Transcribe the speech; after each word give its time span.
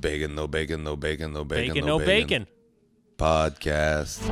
Bacon, 0.00 0.34
no 0.34 0.46
bacon, 0.46 0.84
no 0.84 0.96
bacon, 0.96 1.32
no 1.32 1.44
bacon, 1.44 1.74
Bacon, 1.74 1.86
no 1.86 1.98
bacon. 1.98 2.46
Podcast. 3.16 4.22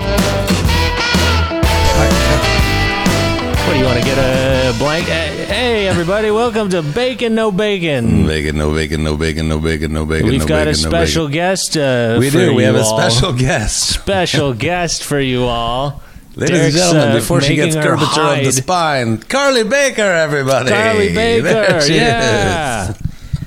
What 3.67 3.73
do 3.73 3.79
you 3.81 3.85
want 3.85 3.99
to 3.99 4.05
get 4.05 4.17
a 4.17 4.79
blank? 4.79 5.07
Hey, 5.07 5.89
everybody, 5.89 6.31
welcome 6.31 6.69
to 6.71 6.83
Bacon, 6.83 7.35
no 7.35 7.51
bacon. 7.51 8.25
Bacon, 8.27 8.57
no 8.57 8.73
bacon, 8.73 9.03
no 9.03 9.17
bacon, 9.17 9.49
no 9.49 9.59
bacon, 9.59 9.93
no 9.93 10.07
bacon. 10.07 10.29
We've 10.29 10.41
no 10.43 10.47
got 10.47 10.69
a 10.69 10.71
bacon, 10.71 10.83
no 10.85 10.89
special 10.91 11.27
bacon. 11.27 11.35
guest. 11.35 11.77
Uh, 11.77 12.17
We 12.21 12.31
do. 12.31 12.55
We 12.55 12.63
have 12.63 12.77
a 12.77 12.85
special 12.85 13.33
guest. 13.33 13.89
special 14.01 14.55
guest 14.55 15.03
for 15.03 15.19
you 15.19 15.45
all. 15.47 16.01
Ladies 16.37 16.59
Derek's, 16.59 16.75
and 16.77 16.85
gentlemen, 16.85 17.09
uh, 17.11 17.15
before 17.17 17.41
she 17.41 17.57
gets 17.57 17.75
curvature 17.75 18.21
of 18.21 18.45
the 18.45 18.53
spine, 18.53 19.19
Carly 19.19 19.65
Baker, 19.65 20.03
everybody. 20.03 20.69
Carly 20.71 21.09
There 21.15 21.43
Baker, 21.43 21.81
she 21.81 21.97
yeah. 21.97 22.91
is. 22.91 22.97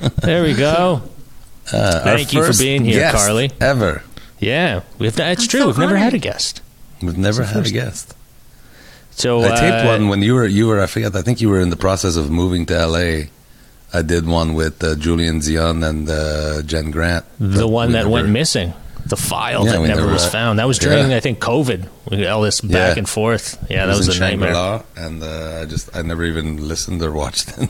There 0.22 0.44
we 0.44 0.54
go. 0.54 1.04
Uh, 1.74 2.02
our 2.06 2.18
Thank 2.18 2.34
you 2.34 2.44
for 2.44 2.58
being 2.58 2.84
here, 2.86 3.00
guest 3.00 3.16
Carly. 3.18 3.52
Ever. 3.62 4.04
Yeah, 4.40 4.82
we've. 4.98 5.10
It's 5.20 5.44
I'm 5.44 5.48
true. 5.48 5.60
so 5.62 5.68
We've 5.68 5.78
never 5.78 5.98
had 5.98 6.14
a 6.14 6.18
guest. 6.18 6.62
We've 7.02 7.18
never 7.18 7.44
had 7.44 7.66
a 7.68 7.70
guest. 7.72 8.16
So 9.12 9.42
I 9.44 9.50
taped 9.60 9.86
uh, 9.86 9.86
one 9.86 10.08
when 10.08 10.22
you 10.22 10.34
were 10.36 10.46
you 10.48 10.68
were 10.68 10.82
I 10.82 10.86
forget 10.88 11.14
I 11.16 11.22
think 11.22 11.42
you 11.42 11.50
were 11.50 11.60
in 11.60 11.70
the 11.70 11.76
process 11.76 12.16
of 12.16 12.30
moving 12.32 12.66
to 12.68 12.76
L.A. 12.76 13.30
I 13.94 14.02
did 14.02 14.26
one 14.28 14.54
with 14.54 14.84
uh, 14.84 14.96
Julian 14.96 15.42
Zion 15.42 15.84
and 15.84 16.08
uh, 16.10 16.62
Jen 16.62 16.92
Grant. 16.92 17.26
the 17.40 17.68
one 17.68 17.88
we 17.88 17.94
that 17.94 18.00
never- 18.00 18.10
went 18.10 18.30
missing. 18.30 18.74
The 19.06 19.16
file 19.18 19.66
Yeah, 19.66 19.72
that 19.72 19.82
never 19.88 20.02
never- 20.02 20.14
was 20.14 20.26
found. 20.30 20.60
That 20.60 20.68
was 20.68 20.78
during, 20.78 21.10
Yeah. 21.10 21.18
I 21.18 21.20
think, 21.22 21.40
COVID. 21.40 21.88
We 22.12 22.28
all 22.28 22.42
this 22.44 22.62
back 22.62 22.96
Yeah. 22.96 23.00
and 23.00 23.10
forth. 23.10 23.58
Yeah, 23.70 23.88
that 23.88 23.98
was, 23.98 24.08
in 24.10 24.18
a 24.18 24.20
nightmare. 24.20 24.54
Shangri-La, 24.54 25.06
and 25.08 25.24
uh, 25.24 25.62
I 25.62 25.66
just 25.66 25.90
I 25.96 26.02
never 26.04 26.24
even 26.26 26.68
listened 26.68 27.02
or 27.02 27.12
watched 27.12 27.52
it. 27.58 27.70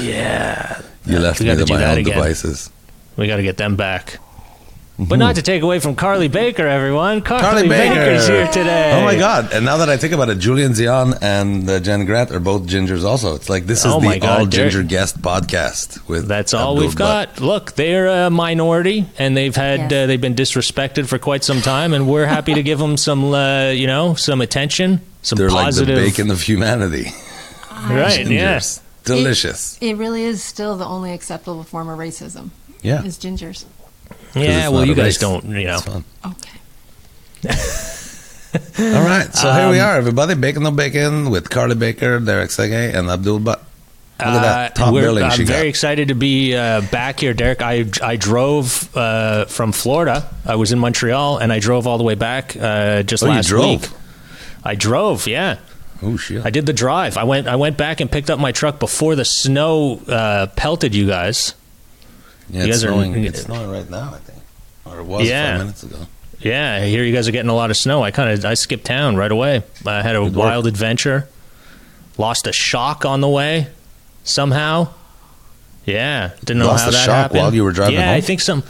Yeah, 0.00 0.80
you 1.06 1.18
left 1.18 1.40
me 1.40 1.46
got 1.46 1.58
to 1.58 1.64
to 1.64 1.72
my 1.72 1.78
that 1.80 1.92
own 1.92 1.98
again. 1.98 2.14
devices. 2.14 2.70
We 3.20 3.26
got 3.26 3.36
to 3.36 3.42
get 3.42 3.58
them 3.58 3.76
back. 3.76 4.18
But 4.98 5.18
not 5.18 5.34
to 5.36 5.42
take 5.42 5.62
away 5.62 5.78
from 5.78 5.94
Carly 5.94 6.28
Baker, 6.28 6.66
everyone. 6.66 7.20
Carly, 7.22 7.42
Carly 7.42 7.68
Baker. 7.68 7.94
Baker's 7.94 8.26
here 8.28 8.46
today. 8.48 8.92
Oh 9.00 9.04
my 9.04 9.14
God! 9.16 9.50
And 9.52 9.64
now 9.64 9.78
that 9.78 9.88
I 9.90 9.96
think 9.96 10.12
about 10.12 10.28
it, 10.28 10.38
Julian 10.38 10.74
Zion 10.74 11.14
and 11.22 11.68
uh, 11.68 11.80
Jen 11.80 12.04
Grant 12.04 12.30
are 12.32 12.40
both 12.40 12.62
gingers. 12.66 13.02
Also, 13.04 13.34
it's 13.34 13.48
like 13.48 13.64
this 13.66 13.80
is 13.86 13.92
Oh 13.92 14.00
the 14.00 14.18
God, 14.18 14.40
all 14.40 14.46
ginger 14.46 14.82
guest 14.82 15.20
podcast. 15.22 16.06
With 16.08 16.28
That's 16.28 16.52
all 16.54 16.72
Abdul 16.72 16.86
we've 16.88 16.96
Butt. 16.98 17.36
got. 17.36 17.40
Look, 17.40 17.72
they're 17.76 18.08
a 18.26 18.30
minority, 18.30 19.06
and 19.18 19.34
they've 19.36 19.56
had 19.56 19.90
Yes. 19.90 19.92
uh, 19.92 20.06
they've 20.06 20.20
been 20.20 20.34
disrespected 20.34 21.06
for 21.08 21.18
quite 21.18 21.44
some 21.44 21.62
time, 21.62 21.94
and 21.94 22.06
we're 22.06 22.26
happy 22.26 22.52
to 22.54 22.62
give 22.62 22.78
them 22.78 22.98
some, 22.98 23.32
uh, 23.32 23.68
you 23.70 23.86
know, 23.86 24.14
some 24.14 24.42
attention, 24.42 25.00
some 25.22 25.36
They're 25.38 25.48
positive. 25.48 25.96
like 25.96 26.04
the 26.04 26.10
bacon 26.10 26.30
of 26.30 26.42
humanity. 26.42 27.12
right? 27.88 28.26
Yeah. 28.26 28.58
Gingers. 28.58 28.80
Delicious. 29.04 29.78
It 29.80 29.96
really 29.96 30.24
is 30.24 30.42
still 30.44 30.76
the 30.76 30.84
only 30.84 31.12
acceptable 31.12 31.62
form 31.64 31.88
of 31.88 31.98
racism. 31.98 32.50
Yeah. 32.82 33.02
Is 33.04 33.18
gingers. 33.18 33.64
Yeah. 34.34 34.68
Well, 34.68 34.84
you 34.84 34.94
guys 34.94 35.04
race. 35.04 35.18
don't, 35.18 35.44
you 35.46 35.64
know. 35.66 35.80
Okay. 36.26 36.50
All 38.80 39.04
right, 39.04 39.28
so 39.32 39.52
here 39.52 39.70
we 39.70 39.78
Um, 39.78 39.86
are, 39.88 39.96
everybody. 39.96 40.34
Bacon 40.34 40.62
no 40.64 40.70
bacon 40.72 41.30
with 41.30 41.48
Carly 41.50 41.76
Baker, 41.76 42.18
Derek 42.18 42.50
Seguin, 42.50 42.96
and 42.96 43.08
Abdul 43.08 43.38
Butt. 43.40 43.62
Look 44.18 44.28
at 44.28 44.42
that 44.42 44.70
Uh, 44.72 44.84
top 44.86 44.92
we're- 44.94 45.22
I'm 45.22 45.30
she 45.30 45.44
very 45.44 45.62
got. 45.64 45.68
excited 45.68 46.08
to 46.08 46.14
be 46.14 46.54
uh, 46.56 46.80
back 46.90 47.20
here, 47.20 47.32
Derek. 47.32 47.62
I 47.62 47.86
I 48.02 48.16
drove 48.16 48.94
uh, 48.96 49.44
from 49.46 49.72
Florida. 49.72 50.28
I 50.44 50.56
was 50.56 50.72
in 50.72 50.78
Montreal, 50.80 51.38
and 51.38 51.52
I 51.52 51.58
drove 51.60 51.86
all 51.86 51.96
the 51.96 52.04
way 52.04 52.16
back 52.16 52.56
uh, 52.60 53.02
just 53.04 53.22
Oh, 53.22 53.26
you 53.26 53.32
last 53.34 53.46
drove? 53.48 53.82
week. 53.82 53.90
I 54.64 54.74
drove, 54.74 55.26
yeah. 55.28 55.58
Oh 56.02 56.16
shit! 56.16 56.44
I 56.44 56.50
did 56.50 56.66
the 56.66 56.72
drive. 56.72 57.16
I 57.16 57.24
went. 57.24 57.46
I 57.46 57.56
went 57.56 57.76
back 57.76 58.00
and 58.00 58.10
picked 58.10 58.30
up 58.30 58.38
my 58.40 58.52
truck 58.52 58.78
before 58.80 59.14
the 59.14 59.24
snow 59.24 60.00
uh, 60.08 60.48
pelted 60.56 60.94
you 60.94 61.06
guys. 61.06 61.54
Yeah, 62.50 62.64
you 62.64 62.68
it's 62.70 62.76
guys 62.78 62.84
are- 62.84 62.88
snowing. 62.88 63.24
it's 63.24 63.42
snowing 63.42 63.70
right 63.70 63.88
now, 63.90 64.12
I 64.14 64.18
think, 64.18 64.42
or 64.84 65.00
it 65.00 65.04
was 65.06 65.28
Yeah. 65.28 65.52
five 65.52 65.58
minutes 65.60 65.82
ago. 65.82 65.96
Yeah, 66.40 66.76
I 66.82 66.86
hear 66.86 67.04
you 67.04 67.14
guys 67.14 67.28
are 67.28 67.32
getting 67.32 67.50
a 67.50 67.54
lot 67.54 67.70
of 67.70 67.76
snow. 67.76 68.02
I 68.02 68.10
kind 68.10 68.30
of 68.30 68.44
I 68.44 68.54
skipped 68.54 68.84
town 68.86 69.16
right 69.16 69.30
away. 69.30 69.62
I 69.86 70.02
had 70.02 70.16
a 70.16 70.20
Good 70.20 70.36
work. 70.36 70.46
wild 70.46 70.66
adventure. 70.66 71.28
Lost 72.16 72.46
a 72.46 72.52
shock 72.52 73.04
on 73.04 73.20
the 73.20 73.28
way 73.28 73.68
somehow. 74.24 74.88
Yeah, 75.90 76.30
didn't 76.40 76.58
know 76.60 76.66
Lost 76.66 76.84
how 76.84 76.88
a 76.90 76.92
that 76.92 77.04
shock 77.04 77.14
happened. 77.14 77.40
while 77.40 77.54
you 77.54 77.64
were 77.64 77.72
driving 77.72 77.96
Yeah, 77.96 78.12
I 78.12 78.20
think 78.20 78.40
some. 78.40 78.62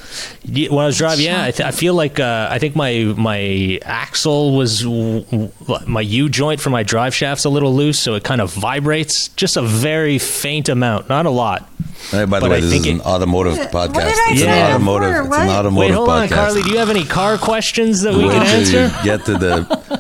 Yeah, 0.45 0.71
when 0.71 0.83
I 0.85 0.87
was 0.87 0.97
driving, 0.99 1.25
yeah, 1.27 1.45
I, 1.45 1.51
th- 1.51 1.67
I 1.67 1.71
feel 1.71 1.95
like 1.95 2.19
uh, 2.19 2.49
I 2.51 2.59
think 2.59 2.75
my 2.77 3.15
my 3.17 3.79
axle 3.85 4.57
was 4.57 4.81
w- 4.83 5.21
w- 5.25 5.87
my 5.87 6.01
U 6.01 6.29
joint 6.29 6.61
for 6.61 6.71
my 6.71 6.83
drive 6.83 7.15
shaft's 7.15 7.45
a 7.45 7.51
little 7.51 7.75
loose, 7.75 7.99
so 7.99 8.15
it 8.15 8.25
kind 8.25 8.41
of 8.41 8.53
vibrates 8.53 9.29
just 9.29 9.57
a 9.57 9.63
very 9.63 10.19
faint 10.19 10.69
amount, 10.69 11.09
not 11.09 11.27
a 11.27 11.31
lot. 11.31 11.69
Hey, 12.11 12.25
by 12.25 12.41
the 12.41 12.45
But 12.45 12.51
way, 12.53 12.57
I 12.57 12.61
this 12.61 12.71
think 12.71 12.87
is 12.87 12.93
an 12.95 13.01
it- 13.01 13.07
automotive 13.07 13.59
What 13.59 13.71
podcast. 13.71 13.93
did 13.93 14.03
I 14.03 14.31
it's 14.33 14.41
say 14.41 14.49
an 14.61 14.71
automotive. 14.71 15.11
before? 15.25 15.27
It's 15.27 15.37
an 15.37 15.49
automotive 15.51 15.79
Wait, 15.91 15.91
hold 15.95 16.09
on, 16.09 16.29
podcast. 16.29 16.35
Carly. 16.35 16.63
Do 16.63 16.71
you 16.71 16.79
have 16.79 16.91
any 16.91 17.05
car 17.05 17.37
questions 17.37 18.01
that 18.03 18.15
we 18.15 18.25
Wait 18.25 18.33
can 18.33 18.47
answer? 18.47 18.85
you 18.85 19.05
get 19.05 19.25
to 19.27 19.33
the 19.33 19.57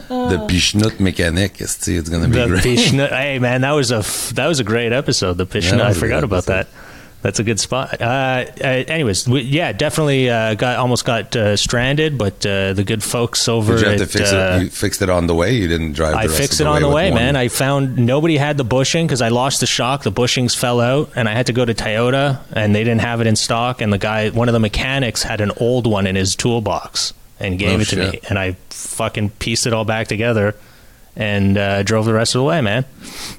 the 0.09 0.39
Pishnut 0.49 0.99
mechanic. 0.99 1.61
It's, 1.61 1.87
it's 1.87 2.09
going 2.09 2.23
to 2.23 2.29
be 2.29 2.37
The 2.41 2.47
great. 2.49 2.63
Pishnut. 2.65 3.11
Hey 3.11 3.39
man, 3.39 3.61
that 3.61 3.73
was 3.73 3.93
a 3.93 3.97
f- 3.99 4.31
that 4.31 4.47
was 4.47 4.61
a 4.61 4.65
great 4.65 4.93
episode. 4.93 5.35
The 5.37 5.47
Pishnut. 5.47 5.73
that 5.79 5.83
I 5.83 5.93
forgot 5.93 6.25
about 6.25 6.49
episode. 6.49 6.53
that. 6.65 6.69
That's 7.23 7.39
a 7.39 7.45
good 7.45 7.61
spot. 7.61 8.01
Uh, 8.01 8.05
uh, 8.05 8.65
anyways, 8.65 9.29
we, 9.29 9.43
yeah, 9.43 9.73
definitely 9.73 10.31
uh, 10.31 10.55
got 10.55 10.79
almost 10.79 11.05
got 11.05 11.37
uh, 11.37 11.55
stranded, 11.55 12.17
but 12.17 12.47
uh, 12.47 12.73
the 12.73 12.83
good 12.83 13.03
folks 13.03 13.47
over 13.47 13.75
Did 13.75 13.83
you 13.83 13.89
have 13.89 13.97
to 13.99 14.05
at, 14.05 14.11
fix 14.11 14.33
uh, 14.33 14.59
it? 14.59 14.65
You 14.65 14.71
fixed 14.71 15.03
it 15.03 15.11
on 15.11 15.27
the 15.27 15.35
way. 15.35 15.53
You 15.53 15.69
didn't 15.69 15.93
drive. 15.93 16.13
The 16.13 16.19
I 16.19 16.29
fixed 16.29 16.63
it 16.63 16.67
on 16.67 16.81
the 16.81 16.89
way, 16.89 17.11
one- 17.11 17.21
man. 17.21 17.37
I 17.37 17.49
found 17.49 17.99
nobody 17.99 18.39
had 18.39 18.57
the 18.57 18.65
bushing 18.65 19.07
because 19.07 19.21
I 19.21 19.29
lost 19.29 19.61
the 19.61 19.67
shock. 19.67 20.03
The 20.03 20.11
bushings 20.13 20.57
fell 20.57 20.81
out, 20.81 21.11
and 21.15 21.29
I 21.29 21.33
had 21.35 21.47
to 21.49 21.53
go 21.53 21.63
to 21.65 21.75
Toyota, 21.75 22.41
and 22.53 22.75
they 22.75 22.85
didn't 22.85 23.03
have 23.03 23.21
it 23.21 23.27
in 23.27 23.37
stock. 23.37 23.83
And 23.83 23.93
the 23.93 23.99
guy, 23.99 24.31
one 24.31 24.49
of 24.49 24.55
the 24.55 24.61
mechanics, 24.61 25.23
had 25.23 25.43
an 25.43 25.53
old 25.59 25.87
one 25.87 26.07
in 26.07 26.17
his 26.17 26.35
toolbox 26.35 27.13
and 27.39 27.59
gave 27.59 27.79
Oh, 27.79 27.83
it 27.83 27.89
to 27.89 27.97
me, 28.13 28.21
and 28.31 28.39
I 28.39 28.53
fucking 28.71 29.29
pieced 29.39 29.67
it 29.67 29.75
all 29.75 29.85
back 29.85 30.09
together 30.09 30.55
and 31.17 31.59
uh, 31.59 31.83
drove 31.83 32.07
the 32.07 32.15
rest 32.15 32.35
of 32.35 32.39
the 32.39 32.45
way, 32.45 32.63
man. 32.63 32.87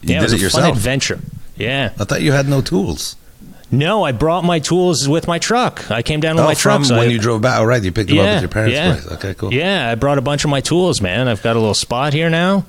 You 0.03 0.13
yeah, 0.13 0.19
did 0.19 0.19
it 0.19 0.21
was 0.21 0.33
a 0.33 0.37
yourself? 0.37 0.63
fun 0.65 0.71
adventure. 0.71 1.19
Yeah. 1.55 1.93
I 1.99 2.03
thought 2.03 2.21
you 2.21 2.31
had 2.31 2.47
no 2.47 2.61
tools. 2.61 3.15
No, 3.71 4.03
I 4.03 4.11
brought 4.11 4.43
my 4.43 4.59
tools 4.59 5.07
with 5.07 5.27
my 5.27 5.39
truck. 5.39 5.89
I 5.89 6.01
came 6.01 6.19
down 6.19 6.35
with 6.35 6.43
Oh, 6.43 6.47
my 6.47 6.53
truck. 6.53 6.75
from 6.77 6.85
so 6.85 6.97
when 6.97 7.07
I- 7.07 7.11
you 7.11 7.19
drove 7.19 7.41
back. 7.41 7.59
All 7.59 7.65
right, 7.65 7.81
you 7.81 7.91
picked 7.91 8.09
them 8.09 8.19
up 8.19 8.25
yeah, 8.25 8.31
at 8.35 8.41
your 8.41 8.49
parents' 8.49 8.75
yeah. 8.75 8.93
place. 8.95 9.07
Okay, 9.13 9.33
cool. 9.33 9.53
Yeah, 9.53 9.89
I 9.89 9.95
brought 9.95 10.17
a 10.17 10.21
bunch 10.21 10.43
of 10.43 10.49
my 10.49 10.59
tools, 10.61 11.01
man. 11.01 11.27
I've 11.27 11.41
got 11.41 11.55
a 11.55 11.59
little 11.59 11.73
spot 11.73 12.13
here 12.13 12.29
now. 12.29 12.65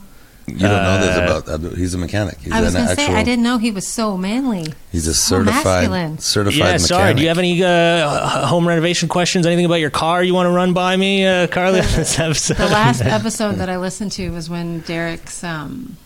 You 0.46 0.58
don't 0.58 0.70
know 0.70 1.00
this 1.00 1.16
Uh, 1.16 1.22
about 1.22 1.48
Abdul. 1.48 1.74
He's 1.76 1.94
a 1.94 1.98
mechanic. 1.98 2.36
He's 2.40 2.52
I 2.52 2.60
was 2.60 2.74
going 2.74 2.88
to 2.88 2.94
say. 2.96 3.06
I 3.14 3.22
didn't 3.22 3.44
know 3.44 3.58
he 3.58 3.70
was 3.70 3.86
so 3.86 4.16
manly. 4.16 4.74
He's 4.90 5.06
a 5.06 5.14
So 5.14 5.36
certified 5.36 5.64
masculine. 5.64 6.18
certified 6.18 6.58
yeah, 6.58 6.64
mechanic. 6.64 6.80
sorry. 6.80 7.14
Do 7.14 7.22
you 7.22 7.28
have 7.28 7.38
any 7.38 7.62
uh, 7.62 8.46
home 8.48 8.66
renovation 8.66 9.08
questions? 9.08 9.46
Anything 9.46 9.66
about 9.66 9.76
your 9.76 9.90
car 9.90 10.22
you 10.22 10.34
want 10.34 10.46
to 10.48 10.50
run 10.50 10.72
by 10.72 10.96
me, 10.96 11.24
uh, 11.24 11.46
Carly? 11.46 11.78
on 11.80 11.86
this 11.86 12.18
episode? 12.18 12.56
The 12.56 12.66
last 12.66 13.02
episode 13.02 13.52
that 13.56 13.68
I 13.68 13.76
listened 13.78 14.10
to 14.12 14.30
was 14.30 14.50
when 14.50 14.80
Derek's 14.80 15.44
um, 15.44 15.96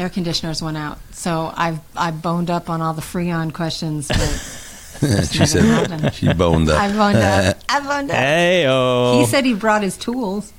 air 0.00 0.08
conditioners 0.08 0.62
went 0.62 0.76
out. 0.76 0.98
So 1.12 1.52
I've 1.56 1.78
I 1.96 2.10
boned 2.10 2.50
up 2.50 2.68
on 2.70 2.80
all 2.80 2.94
the 2.94 3.02
Freon 3.02 3.52
questions. 3.52 4.08
But 4.08 4.18
she 5.30 5.46
said 5.46 5.64
happened. 5.64 6.14
she 6.14 6.32
boned 6.32 6.68
up. 6.70 6.80
I 6.80 6.88
boned 6.92 7.18
up. 7.18 7.56
I 7.68 7.80
boned 7.80 8.10
up. 8.10 8.16
Hey, 8.16 8.64
oh. 8.68 9.20
He 9.20 9.26
said 9.26 9.44
he 9.44 9.54
brought 9.54 9.82
his 9.82 9.96
tools. 9.96 10.52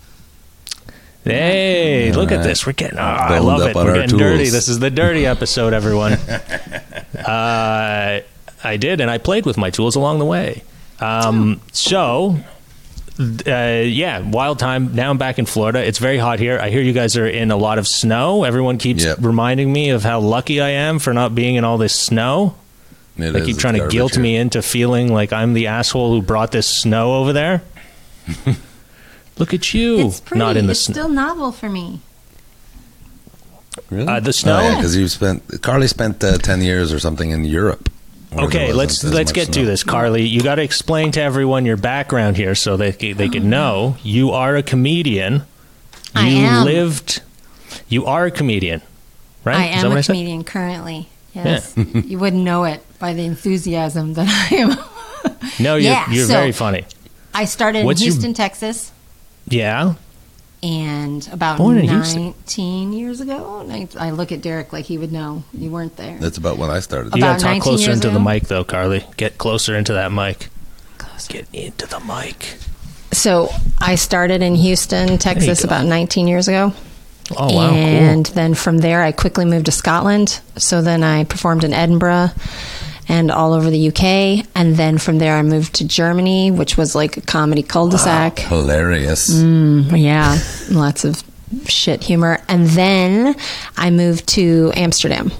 hey, 1.23 2.11
look 2.13 2.29
at 2.31 2.37
Alright. 2.37 2.47
this. 2.47 2.65
We're 2.65 2.73
getting, 2.73 2.97
oh, 2.97 3.03
I 3.03 3.29
Boned 3.37 3.45
love 3.45 3.61
up 3.61 3.69
it. 3.71 3.75
on 3.75 3.85
We're 3.85 3.91
our 3.91 3.97
getting 4.01 4.17
dirty. 4.17 4.37
tools. 4.43 4.51
This 4.53 4.67
is 4.67 4.79
the 4.79 4.89
dirty 4.89 5.25
episode, 5.25 5.73
everyone. 5.73 6.13
uh, 7.25 8.21
I 8.63 8.77
did, 8.77 9.01
and 9.01 9.09
I 9.09 9.17
played 9.17 9.45
with 9.45 9.57
my 9.57 9.69
tools 9.69 9.95
along 9.95 10.19
the 10.19 10.25
way. 10.25 10.63
Um, 10.99 11.61
so, 11.71 12.37
uh, 13.47 13.83
yeah, 13.85 14.19
wild 14.19 14.59
time. 14.59 14.95
Now 14.95 15.09
I'm 15.09 15.17
back 15.17 15.37
in 15.39 15.45
Florida. 15.45 15.85
It's 15.85 15.99
very 15.99 16.17
hot 16.17 16.39
here. 16.39 16.59
I 16.59 16.69
hear 16.69 16.81
you 16.81 16.93
guys 16.93 17.15
are 17.17 17.27
in 17.27 17.51
a 17.51 17.57
lot 17.57 17.77
of 17.79 17.87
snow. 17.87 18.43
Everyone 18.43 18.77
keeps 18.77 19.03
Yep. 19.03 19.19
reminding 19.21 19.71
me 19.71 19.89
of 19.91 20.03
how 20.03 20.19
lucky 20.19 20.59
I 20.61 20.69
am 20.69 20.99
for 20.99 21.13
not 21.13 21.33
being 21.35 21.55
in 21.55 21.63
all 21.63 21.77
this 21.77 21.93
snow. 21.97 22.55
It 23.17 23.31
They 23.33 23.39
is 23.41 23.45
keep 23.45 23.57
trying 23.57 23.75
to 23.79 23.87
guilt 23.87 24.13
here. 24.15 24.23
me 24.23 24.35
into 24.35 24.61
feeling 24.61 25.13
like 25.13 25.31
I'm 25.33 25.53
the 25.53 25.67
asshole 25.67 26.11
who 26.11 26.21
brought 26.21 26.51
this 26.51 26.65
snow 26.67 27.15
over 27.15 27.33
there. 27.33 27.61
Look 29.37 29.53
at 29.53 29.73
you, 29.73 30.07
It's 30.07 30.19
pretty. 30.19 30.39
not 30.39 30.57
in 30.57 30.65
the 30.67 30.71
it's 30.71 30.81
snow. 30.81 30.93
still 30.93 31.09
novel 31.09 31.51
for 31.51 31.69
me. 31.69 31.99
Really? 33.89 34.07
Uh, 34.07 34.19
the 34.19 34.33
snow? 34.33 34.57
Oh, 34.57 34.61
yeah, 34.61 34.75
because 34.75 34.95
you 34.95 35.07
spent 35.07 35.61
Carly 35.61 35.87
spent 35.87 36.23
uh, 36.23 36.37
ten 36.37 36.61
years 36.61 36.91
or 36.93 36.99
something 36.99 37.29
in 37.31 37.43
Europe. 37.45 37.89
Where 38.31 38.47
there 38.47 38.61
Okay, 38.63 38.73
let's 38.73 39.03
let's 39.03 39.29
much 39.31 39.33
get 39.35 39.53
to 39.53 39.65
this, 39.65 39.83
Carly. 39.83 40.23
You 40.25 40.41
got 40.41 40.55
to 40.55 40.61
explain 40.63 41.11
to 41.13 41.21
everyone 41.21 41.65
your 41.65 41.77
background 41.77 42.37
here, 42.37 42.55
so 42.55 42.77
they 42.77 42.91
c- 42.91 43.13
they 43.13 43.29
can 43.29 43.41
mm-hmm. 43.43 43.49
know 43.51 43.97
you 44.03 44.31
are 44.31 44.55
a 44.55 44.63
comedian. 44.63 45.33
You 45.35 45.41
I 46.15 46.27
am. 46.27 46.65
lived. 46.65 47.21
You 47.87 48.05
are 48.05 48.25
a 48.25 48.31
comedian, 48.31 48.81
right? 49.43 49.57
I 49.73 49.77
Is 49.77 49.83
am 49.83 49.89
what 49.91 49.99
a 49.99 50.03
said? 50.03 50.13
comedian 50.13 50.43
currently. 50.43 51.07
Yes, 51.33 51.73
you 51.77 52.19
wouldn't 52.19 52.43
know 52.43 52.65
it 52.65 52.81
by 52.99 53.13
the 53.13 53.23
enthusiasm 53.25 54.13
that 54.15 54.27
I 54.51 54.55
am. 54.55 54.77
No, 55.59 55.75
you're 55.75 55.91
Yeah, 55.91 56.11
you're 56.11 56.25
so- 56.27 56.33
very 56.33 56.51
funny. 56.51 56.85
I 57.33 57.45
started 57.45 57.79
in 57.79 57.85
What's 57.85 58.01
your- 58.01 58.11
Houston, 58.13 58.33
Texas, 58.33 58.91
Yeah. 59.47 59.93
And 60.63 61.27
about 61.31 61.57
Born 61.57 61.77
in 61.77 61.89
Houston. 61.89 62.23
19 62.25 62.93
years 62.93 63.21
ago. 63.21 63.65
I 63.99 64.11
look 64.11 64.31
at 64.31 64.41
Derek 64.41 64.71
like 64.71 64.85
he 64.85 64.97
would 64.97 65.11
know. 65.11 65.43
You 65.53 65.71
weren't 65.71 65.97
there. 65.97 66.17
That's 66.19 66.37
about 66.37 66.57
when 66.57 66.69
I 66.69 66.79
started. 66.79 67.15
You 67.15 67.21
got 67.21 67.39
About 67.39 67.39
to 67.39 67.45
talk 67.45 67.63
closer 67.63 67.91
years 67.91 67.95
into 67.95 68.09
the 68.09 68.19
mic, 68.19 68.43
though, 68.43 68.63
Carly. 68.63 69.05
Get 69.17 69.37
closer 69.37 69.75
into 69.75 69.93
that 69.93 70.11
mic. 70.11 70.49
Get 71.27 71.47
into 71.53 71.87
the 71.87 71.99
mic. 71.99 72.57
So 73.11 73.49
I 73.79 73.95
started 73.95 74.41
in 74.41 74.55
Houston, 74.55 75.17
Texas, 75.17 75.63
about 75.63 75.85
19 75.85 76.27
years 76.27 76.47
ago. 76.47 76.73
Oh 77.37 77.55
wow, 77.55 77.71
and 77.71 78.25
cool. 78.25 78.35
then 78.35 78.53
from 78.55 78.79
there, 78.79 79.01
I 79.01 79.11
quickly 79.11 79.45
moved 79.45 79.67
to 79.67 79.71
Scotland. 79.71 80.41
So 80.57 80.81
then 80.81 81.03
I 81.03 81.23
performed 81.23 81.63
in 81.63 81.73
Edinburgh 81.73 82.31
and 83.11 83.29
all 83.29 83.51
over 83.53 83.69
the 83.69 83.89
UK. 83.89 84.45
And 84.55 84.75
then 84.77 84.97
from 84.97 85.17
there, 85.19 85.35
I 85.35 85.41
moved 85.41 85.73
to 85.75 85.83
Germany, 85.87 86.49
which 86.49 86.77
was 86.77 86.95
like 86.95 87.17
a 87.17 87.21
comedy 87.21 87.61
cul-de-sac. 87.61 88.39
Hilarious. 88.39 89.29
Mm, 89.29 90.01
yeah, 90.01 90.37
lots 90.71 91.03
of 91.03 91.21
shit 91.67 92.01
humor. 92.03 92.39
And 92.47 92.67
then 92.67 93.35
I 93.75 93.89
moved 93.91 94.27
to 94.29 94.71
Amsterdam. 94.75 95.31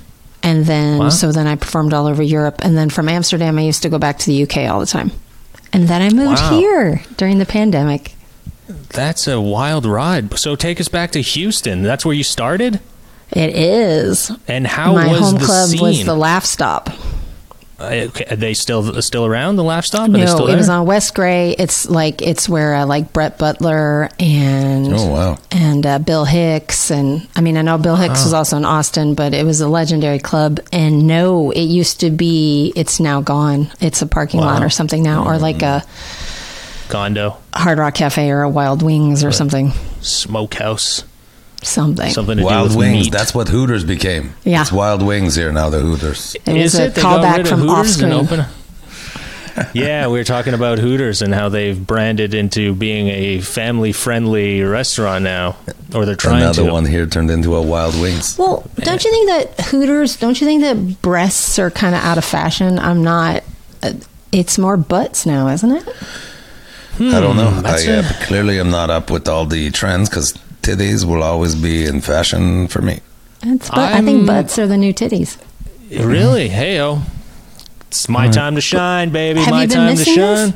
And 0.44 0.66
then, 0.66 0.98
Wow. 0.98 1.10
so 1.10 1.32
then 1.32 1.48
I 1.48 1.56
performed 1.56 1.94
all 1.94 2.08
over 2.08 2.22
Europe. 2.22 2.58
And 2.66 2.76
then 2.78 2.90
from 2.90 3.08
Amsterdam, 3.08 3.58
I 3.58 3.62
used 3.62 3.84
to 3.84 3.90
go 3.90 3.98
back 4.00 4.18
to 4.20 4.26
the 4.26 4.44
UK 4.44 4.68
all 4.70 4.80
the 4.82 4.86
time. 4.86 5.12
And 5.72 5.88
then 5.88 6.02
I 6.02 6.10
moved 6.10 6.42
Wow. 6.42 6.60
here 6.60 7.02
during 7.16 7.40
the 7.40 7.46
pandemic. 7.46 8.16
That's 8.90 9.28
a 9.28 9.40
wild 9.40 9.86
ride. 9.86 10.38
So 10.38 10.56
take 10.58 10.82
us 10.82 10.90
back 10.90 11.12
to 11.12 11.22
Houston. 11.22 11.84
That's 11.84 12.04
where 12.06 12.16
you 12.16 12.24
started. 12.26 12.82
It 13.32 13.56
is. 13.56 14.30
And 14.48 14.68
how 14.68 14.94
My 14.94 15.08
was 15.08 15.20
home 15.22 15.38
club 15.40 15.70
scene? 15.70 15.82
was 15.82 16.04
the 16.04 16.16
Laugh 16.16 16.44
Stop. 16.44 16.90
Okay, 17.82 18.26
are 18.30 18.36
they 18.36 18.54
still 18.54 19.02
still 19.02 19.26
around 19.26 19.56
the 19.56 19.64
laugh 19.64 19.86
stop? 19.86 20.10
Are 20.10 20.12
they 20.12 20.26
No, 20.26 20.48
it 20.48 20.56
was 20.56 20.70
on 20.70 20.86
West 20.86 21.16
Gray. 21.16 21.52
It's 21.52 21.90
like 21.90 22.22
it's 22.22 22.48
where 22.48 22.76
uh, 22.76 22.86
like 22.86 23.12
Brett 23.14 23.38
Butler 23.38 24.10
and 24.20 24.94
Oh, 24.94 25.08
wow. 25.08 25.38
and 25.52 25.86
uh, 25.86 26.00
Bill 26.00 26.26
Hicks 26.26 26.92
and 26.92 27.28
I 27.36 27.42
mean 27.42 27.58
I 27.58 27.62
know 27.62 27.78
Bill 27.78 27.96
Hicks 27.96 28.24
was 28.24 28.34
also 28.34 28.58
in 28.58 28.66
Austin, 28.66 29.16
but 29.16 29.34
it 29.34 29.46
was 29.46 29.62
a 29.62 29.68
legendary 29.68 30.20
club. 30.20 30.60
And 30.72 31.08
no, 31.08 31.52
it 31.52 31.64
used 31.64 32.00
to 32.02 32.12
be. 32.12 32.74
It's 32.76 33.00
now 33.00 33.22
gone. 33.22 33.72
It's 33.80 34.02
a 34.02 34.08
parking 34.08 34.40
lot 34.42 34.64
or 34.64 34.70
something 34.70 35.02
now, 35.04 35.26
or 35.26 35.38
like 35.38 35.62
a 35.62 35.84
Condo, 36.90 37.38
Hard 37.54 37.78
Rock 37.78 37.96
Cafe 37.96 38.30
or 38.30 38.42
a 38.42 38.50
Wild 38.50 38.84
Wings 38.84 39.24
or 39.24 39.32
something. 39.32 39.72
smokehouse, 40.02 41.04
Something. 41.62 42.10
something 42.10 42.38
to 42.38 42.42
do 42.42 42.46
Wild 42.46 42.70
with 42.70 42.78
Wings. 42.78 43.06
meat. 43.06 43.12
That's 43.14 43.36
what 43.36 43.48
Hooters 43.48 43.84
became. 43.84 44.34
Yeah. 44.44 44.62
It's 44.62 44.72
Wild 44.72 45.04
Wings 45.04 45.36
here 45.36 45.52
now, 45.52 45.70
the 45.70 45.80
Hooters. 45.80 46.36
It 46.46 46.58
Is 46.58 46.76
a 46.76 46.86
it? 46.86 46.96
They 46.96 47.02
got 47.02 47.22
callback 47.22 47.38
rid 47.38 47.42
of 47.42 47.60
from 47.60 47.70
off 47.70 47.88
screen. 47.88 48.46
yeah, 49.74 50.08
we 50.08 50.18
were 50.18 50.24
talking 50.24 50.54
about 50.54 50.80
Hooters 50.80 51.22
and 51.22 51.34
how 51.36 51.50
they've 51.50 51.86
branded 51.86 52.34
into 52.34 52.74
being 52.74 53.10
a 53.10 53.42
family-friendly 53.42 54.62
restaurant 54.64 55.24
now, 55.24 55.58
or 55.94 56.06
they're 56.06 56.16
trying 56.16 56.38
Another 56.38 56.54
to. 56.56 56.62
Another 56.62 56.74
one 56.74 56.86
here 56.86 57.06
turned 57.06 57.30
into 57.30 57.56
a 57.56 57.62
Wild 57.62 58.00
Wings. 58.02 58.38
Well, 58.38 58.64
don't 58.78 59.04
you 59.04 59.12
think 59.12 59.30
that 59.30 59.66
Hooters? 59.66 60.18
Don't 60.18 60.40
you 60.40 60.48
think 60.48 60.62
that 60.62 61.02
breasts 61.02 61.60
are 61.60 61.70
kind 61.70 61.94
of 61.96 62.02
out 62.02 62.18
of 62.18 62.26
fashion? 62.26 62.80
I'm 62.80 63.04
not. 63.04 63.44
Uh, 63.84 63.94
it's 64.32 64.58
more 64.58 64.78
butts 64.78 65.26
now, 65.26 65.48
isn't 65.50 65.72
it? 65.72 65.88
I 67.00 67.20
don't 67.20 67.36
know. 67.36 67.50
Hmm, 67.50 67.62
that's 67.62 67.88
I 67.88 67.94
uh, 67.94 68.04
a- 68.10 68.26
clearly 68.26 68.60
am 68.60 68.70
not 68.70 68.90
up 68.90 69.10
with 69.12 69.28
all 69.28 69.46
the 69.46 69.70
trends 69.72 70.10
because 70.10 70.38
titties 70.62 71.06
will 71.06 71.24
always 71.24 71.56
be 71.56 71.86
in 71.86 72.02
fashion 72.02 72.68
for 72.68 72.82
me. 72.82 73.00
It's, 73.44 73.70
but 73.70 73.80
I 73.94 74.02
think 74.02 74.28
butts 74.28 74.60
are 74.60 74.68
the 74.68 74.78
new 74.78 74.94
titties. 74.94 75.38
Really? 75.90 76.48
Hey, 76.48 76.80
oh, 76.82 77.02
it's 77.88 78.08
my 78.08 78.28
time 78.30 78.56
to 78.56 78.62
shine, 78.62 79.10
baby. 79.12 79.40
Have 79.42 79.50
my 79.50 79.64
you 79.64 79.68
been 79.68 79.78
time 79.78 79.98
to 79.98 80.04
shine. 80.06 80.16
this? 80.16 80.54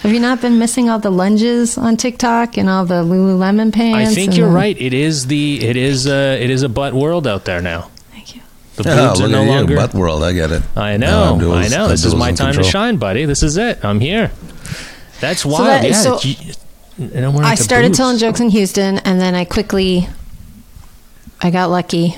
Have 0.00 0.12
you 0.12 0.20
not 0.20 0.40
been 0.42 0.58
missing 0.58 0.90
all 0.90 0.98
the 0.98 1.10
lunges 1.10 1.76
on 1.78 1.96
TikTok 1.96 2.56
and 2.58 2.68
all 2.68 2.84
the 2.84 3.02
Lululemon 3.02 3.72
pants? 3.72 4.10
I 4.10 4.14
think 4.14 4.36
you're 4.36 4.48
the- 4.48 4.54
right. 4.54 4.76
It 4.80 4.92
is 4.94 5.26
the 5.26 5.64
it 5.64 5.76
is 5.76 6.06
uh 6.06 6.36
it 6.40 6.50
is 6.50 6.62
a 6.62 6.68
butt 6.68 6.92
world 6.94 7.26
out 7.26 7.44
there 7.46 7.60
now. 7.62 7.90
Thank 8.12 8.36
you. 8.36 8.42
The 8.76 8.84
Yeah, 8.84 9.08
boobs 9.08 9.20
are 9.22 9.28
no 9.28 9.40
at 9.42 9.44
you, 9.46 9.50
longer. 9.52 9.76
butt 9.76 9.94
world. 9.94 10.22
I 10.22 10.32
get 10.32 10.50
it. 10.50 10.62
I 10.76 10.96
Now 10.98 11.06
know. 11.24 11.34
Abdul's- 11.36 11.72
I 11.72 11.76
know. 11.76 11.88
This 11.88 12.04
is 12.04 12.14
my 12.14 12.28
in 12.30 12.34
time 12.36 12.54
to 12.54 12.62
shine, 12.62 12.96
buddy. 12.98 13.24
This 13.24 13.42
is 13.42 13.56
it. 13.56 13.82
I'm 13.84 13.98
here. 14.00 14.30
That's 15.20 15.44
wild. 15.44 15.66
that- 15.68 15.84
yeah. 15.84 15.92
so- 15.92 16.18
you- 16.98 17.10
you 17.14 17.20
know, 17.20 17.30
we're 17.30 17.42
I 17.44 17.54
started 17.56 17.88
boobs. 17.88 17.98
telling 17.98 18.18
jokes 18.18 18.40
in 18.40 18.48
Houston, 18.50 18.98
and 18.98 19.20
then 19.20 19.34
I 19.34 19.44
quickly, 19.44 20.08
I 21.40 21.50
got 21.50 21.70
lucky 21.70 22.16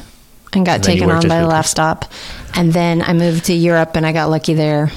and 0.53 0.65
got 0.67 0.77
And 0.77 0.85
taken 0.85 1.11
on 1.11 1.27
by 1.29 1.41
the 1.41 1.47
Laugh 1.47 1.67
Stop, 1.67 2.05
and 2.55 2.73
then 2.73 3.03
I 3.03 3.13
moved 3.13 3.47
to 3.47 3.55
Europe, 3.55 3.97
and 3.97 4.07
I 4.07 4.13
got 4.13 4.31
lucky 4.31 4.55
there. 4.55 4.91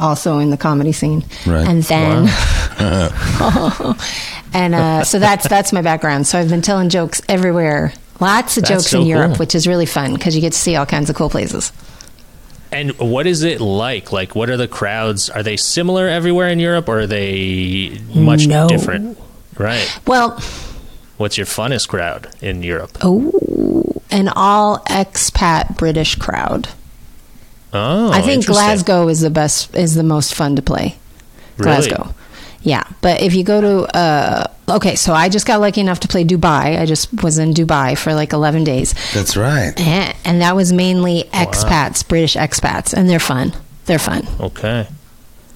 Also 0.00 0.38
in 0.40 0.50
the 0.50 0.56
comedy 0.56 0.90
scene, 0.90 1.24
Right. 1.46 1.68
and 1.68 1.82
then, 1.84 2.28
and 4.52 4.74
uh, 4.74 5.04
so 5.04 5.20
that's 5.20 5.46
that's 5.48 5.72
my 5.72 5.82
background. 5.82 6.26
So 6.26 6.36
I've 6.38 6.48
been 6.48 6.62
telling 6.62 6.88
jokes 6.88 7.22
everywhere. 7.28 7.92
Lots 8.20 8.56
of 8.56 8.62
That's 8.64 8.70
jokes 8.82 8.90
so 8.90 9.00
in 9.02 9.06
Europe, 9.06 9.30
cool. 9.32 9.36
which 9.38 9.54
is 9.54 9.66
really 9.68 9.86
fun 9.86 10.14
because 10.14 10.34
you 10.34 10.40
get 10.40 10.52
to 10.52 10.58
see 10.58 10.74
all 10.74 10.86
kinds 10.86 11.10
of 11.10 11.16
cool 11.16 11.30
places. 11.30 11.72
And 12.74 12.98
what 12.98 13.26
is 13.26 13.42
it 13.44 13.60
like? 13.60 14.12
Like, 14.12 14.34
what 14.34 14.50
are 14.50 14.56
the 14.56 14.66
crowds? 14.68 15.30
Are 15.30 15.42
they 15.42 15.56
similar 15.56 16.08
everywhere 16.08 16.48
in 16.48 16.58
Europe, 16.58 16.88
or 16.88 17.00
are 17.00 17.06
they 17.06 18.00
much 18.14 18.46
No. 18.46 18.66
different? 18.68 19.16
Right. 19.58 19.88
Well, 20.06 20.40
What's 21.16 21.38
your 21.38 21.46
funnest 21.46 21.86
crowd 21.88 22.28
in 22.42 22.62
Europe? 22.64 22.98
oh, 23.02 23.84
an 24.10 24.28
all 24.28 24.78
expat 24.88 25.76
British 25.76 26.16
crowd. 26.16 26.68
Oh, 27.72 28.10
I 28.12 28.20
think. 28.22 28.46
Glasgow 28.46 29.08
is 29.08 29.20
the 29.20 29.30
best, 29.30 29.74
is 29.76 29.94
the 29.94 30.02
most 30.02 30.34
fun 30.34 30.56
to 30.56 30.62
play. 30.62 30.96
Really? 31.56 31.88
Glasgow. 31.88 32.14
Yeah, 32.66 32.84
but 33.02 33.20
if 33.20 33.34
you 33.34 33.44
go 33.44 33.60
to 33.60 33.96
uh, 33.96 34.46
okay, 34.70 34.94
so 34.96 35.12
I 35.12 35.28
just 35.28 35.46
got 35.46 35.60
lucky 35.60 35.82
enough 35.82 36.00
to 36.00 36.08
play 36.08 36.24
Dubai. 36.24 36.80
I 36.80 36.86
just 36.86 37.22
was 37.22 37.38
in 37.38 37.52
Dubai 37.52 37.96
for 37.96 38.14
like 38.14 38.32
eleven 38.32 38.64
days, 38.64 38.94
That's 39.12 39.36
right. 39.36 39.78
and, 39.78 40.16
and 40.24 40.40
that 40.40 40.56
was 40.56 40.72
mainly 40.72 41.24
expats, 41.34 42.06
British 42.08 42.36
expats, 42.36 42.94
and 42.94 43.06
they're 43.08 43.20
fun. 43.20 43.52
They're 43.84 43.98
fun. 43.98 44.26
Okay. 44.40 44.88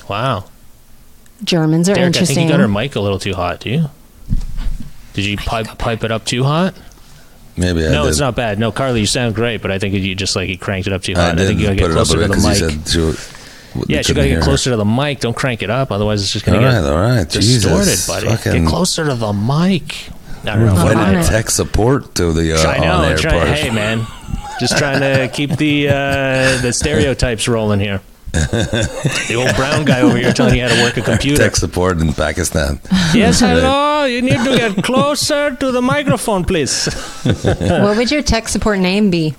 Wow. 0.06 0.44
Germans 1.42 1.88
are 1.88 1.94
Derek, 1.94 2.08
I 2.08 2.12
think 2.12 2.16
interesting. 2.30 2.44
you 2.44 2.50
got 2.50 2.60
our 2.60 2.68
mic 2.68 2.94
a 2.94 3.00
little 3.00 3.18
too 3.18 3.32
hot. 3.34 3.60
Do 3.60 3.70
you? 3.70 3.84
Did 5.14 5.24
you 5.24 5.36
pipe 5.38 5.78
pipe 5.78 6.04
it 6.04 6.12
up 6.12 6.24
too 6.26 6.44
hot? 6.44 6.74
Maybe 7.56 7.86
I 7.86 7.90
no, 7.90 8.02
did. 8.04 8.10
it's 8.10 8.20
not 8.20 8.36
bad. 8.36 8.58
No, 8.58 8.70
Carly, 8.70 9.00
you 9.00 9.06
sound 9.06 9.34
great, 9.34 9.62
but 9.62 9.70
I 9.70 9.78
think 9.78 9.94
you 9.94 10.14
just 10.14 10.36
like 10.36 10.48
you 10.50 10.58
cranked 10.58 10.86
it 10.86 10.92
up 10.92 11.02
too 11.02 11.14
I 11.16 11.20
hot. 11.20 11.32
I, 11.32 11.34
did 11.36 11.46
think 11.48 11.60
you 11.60 11.66
gotta 11.66 11.76
put 11.76 11.80
get 11.80 11.90
it 11.90 11.96
up 11.98 12.06
closer 12.06 12.18
a 12.18 12.22
to 12.22 12.28
bit 12.28 12.36
the 12.36 12.42
'cause 12.42 13.22
mic. 13.32 13.37
You 13.86 13.86
said 13.86 13.86
she, 13.86 13.86
w- 13.86 13.86
they 13.86 13.94
yeah, 13.94 13.98
you 13.98 14.04
couldn't 14.04 14.16
gotta 14.16 14.26
hear 14.28 14.36
get 14.38 14.44
her. 14.44 14.50
closer 14.50 14.70
to 14.70 14.76
the 14.76 14.84
mic. 14.84 15.20
Don't 15.20 15.36
crank 15.36 15.62
it 15.62 15.70
up, 15.70 15.90
otherwise 15.92 16.22
it's 16.22 16.32
just 16.32 16.44
gonna 16.44 16.58
All 16.58 16.64
get 16.64 16.74
right, 16.82 16.84
all 16.90 16.98
right. 16.98 17.28
distorted, 17.28 17.84
Jesus, 17.84 18.06
buddy. 18.06 18.28
fucking- 18.28 18.52
Get 18.64 18.68
closer 18.68 19.04
to 19.06 19.14
the 19.14 19.32
mic. 19.32 20.10
I 20.44 20.54
don't 20.56 20.66
know. 20.66 20.74
We're 20.84 20.92
Invited 20.92 21.24
tech 21.26 21.50
support 21.50 22.14
to 22.14 22.32
the 22.32 22.54
uh, 22.54 22.70
I 22.70 22.78
know. 22.78 22.92
on-air 22.94 23.16
trying, 23.18 23.46
part. 23.46 23.58
hey, 23.58 23.70
man, 23.70 24.06
just 24.60 24.78
trying 24.78 25.00
to 25.00 25.28
keep 25.34 25.56
the 25.56 25.88
uh, 25.88 26.60
the 26.62 26.72
stereotypes 26.72 27.48
rolling 27.48 27.80
here. 27.80 28.00
the 28.32 29.34
old 29.36 29.54
brown 29.56 29.84
guy 29.86 30.02
over 30.02 30.16
here 30.16 30.32
telling 30.32 30.54
you 30.54 30.62
how 30.62 30.68
to 30.74 30.82
work 30.82 30.96
a 30.96 31.00
computer. 31.02 31.42
Tech 31.42 31.56
support 31.56 31.98
in 31.98 32.12
Pakistan. 32.12 32.78
Yes, 33.14 33.40
hello. 33.44 34.04
You 34.04 34.22
need 34.22 34.38
to 34.44 34.56
get 34.56 34.84
closer 34.84 35.56
to 35.56 35.72
the 35.72 35.82
microphone, 35.82 36.44
please. 36.44 36.86
what 37.24 37.96
would 37.96 38.10
your 38.10 38.22
tech 38.22 38.48
support 38.48 38.78
name 38.78 39.10
be? 39.10 39.34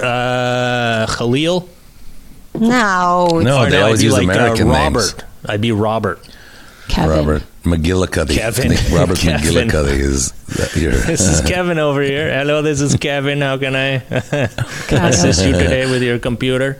Uh, 0.00 1.06
Khalil. 1.06 1.68
No, 2.58 3.26
No, 3.42 3.64
Or 3.64 3.70
they 3.70 3.80
always 3.80 4.00
I'd 4.00 4.04
use 4.04 4.12
like, 4.12 4.24
American 4.24 4.68
uh, 4.70 4.72
names. 4.72 4.94
Robert. 5.12 5.24
I'd 5.46 5.60
be 5.60 5.72
Robert. 5.72 6.20
Kevin. 6.88 7.10
Robert 7.18 7.42
McGillicuddy. 7.64 8.34
Kevin. 8.34 8.72
I 8.72 8.76
Robert 8.96 9.18
Kevin. 9.18 9.68
McGillicuddy 9.68 9.98
is 9.98 10.32
here. 10.74 10.90
This 11.06 11.20
is 11.22 11.40
Kevin 11.40 11.78
over 11.78 12.02
here. 12.02 12.32
Hello, 12.32 12.62
this 12.62 12.80
is 12.80 12.94
Kevin. 12.96 13.40
How 13.40 13.56
can 13.58 13.74
I 13.74 13.94
assist 14.90 15.44
you 15.44 15.52
today 15.52 15.90
with 15.90 16.02
your 16.02 16.18
computer? 16.18 16.78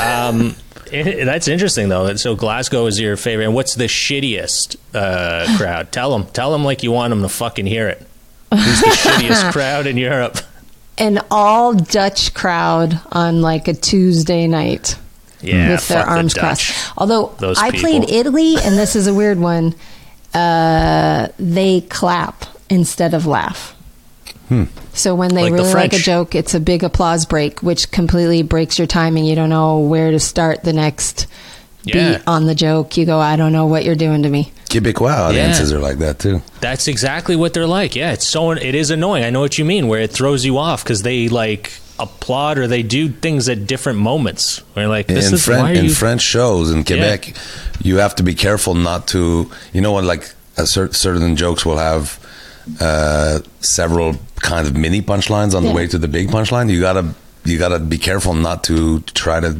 Um, 0.00 0.54
it- 0.90 1.24
that's 1.26 1.48
interesting, 1.48 1.88
though. 1.88 2.14
So 2.16 2.34
Glasgow 2.36 2.86
is 2.86 2.98
your 3.00 3.16
favorite. 3.16 3.46
And 3.46 3.54
what's 3.54 3.74
the 3.74 3.84
shittiest 3.84 4.76
uh, 4.94 5.56
crowd? 5.58 5.92
Tell 5.92 6.16
them. 6.16 6.26
Tell 6.32 6.52
them 6.52 6.64
like 6.64 6.82
you 6.82 6.92
want 6.92 7.10
them 7.10 7.22
to 7.22 7.28
fucking 7.28 7.66
hear 7.66 7.88
it. 7.88 7.98
Who's 8.54 8.80
the 8.80 8.86
shittiest 8.86 9.52
crowd 9.52 9.86
in 9.88 9.96
Europe? 9.96 10.38
An 10.98 11.20
all 11.30 11.74
Dutch 11.74 12.32
crowd 12.32 13.00
on 13.12 13.42
like 13.42 13.68
a 13.68 13.74
Tuesday 13.74 14.46
night. 14.46 14.96
Yeah, 15.42 15.72
with 15.72 15.88
their 15.88 15.98
fuck 15.98 16.06
the 16.06 16.12
arms 16.12 16.34
crossed. 16.34 16.92
Although 16.96 17.34
Those 17.38 17.58
I 17.58 17.70
people. 17.70 17.90
played 17.90 18.10
Italy, 18.10 18.56
and 18.56 18.78
this 18.78 18.96
is 18.96 19.06
a 19.06 19.12
weird 19.14 19.38
one. 19.38 19.74
Uh, 20.32 21.28
they 21.38 21.82
clap 21.82 22.46
instead 22.70 23.14
of 23.14 23.26
laugh. 23.26 23.74
So 24.92 25.14
when 25.16 25.34
they 25.34 25.42
Like 25.42 25.52
the 25.52 25.58
really 25.58 25.74
like 25.74 25.92
a 25.92 25.98
joke, 25.98 26.34
it's 26.36 26.54
a 26.54 26.60
big 26.60 26.84
applause 26.84 27.26
break, 27.26 27.62
which 27.64 27.90
completely 27.90 28.42
breaks 28.42 28.78
your 28.78 28.86
timing. 28.86 29.24
You 29.24 29.34
don't 29.34 29.50
know 29.50 29.80
where 29.80 30.12
to 30.12 30.20
start 30.20 30.62
the 30.62 30.72
next 30.72 31.26
Yeah. 31.86 32.18
beat 32.18 32.22
on 32.26 32.46
the 32.46 32.54
joke. 32.54 32.96
You 32.96 33.06
go, 33.06 33.18
I 33.18 33.36
don't 33.36 33.52
know 33.52 33.66
what 33.66 33.84
you're 33.84 33.94
doing 33.94 34.22
to 34.24 34.28
me. 34.28 34.52
Quebecois 34.68 35.16
audiences 35.30 35.72
are 35.72 35.78
like 35.78 35.98
that 35.98 36.18
too. 36.18 36.42
That's 36.60 36.88
exactly 36.88 37.36
what 37.36 37.54
they're 37.54 37.66
like. 37.66 37.94
Yeah, 37.96 38.12
it's 38.12 38.26
so 38.28 38.50
it 38.50 38.74
is 38.74 38.90
annoying. 38.90 39.24
I 39.24 39.30
know 39.30 39.40
what 39.40 39.56
you 39.58 39.64
mean. 39.64 39.86
Where 39.88 40.00
it 40.00 40.10
throws 40.10 40.44
you 40.44 40.58
off 40.58 40.82
because 40.84 41.02
they 41.02 41.28
like 41.28 41.72
applaud 41.98 42.58
or 42.58 42.66
they 42.66 42.82
do 42.82 43.08
things 43.08 43.48
at 43.48 43.66
different 43.66 43.98
moments. 44.00 44.58
Where 44.74 44.88
like 44.88 45.06
this 45.06 45.28
in 45.28 45.34
is 45.34 45.44
French 45.44 45.62
why 45.62 45.70
are 45.70 45.74
in 45.74 45.84
you 45.86 45.94
French 45.94 46.20
shows 46.22 46.70
in 46.70 46.84
Quebec, 46.84 47.34
you 47.82 47.98
have 47.98 48.16
to 48.16 48.22
be 48.22 48.34
careful 48.34 48.74
not 48.74 49.06
to. 49.08 49.50
You 49.72 49.80
know 49.80 49.92
what? 49.92 50.04
Like 50.04 50.30
a 50.58 50.66
cer- 50.66 50.92
certain 50.92 51.36
jokes 51.36 51.64
will 51.64 51.78
have 51.78 52.18
uh, 52.80 53.38
several 53.60 54.16
kind 54.36 54.66
of 54.66 54.76
mini 54.76 55.00
punchlines 55.00 55.54
on 55.54 55.62
Yeah. 55.62 55.70
the 55.70 55.74
way 55.76 55.86
to 55.86 55.98
the 55.98 56.08
big 56.08 56.28
punchline. 56.28 56.68
You 56.70 56.80
gotta 56.80 57.14
you 57.48 57.58
gotta 57.58 57.78
be 57.78 57.98
careful 57.98 58.34
not 58.34 58.64
to 58.64 59.00
try 59.14 59.40
to, 59.40 59.58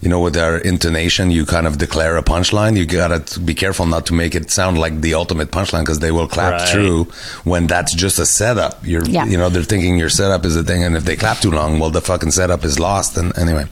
you 0.00 0.08
know, 0.08 0.20
with 0.20 0.36
our 0.36 0.58
intonation, 0.58 1.30
you 1.30 1.44
kind 1.46 1.66
of 1.66 1.78
declare 1.78 2.16
a 2.16 2.22
punchline. 2.22 2.76
You 2.76 2.86
gotta 2.86 3.40
be 3.40 3.54
careful 3.54 3.86
not 3.86 4.06
to 4.06 4.14
make 4.14 4.34
it 4.34 4.50
sound 4.50 4.78
like 4.78 5.00
the 5.00 5.14
ultimate 5.14 5.50
punchline 5.50 5.80
because 5.82 5.98
they 6.00 6.10
will 6.10 6.28
clap 6.28 6.52
Right. 6.60 6.68
through 6.68 7.04
when 7.44 7.66
that's 7.66 7.94
just 7.94 8.18
a 8.18 8.26
setup. 8.26 8.86
You're, 8.86 9.04
Yeah. 9.04 9.26
you 9.26 9.36
know, 9.36 9.48
they're 9.48 9.62
thinking 9.62 9.96
your 9.98 10.10
setup 10.10 10.44
is 10.44 10.56
a 10.56 10.62
thing, 10.64 10.84
and 10.84 10.96
if 10.96 11.04
they 11.04 11.16
clap 11.16 11.40
too 11.40 11.50
long, 11.50 11.78
well, 11.78 11.90
the 11.90 12.00
fucking 12.02 12.30
setup 12.32 12.64
is 12.64 12.78
lost. 12.78 13.16
And 13.16 13.36
anyway, 13.38 13.66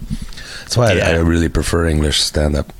that's 0.63 0.77
why 0.77 0.93
Yeah. 0.93 1.09
I, 1.09 1.13
I 1.13 1.17
really 1.19 1.49
prefer 1.49 1.87
English 1.87 2.21
stand 2.21 2.57
up. 2.57 2.73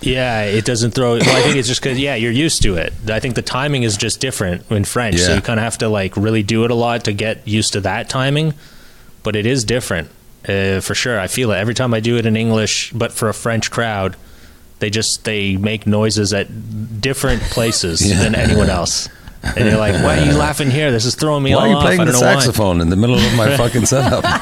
Yeah, 0.00 0.42
it 0.42 0.64
doesn't 0.64 0.92
throw. 0.92 1.18
Well, 1.18 1.36
I 1.36 1.42
think 1.42 1.56
it's 1.56 1.66
just 1.66 1.82
because 1.82 1.98
yeah, 1.98 2.14
you're 2.14 2.30
used 2.30 2.62
to 2.62 2.76
it. 2.76 2.92
I 3.08 3.18
think 3.18 3.34
the 3.34 3.42
timing 3.42 3.82
is 3.82 3.96
just 3.96 4.20
different 4.20 4.62
in 4.70 4.84
French, 4.84 5.16
yeah. 5.18 5.26
so 5.26 5.34
you 5.34 5.40
kind 5.40 5.58
of 5.58 5.64
have 5.64 5.78
to 5.78 5.88
like 5.88 6.16
really 6.16 6.44
do 6.44 6.64
it 6.64 6.70
a 6.70 6.74
lot 6.74 7.04
to 7.06 7.12
get 7.12 7.46
used 7.48 7.72
to 7.72 7.80
that 7.80 8.08
timing. 8.08 8.54
But 9.28 9.36
it 9.36 9.44
is 9.44 9.62
different 9.64 10.08
uh, 10.48 10.80
for 10.80 10.94
sure. 10.94 11.20
I 11.20 11.26
feel 11.26 11.50
it 11.52 11.56
every 11.56 11.74
time 11.74 11.92
I 11.92 12.00
do 12.00 12.16
it 12.16 12.24
in 12.24 12.34
English, 12.34 12.92
but 12.94 13.12
for 13.12 13.28
a 13.28 13.34
French 13.34 13.70
crowd, 13.70 14.16
they 14.78 14.88
just 14.88 15.24
they 15.24 15.58
make 15.58 15.86
noises 15.86 16.32
at 16.32 16.48
different 17.02 17.42
places 17.50 18.00
Yeah. 18.00 18.22
than 18.22 18.34
anyone 18.34 18.70
else. 18.70 19.10
And 19.42 19.66
you're 19.68 19.76
like, 19.76 19.92
why 20.02 20.18
are 20.18 20.24
you 20.24 20.32
laughing 20.32 20.70
here? 20.70 20.90
This 20.90 21.04
is 21.04 21.14
throwing 21.14 21.42
me 21.42 21.54
Why 21.54 21.60
all 21.60 21.64
are 21.66 21.68
you 21.68 21.76
off. 21.76 21.82
playing 21.82 21.98
the 22.06 22.12
don't 22.12 22.22
why. 22.22 22.34
saxophone 22.36 22.80
in 22.80 22.88
the 22.88 22.96
middle 22.96 23.16
of 23.16 23.34
my 23.36 23.54
fucking 23.60 23.84
setup? 23.84 24.24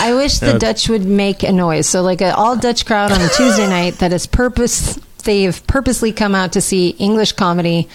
I 0.00 0.14
wish 0.16 0.38
the 0.38 0.56
Dutch 0.58 0.88
would 0.88 1.04
make 1.04 1.42
a 1.42 1.52
noise. 1.52 1.86
So, 1.88 2.00
like 2.02 2.20
an 2.22 2.32
all 2.32 2.56
Dutch 2.56 2.86
crowd 2.86 3.12
on 3.12 3.20
a 3.20 3.28
Tuesday 3.28 3.68
night 3.68 3.98
that 3.98 4.12
is 4.14 4.26
purpose, 4.26 4.98
they've 5.24 5.60
purposely 5.66 6.10
come 6.12 6.34
out 6.34 6.52
to 6.52 6.60
see 6.62 6.90
English 6.98 7.32
comedy 7.32 7.86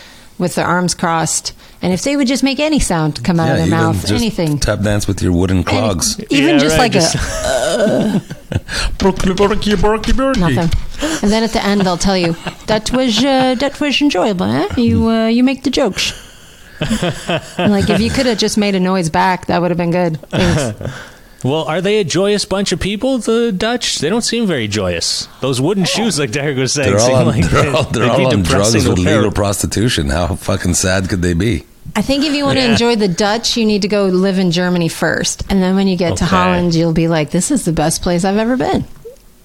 with 0.43 0.53
their 0.53 0.67
arms 0.67 0.93
crossed. 0.93 1.53
And 1.81 1.91
if 1.91 2.03
they 2.03 2.15
would 2.15 2.27
just 2.27 2.43
make 2.43 2.59
any 2.59 2.79
sound 2.79 3.23
come 3.25 3.39
out 3.39 3.49
of 3.51 3.57
their 3.57 3.67
mouth, 3.67 3.99
just 4.01 4.13
anything. 4.13 4.59
Tap 4.59 4.81
dance 4.81 5.07
with 5.07 5.21
your 5.21 5.33
wooden 5.33 5.63
clogs. 5.63 6.17
Even 6.29 6.55
Yeah, 6.55 6.57
just 6.59 6.77
right, 6.77 6.83
like 6.83 6.91
just- 6.93 7.15
a 9.51 10.37
nothing. 10.37 10.69
And 11.23 11.31
then 11.31 11.43
at 11.43 11.51
the 11.51 11.65
end 11.65 11.81
they'll 11.81 11.97
tell 11.97 12.17
you 12.17 12.35
that 12.67 12.91
was 12.91 13.17
uh, 13.25 13.55
that 13.55 13.81
was 13.81 14.01
enjoyable. 14.01 14.45
Eh? 14.45 14.67
You 14.77 15.09
uh, 15.09 15.27
you 15.27 15.43
make 15.43 15.63
the 15.63 15.71
jokes. 15.71 16.13
Like 17.57 17.89
if 17.89 18.01
you 18.01 18.09
could 18.09 18.25
have 18.25 18.37
just 18.37 18.57
made 18.57 18.75
a 18.75 18.79
noise 18.79 19.09
back, 19.09 19.45
that 19.47 19.61
would 19.61 19.71
have 19.71 19.77
been 19.77 19.91
good. 19.91 20.19
Thanks. 20.29 20.93
Well, 21.43 21.63
are 21.65 21.81
they 21.81 21.99
a 21.99 22.03
joyous 22.03 22.45
bunch 22.45 22.71
of 22.71 22.79
people, 22.79 23.17
the 23.17 23.51
Dutch? 23.51 23.99
They 23.99 24.09
don't 24.09 24.21
seem 24.21 24.47
very 24.47 24.67
joyous. 24.67 25.27
Those 25.41 25.59
wooden 25.59 25.83
shoes, 25.85 26.17
like 26.17 26.31
Derek 26.31 26.57
was 26.57 26.71
saying, 26.73 26.89
They're 26.91 26.99
all 27.01 27.15
on, 27.15 27.25
like 27.27 27.45
they're 27.49 27.75
all, 27.75 27.83
they're 27.83 28.09
all 28.09 28.27
on 28.27 28.43
depressing 28.43 28.81
drugs 28.81 28.83
to 28.85 28.89
with 28.91 28.99
legal 28.99 29.31
prostitution. 29.31 30.09
How 30.09 30.35
fucking 30.35 30.73
sad 30.75 31.09
could 31.09 31.21
they 31.21 31.33
be? 31.33 31.65
I 31.95 32.01
think 32.01 32.23
if 32.23 32.33
you 32.33 32.45
want 32.45 32.57
to 32.59 32.65
enjoy 32.71 32.95
the 32.95 33.09
Dutch, 33.09 33.57
you 33.57 33.65
need 33.65 33.81
to 33.83 33.87
go 33.89 34.05
live 34.05 34.39
in 34.39 34.51
Germany 34.51 34.87
first, 34.87 35.43
and 35.51 35.61
then 35.61 35.75
when 35.75 35.87
you 35.87 35.97
get 35.97 36.17
to 36.17 36.25
Holland, 36.25 36.73
you'll 36.73 36.93
be 36.93 37.07
like, 37.07 37.29
"This 37.31 37.51
is 37.51 37.65
the 37.65 37.73
best 37.73 38.01
place 38.01 38.23
I've 38.25 38.37
ever 38.37 38.55
been." 38.57 38.85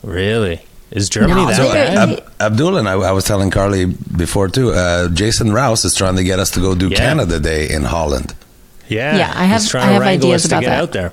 Really? 0.03 0.61
Is 0.91 1.09
Germany 1.11 1.35
No, 1.35 1.47
that 1.49 1.57
so, 1.57 1.73
bad? 1.73 1.97
Ab- 2.21 2.33
Abdul 2.41 2.79
and 2.79 2.89
I, 2.89 2.93
I 2.93 3.13
was 3.13 3.25
telling 3.25 3.51
Carly 3.51 3.85
before 3.87 4.49
too. 4.49 4.71
Uh, 4.71 5.09
Jason 5.09 5.53
Rouse 5.53 5.85
is 5.85 5.95
trying 5.95 6.17
to 6.17 6.25
get 6.25 6.39
us 6.39 6.51
to 6.53 6.61
go 6.61 6.75
do 6.75 6.89
Yeah. 6.89 6.97
Canada 6.97 7.39
Day 7.41 7.69
in 7.69 7.83
Holland. 7.83 8.35
yeah. 8.89 9.17
Yeah, 9.19 9.33
I 9.35 9.45
have- 9.45 9.61
He's 9.63 9.71
trying 9.71 9.89
I 9.89 9.93
have 9.93 10.01
wrangle 10.01 10.29
ideas 10.31 10.45
us 10.45 10.49
to 10.51 10.55
about 10.55 10.61
get 10.63 10.71
that. 10.71 10.83
out 10.83 10.93
there. 10.93 11.13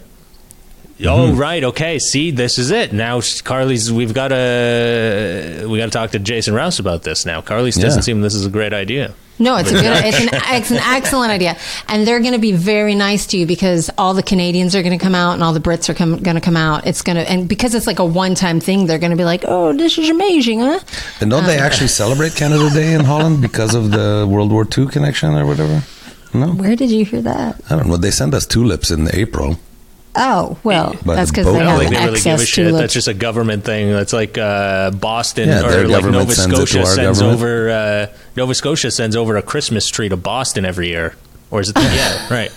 Mm-hmm. 0.97 1.07
Oh 1.07 1.33
right, 1.35 1.63
okay. 1.63 1.99
See, 1.99 2.31
this 2.31 2.57
is 2.57 2.71
it. 2.71 2.93
Now 2.93 3.19
Carly's. 3.43 3.91
We've 3.91 4.13
got 4.13 4.29
to. 4.29 5.67
We 5.69 5.77
got 5.77 5.85
to 5.85 5.91
talk 5.91 6.11
to 6.11 6.19
Jason 6.19 6.53
Rouse 6.53 6.79
about 6.79 7.03
this 7.03 7.25
now. 7.25 7.41
Carly's 7.41 7.75
doesn't 7.75 8.03
seem 8.03 8.21
this 8.21 8.33
is 8.35 8.45
a 8.45 8.49
great 8.49 8.73
idea. 8.73 9.13
No, 9.37 9.57
it's 9.57 9.69
a 9.69 9.73
good, 9.73 9.83
it's 9.83 10.19
an, 10.21 10.29
it's 10.55 10.71
an 10.71 10.77
excellent 10.77 11.29
idea, 11.29 11.57
and 11.89 12.07
they're 12.07 12.21
going 12.21 12.31
to 12.31 12.39
be 12.39 12.53
very 12.53 12.95
nice 12.95 13.27
to 13.27 13.37
you 13.37 13.45
because 13.45 13.89
all 13.97 14.13
the 14.13 14.23
Canadians 14.23 14.77
are 14.77 14.81
going 14.81 14.97
to 14.97 15.03
come 15.03 15.13
out 15.13 15.33
and 15.33 15.43
all 15.43 15.51
the 15.51 15.59
Brits 15.59 15.89
are 15.89 15.93
going 15.93 16.35
to 16.35 16.41
come 16.41 16.55
out. 16.55 16.87
It's 16.87 17.01
going 17.01 17.17
to, 17.17 17.29
and 17.29 17.49
because 17.49 17.75
it's 17.75 17.85
like 17.85 17.99
a 17.99 18.05
one-time 18.05 18.61
thing, 18.61 18.85
they're 18.85 18.97
going 18.97 19.11
to 19.11 19.17
be 19.17 19.25
like, 19.25 19.43
"Oh, 19.45 19.73
this 19.73 19.97
is 19.97 20.09
amazing, 20.09 20.61
huh?" 20.61 20.79
And 21.19 21.29
don't 21.29 21.43
they 21.43 21.57
um, 21.57 21.63
actually 21.65 21.89
celebrate 21.89 22.35
Canada 22.35 22.69
Day 22.69 22.93
in 22.93 23.03
Holland 23.03 23.41
because 23.41 23.75
of 23.75 23.91
the 23.91 24.25
World 24.29 24.53
War 24.53 24.65
II 24.65 24.87
connection 24.87 25.33
or 25.35 25.45
whatever? 25.45 25.83
No, 26.33 26.53
Where 26.53 26.77
did 26.77 26.89
you 26.89 27.03
hear 27.03 27.21
that? 27.21 27.59
I 27.69 27.75
don't 27.75 27.87
know. 27.87 27.97
They 27.97 28.11
send 28.11 28.33
us 28.33 28.45
tulips 28.45 28.89
in 28.89 29.09
April. 29.13 29.59
Oh, 30.17 30.57
well, 30.63 30.95
By 31.05 31.15
that's 31.15 31.29
because 31.31 31.45
boat. 31.45 31.53
they 31.53 31.59
don't 31.59 31.67
have 31.69 31.79
think 31.79 31.91
they 31.95 32.05
really 32.05 32.21
give 32.21 32.39
a 32.39 32.45
shit. 32.45 32.65
tulips. 32.67 32.79
That's 32.81 32.93
just 32.93 33.07
a 33.09 33.13
government 33.13 33.63
thing. 33.65 33.91
That's 33.91 34.13
like 34.13 34.37
uh, 34.37 34.91
Boston 34.91 35.49
Yeah, 35.49 35.61
their 35.63 35.81
or 35.81 35.87
like 35.87 35.89
government 36.01 36.23
Nova 36.29 36.35
sends 36.35 36.53
it 36.53 36.61
to 36.61 36.67
Scotia 36.67 36.79
our 36.79 36.85
sends 36.95 37.19
government. 37.19 37.41
over. 37.41 37.69
Uh, 37.69 38.07
Nova 38.37 38.55
Scotia 38.55 38.91
sends 38.91 39.15
over 39.15 39.35
a 39.35 39.41
Christmas 39.41 39.87
tree 39.89 40.07
to 40.09 40.15
Boston 40.17 40.63
every 40.65 40.87
year, 40.87 41.15
or 41.51 41.59
is 41.59 41.69
it? 41.69 41.75
yeah, 41.79 42.27
right. 42.33 42.51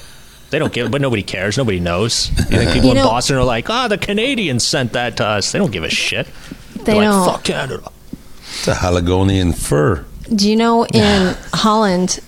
They 0.50 0.58
don't 0.58 0.72
give, 0.72 0.90
but 0.90 1.00
nobody 1.00 1.22
cares. 1.22 1.58
Nobody 1.58 1.78
knows. 1.80 2.30
You 2.30 2.44
think 2.58 2.70
people 2.72 2.84
You 2.86 2.90
in 2.92 2.96
know- 2.98 3.04
Boston 3.04 3.36
are 3.36 3.44
like, 3.44 3.68
"Ah, 3.68 3.88
the 3.88 3.98
Canadians 3.98 4.66
sent 4.66 4.92
that 4.92 5.16
to 5.18 5.26
us." 5.26 5.52
They 5.52 5.58
don't 5.58 5.72
give 5.72 5.84
a 5.84 5.90
shit. 5.90 6.26
They 6.76 6.84
They're 6.84 6.94
like, 6.96 7.04
don't. 7.04 7.26
Fuck 7.26 7.44
Canada. 7.44 7.82
It's 8.50 8.68
a 8.68 8.74
Haligonian 8.74 9.52
fir. 9.52 10.04
Do 10.34 10.48
you 10.48 10.56
know 10.56 10.86
in 10.86 11.36
Holland, 11.52 12.20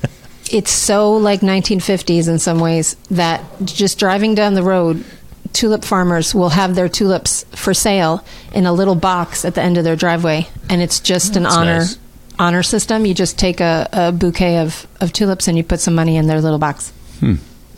it's 0.51 0.71
so 0.73 1.13
like 1.13 1.41
1950s 1.41 2.29
in 2.29 2.39
some 2.39 2.59
ways 2.61 2.97
that 3.11 3.43
just 3.65 3.99
driving 3.99 4.35
down 4.35 4.53
the 4.55 4.63
road, 4.63 5.03
tulip 5.52 5.85
farmers 5.85 6.35
will 6.35 6.49
have 6.50 6.75
their 6.75 6.88
tulips 6.88 7.45
for 7.54 7.75
sale 7.75 8.25
in 8.52 8.66
a 8.66 8.73
little 8.73 8.95
box 8.95 9.45
at 9.45 9.54
the 9.54 9.62
end 9.62 9.76
of 9.78 9.85
their 9.85 9.97
driveway, 9.97 10.47
and 10.69 10.80
it's 10.83 11.00
just 11.00 11.37
an 11.37 11.45
That's 11.45 11.57
honor 11.57 11.78
nice. 11.78 11.99
honor 12.38 12.62
system. 12.62 13.04
You 13.07 13.14
just 13.14 13.38
take 13.38 13.61
a, 13.61 13.88
a 13.92 14.12
bouquet 14.12 14.59
of, 14.59 14.87
of 15.00 15.12
tulips 15.12 15.49
and 15.49 15.57
you 15.57 15.64
put 15.64 15.80
some 15.80 15.95
money 15.95 16.16
in 16.16 16.26
their 16.26 16.40
little 16.40 16.59
box. 16.59 16.92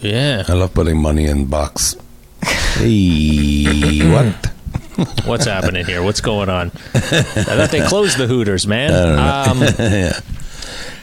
Yeah. 0.01 0.45
I 0.49 0.53
love 0.55 0.75
putting 0.75 1.01
money 1.01 1.27
in 1.27 1.47
box. 1.47 1.97
Hey, 2.75 4.01
what? 4.11 4.51
What's 5.27 5.45
happening 5.45 5.85
here? 5.85 6.03
What's 6.03 6.21
going 6.23 6.49
on? 6.49 6.69
I 6.95 7.01
thought 7.01 7.71
they 7.71 7.81
closed 7.87 8.17
the 8.19 8.27
Hooters, 8.27 8.67
man. 8.67 8.91
Um, 8.93 9.61
yeah. 9.79 10.19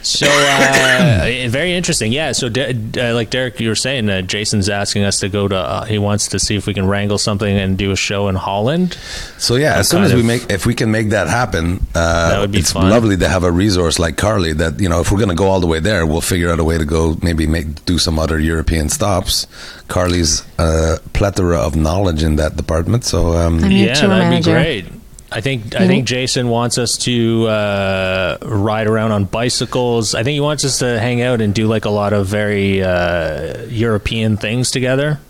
So 0.02 0.26
uh, 0.28 1.24
very 1.48 1.74
interesting. 1.74 2.12
Yeah. 2.12 2.32
So 2.32 2.48
De- 2.48 2.70
uh, 2.98 3.14
like 3.14 3.30
Derek, 3.30 3.60
you 3.60 3.68
were 3.68 3.74
saying, 3.74 4.08
uh, 4.08 4.22
Jason's 4.22 4.68
asking 4.68 5.04
us 5.04 5.20
to 5.20 5.28
go 5.28 5.46
to. 5.48 5.56
Uh, 5.56 5.84
he 5.84 5.98
wants 5.98 6.28
to 6.28 6.38
see 6.38 6.56
if 6.56 6.66
we 6.66 6.74
can 6.74 6.86
wrangle 6.86 7.18
something 7.18 7.56
and 7.56 7.76
do 7.76 7.90
a 7.90 7.96
show 7.96 8.28
in 8.28 8.34
Holland. 8.34 8.94
So 9.38 9.56
yeah, 9.56 9.76
as 9.78 9.88
soon 9.88 10.02
as 10.04 10.14
we 10.14 10.20
of- 10.20 10.26
make, 10.26 10.50
if 10.50 10.64
we 10.66 10.74
can 10.74 10.90
make 10.90 11.10
that 11.10 11.28
happen, 11.28 11.86
uh, 11.94 12.30
That 12.30 12.40
would 12.40 12.52
be 12.52 12.58
it's 12.60 12.72
fun. 12.72 12.88
lovely 12.90 13.16
to 13.18 13.28
have 13.28 13.44
a 13.44 13.52
resource 13.52 13.98
like 13.98 14.16
Carly. 14.16 14.52
That 14.54 14.80
you 14.80 14.88
know, 14.88 15.00
if 15.00 15.10
we're 15.12 15.18
going 15.18 15.28
to 15.30 15.34
go 15.34 15.48
all 15.48 15.60
the 15.60 15.66
way 15.66 15.80
there, 15.80 16.06
we'll 16.06 16.20
figure 16.22 16.50
out 16.50 16.58
a 16.60 16.64
way 16.64 16.78
to 16.78 16.84
go. 16.84 17.16
Maybe 17.22 17.46
make 17.46 17.84
do 17.84 17.98
some 17.98 18.18
other 18.18 18.38
European 18.38 18.88
stops. 18.88 19.46
Carly's 19.88 20.42
uh, 20.58 20.98
plethora 21.12 21.58
of 21.58 21.76
knowledge 21.76 22.22
in 22.22 22.36
that 22.36 22.56
department. 22.56 23.04
So 23.04 23.36
um, 23.36 23.62
I'm 23.62 23.70
yeah, 23.70 23.94
tour 23.94 24.08
that'd 24.08 24.24
manager. 24.30 24.50
be 24.54 24.82
great. 24.82 24.99
I 25.32 25.40
think 25.40 25.74
I 25.76 25.86
think 25.86 26.06
Jason 26.06 26.48
wants 26.48 26.76
us 26.76 26.96
to 26.98 27.46
uh, 27.46 28.38
ride 28.42 28.86
around 28.88 29.12
on 29.12 29.24
bicycles. 29.24 30.14
I 30.14 30.22
think 30.24 30.34
he 30.34 30.40
wants 30.40 30.64
us 30.64 30.78
to 30.80 30.98
hang 30.98 31.22
out 31.22 31.40
and 31.40 31.54
do 31.54 31.66
like 31.68 31.84
a 31.84 31.90
lot 31.90 32.12
of 32.12 32.26
very 32.26 32.82
uh, 32.82 33.62
European 33.66 34.36
things 34.36 34.70
together. 34.72 35.20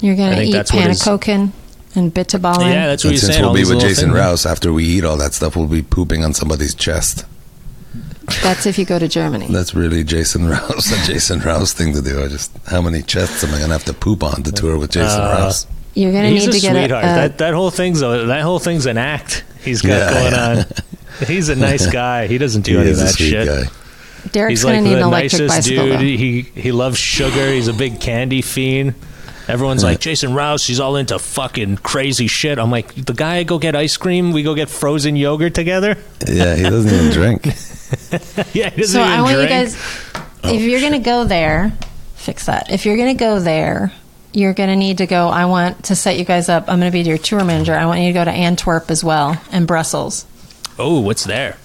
You're 0.00 0.14
going 0.14 0.28
I 0.28 0.34
to 0.34 0.36
think 0.36 0.50
eat 0.50 0.52
that's 0.52 0.72
what 0.72 0.86
his- 0.86 1.00
pannenkoeken 1.02 1.50
and 1.96 2.14
bitterballen. 2.14 2.60
Yeah, 2.72 2.86
that's 2.86 3.02
what 3.02 3.08
and 3.08 3.12
he's 3.14 3.20
since 3.22 3.32
saying. 3.34 3.42
we'll 3.42 3.48
all 3.50 3.54
be 3.56 3.64
with 3.64 3.80
Jason 3.80 4.10
things. 4.10 4.16
Rouse 4.18 4.46
after 4.46 4.72
we 4.72 4.84
eat 4.84 5.04
all 5.04 5.16
that 5.16 5.34
stuff, 5.34 5.56
we'll 5.56 5.66
be 5.66 5.82
pooping 5.82 6.22
on 6.22 6.32
somebody's 6.34 6.74
chest. 6.74 7.24
That's 8.42 8.66
if 8.66 8.78
you 8.78 8.84
go 8.84 8.98
to 8.98 9.08
Germany. 9.08 9.46
That's 9.50 9.74
really 9.74 10.04
Jason 10.04 10.46
Rouse, 10.46 10.92
a 10.92 11.06
Jason 11.12 11.40
Rouse 11.40 11.72
thing 11.72 11.94
to 11.94 12.02
do. 12.02 12.22
I 12.22 12.28
just 12.28 12.52
how 12.68 12.82
many 12.82 13.02
chests 13.02 13.42
am 13.42 13.50
I 13.54 13.58
going 13.58 13.68
to 13.70 13.72
have 13.72 13.84
to 13.84 13.94
poop 13.94 14.22
on 14.22 14.42
to 14.44 14.52
tour 14.52 14.78
with 14.78 14.90
Jason 14.92 15.20
Uh, 15.22 15.38
Rouse? 15.40 15.66
You're 15.94 16.12
going 16.12 16.24
to 16.24 16.30
He's 16.30 16.46
need 16.46 16.50
a 16.50 16.52
to 16.52 16.60
get 16.60 16.76
a, 16.76 16.78
sweetheart. 16.80 17.04
a 17.04 17.06
that 17.06 17.38
that 17.38 17.54
whole 17.54 17.70
thing's 17.70 18.02
a, 18.02 18.26
that 18.26 18.42
whole 18.42 18.58
thing's 18.58 18.86
an 18.86 18.98
act. 18.98 19.44
He's 19.62 19.82
got 19.82 19.88
Yeah, 19.90 20.10
going 20.20 20.32
yeah. 20.32 20.64
on. 21.20 21.26
He's 21.26 21.48
a 21.48 21.56
nice 21.56 21.86
guy. 21.90 22.26
He 22.28 22.38
doesn't 22.38 22.62
do 22.62 22.72
He 22.74 22.78
any 22.78 22.90
of 22.90 22.92
is 22.92 23.00
a 23.00 23.04
that 23.04 23.12
sweet 23.14 23.30
shit. 23.30 23.46
guy. 23.48 23.62
Derek's 24.32 24.50
He's 24.50 24.62
going 24.62 24.74
like 24.76 24.84
to 24.84 24.88
need 24.88 24.94
the 24.94 25.00
an 25.00 25.06
electric 25.08 25.42
nicest 25.42 25.56
bicycle. 25.68 25.84
dude. 25.86 25.94
though. 25.94 25.98
He 26.02 26.42
he 26.42 26.72
loves 26.72 26.98
sugar. 26.98 27.50
He's 27.50 27.66
a 27.68 27.72
big 27.72 28.00
candy 28.00 28.42
fiend. 28.42 28.94
Everyone's 29.48 29.82
like 29.82 29.98
Jason 30.00 30.34
Rouse. 30.34 30.66
He's 30.66 30.78
all 30.78 30.96
into 30.96 31.18
fucking 31.18 31.78
crazy 31.78 32.26
shit. 32.26 32.58
I'm 32.58 32.70
like 32.70 32.94
the 32.94 33.14
guy. 33.14 33.36
I 33.38 33.42
go 33.44 33.58
get 33.58 33.74
ice 33.74 33.96
cream. 33.96 34.32
We 34.32 34.42
go 34.42 34.54
get 34.54 34.68
frozen 34.68 35.16
yogurt 35.16 35.54
together. 35.54 35.96
Yeah, 36.26 36.54
he 36.54 36.62
doesn't 36.64 36.92
even 36.92 37.10
drink. 37.12 37.46
yeah, 38.54 38.68
he 38.70 38.82
doesn't 38.82 38.82
even 38.82 38.84
drink. 38.84 38.86
So 38.86 39.00
even 39.00 39.12
I 39.12 39.22
want 39.22 39.34
drink. 39.36 39.50
you 39.50 39.56
guys, 39.56 39.74
if 40.44 40.62
you're 40.62 40.78
oh, 40.78 40.80
going 40.82 40.92
to 40.92 40.98
go 40.98 41.24
there, 41.24 41.72
fix 42.16 42.44
that. 42.46 42.70
If 42.70 42.84
you're 42.84 42.96
going 42.98 43.16
to 43.16 43.18
go 43.18 43.40
there, 43.40 43.90
you're 44.32 44.52
going 44.54 44.68
to 44.68 44.76
need 44.76 44.98
to 44.98 45.06
go. 45.06 45.28
I 45.28 45.46
want 45.46 45.84
to 45.86 45.96
set 45.96 46.18
you 46.18 46.24
guys 46.24 46.48
up. 46.48 46.64
I'm 46.68 46.78
going 46.80 46.90
to 46.90 46.96
be 46.96 47.00
your 47.02 47.18
tour 47.18 47.44
manager. 47.44 47.74
I 47.74 47.86
want 47.86 48.00
you 48.00 48.08
to 48.08 48.12
go 48.12 48.24
to 48.24 48.30
Antwerp 48.30 48.90
as 48.90 49.02
well 49.02 49.40
and 49.52 49.66
Brussels. 49.66 50.26
oh, 50.78 51.00
what's 51.00 51.24
there? 51.24 51.56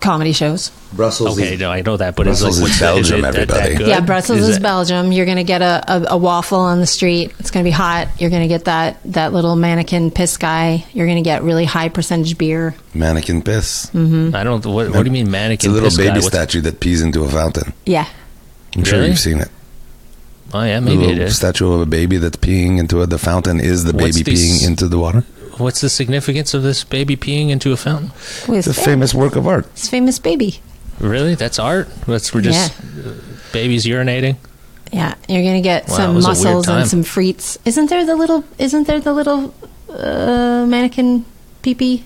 Comedy 0.00 0.32
shows. 0.32 0.70
Brussels. 0.92 1.36
Okay, 1.36 1.56
no, 1.56 1.68
I 1.72 1.82
know 1.82 1.96
that, 1.96 2.14
but 2.14 2.22
Brussels 2.24 2.48
it's 2.48 2.56
is 2.58 2.62
like 2.62 2.68
what's 2.70 2.80
Belgium, 2.80 3.24
is 3.24 3.34
it 3.34 3.48
that- 3.48 3.48
that 3.48 3.62
everybody. 3.64 3.90
Yeah, 3.90 4.00
Brussels 4.00 4.38
is, 4.38 4.56
it- 4.58 4.62
Belgium. 4.62 5.10
You're 5.10 5.24
going 5.26 5.38
to 5.38 5.44
get 5.44 5.62
a, 5.62 5.82
a, 5.88 6.04
a 6.10 6.16
waffle 6.16 6.60
on 6.60 6.78
the 6.78 6.86
street. 6.86 7.34
It's 7.40 7.50
going 7.50 7.64
to 7.64 7.68
be 7.68 7.72
hot. 7.72 8.06
You're 8.20 8.30
going 8.30 8.42
to 8.42 8.48
get 8.48 8.66
that, 8.66 8.98
that 9.06 9.32
little 9.32 9.56
mannequin 9.56 10.12
piss 10.12 10.36
guy. 10.36 10.84
You're 10.92 11.06
going 11.06 11.16
to 11.22 11.28
get 11.28 11.42
really 11.42 11.64
high 11.64 11.88
percentage 11.88 12.38
beer. 12.38 12.76
mannequin 12.94 13.42
piss. 13.42 13.86
Mm-hmm. 13.86 14.34
I 14.36 14.44
don't. 14.44 14.64
What, 14.64 14.90
what 14.90 14.98
do 15.00 15.04
you 15.06 15.10
mean 15.10 15.28
mannequin? 15.28 15.54
It's 15.54 15.64
mannequin? 15.66 15.70
a 15.70 15.74
little 15.74 15.88
piss 15.88 15.96
guy? 15.98 16.04
baby 16.04 16.14
What's- 16.18 16.28
statue 16.28 16.60
that 16.60 16.78
pees 16.78 17.02
into 17.02 17.24
a 17.24 17.28
fountain. 17.28 17.72
Yeah. 17.84 18.06
I'm 18.76 18.84
sure 18.84 19.04
you've 19.04 19.18
seen 19.18 19.40
it. 19.40 19.48
Oh 20.52 20.62
yeah, 20.64 20.80
The 20.80 20.86
maybe 20.86 21.04
it 21.04 21.06
little 21.08 21.22
is. 21.24 21.36
statue 21.36 21.72
of 21.72 21.80
a 21.80 21.86
baby 21.86 22.16
that's 22.16 22.36
peeing 22.36 22.78
into 22.78 23.00
it. 23.02 23.10
The 23.10 23.18
fountain 23.18 23.60
is 23.60 23.84
the 23.84 23.92
What's 23.92 24.16
baby 24.18 24.30
this- 24.32 24.40
peeing 24.62 24.66
into 24.66 24.88
the 24.88 24.98
water. 24.98 25.24
What's 25.58 25.80
the 25.82 25.90
significance 25.90 26.54
of 26.54 26.62
this 26.62 26.84
baby 26.84 27.16
peeing 27.16 27.50
into 27.50 27.72
a 27.72 27.76
fountain? 27.76 28.12
With 28.48 28.66
It's 28.66 28.66
a 28.66 28.72
famous 28.74 29.12
work 29.14 29.36
of 29.36 29.46
art. 29.46 29.66
It's 29.72 29.88
famous 29.90 30.18
baby. 30.18 30.60
Really? 30.98 31.34
That's 31.34 31.58
art? 31.58 31.88
That's 32.06 32.32
we're 32.32 32.40
just 32.40 32.72
uh, 32.80 33.12
babies 33.52 33.84
urinating. 33.84 34.36
Yeah, 34.92 35.14
you're 35.28 35.42
gonna 35.44 35.60
get 35.60 35.86
Wow, 35.88 35.94
it 35.94 35.96
some 35.96 36.14
was 36.14 36.24
a 36.24 36.28
weird 36.30 36.44
muscles 36.44 36.66
time. 36.66 36.80
and 36.80 36.88
some 36.90 37.04
frites. 37.04 37.58
Isn't 37.64 37.90
there 37.90 38.04
the 38.06 38.16
little? 38.16 38.42
Isn't 38.58 38.86
there 38.86 39.00
the 39.00 39.12
little 39.12 39.54
uh, 39.88 40.64
mannequin 40.66 41.24
peepee 41.62 42.02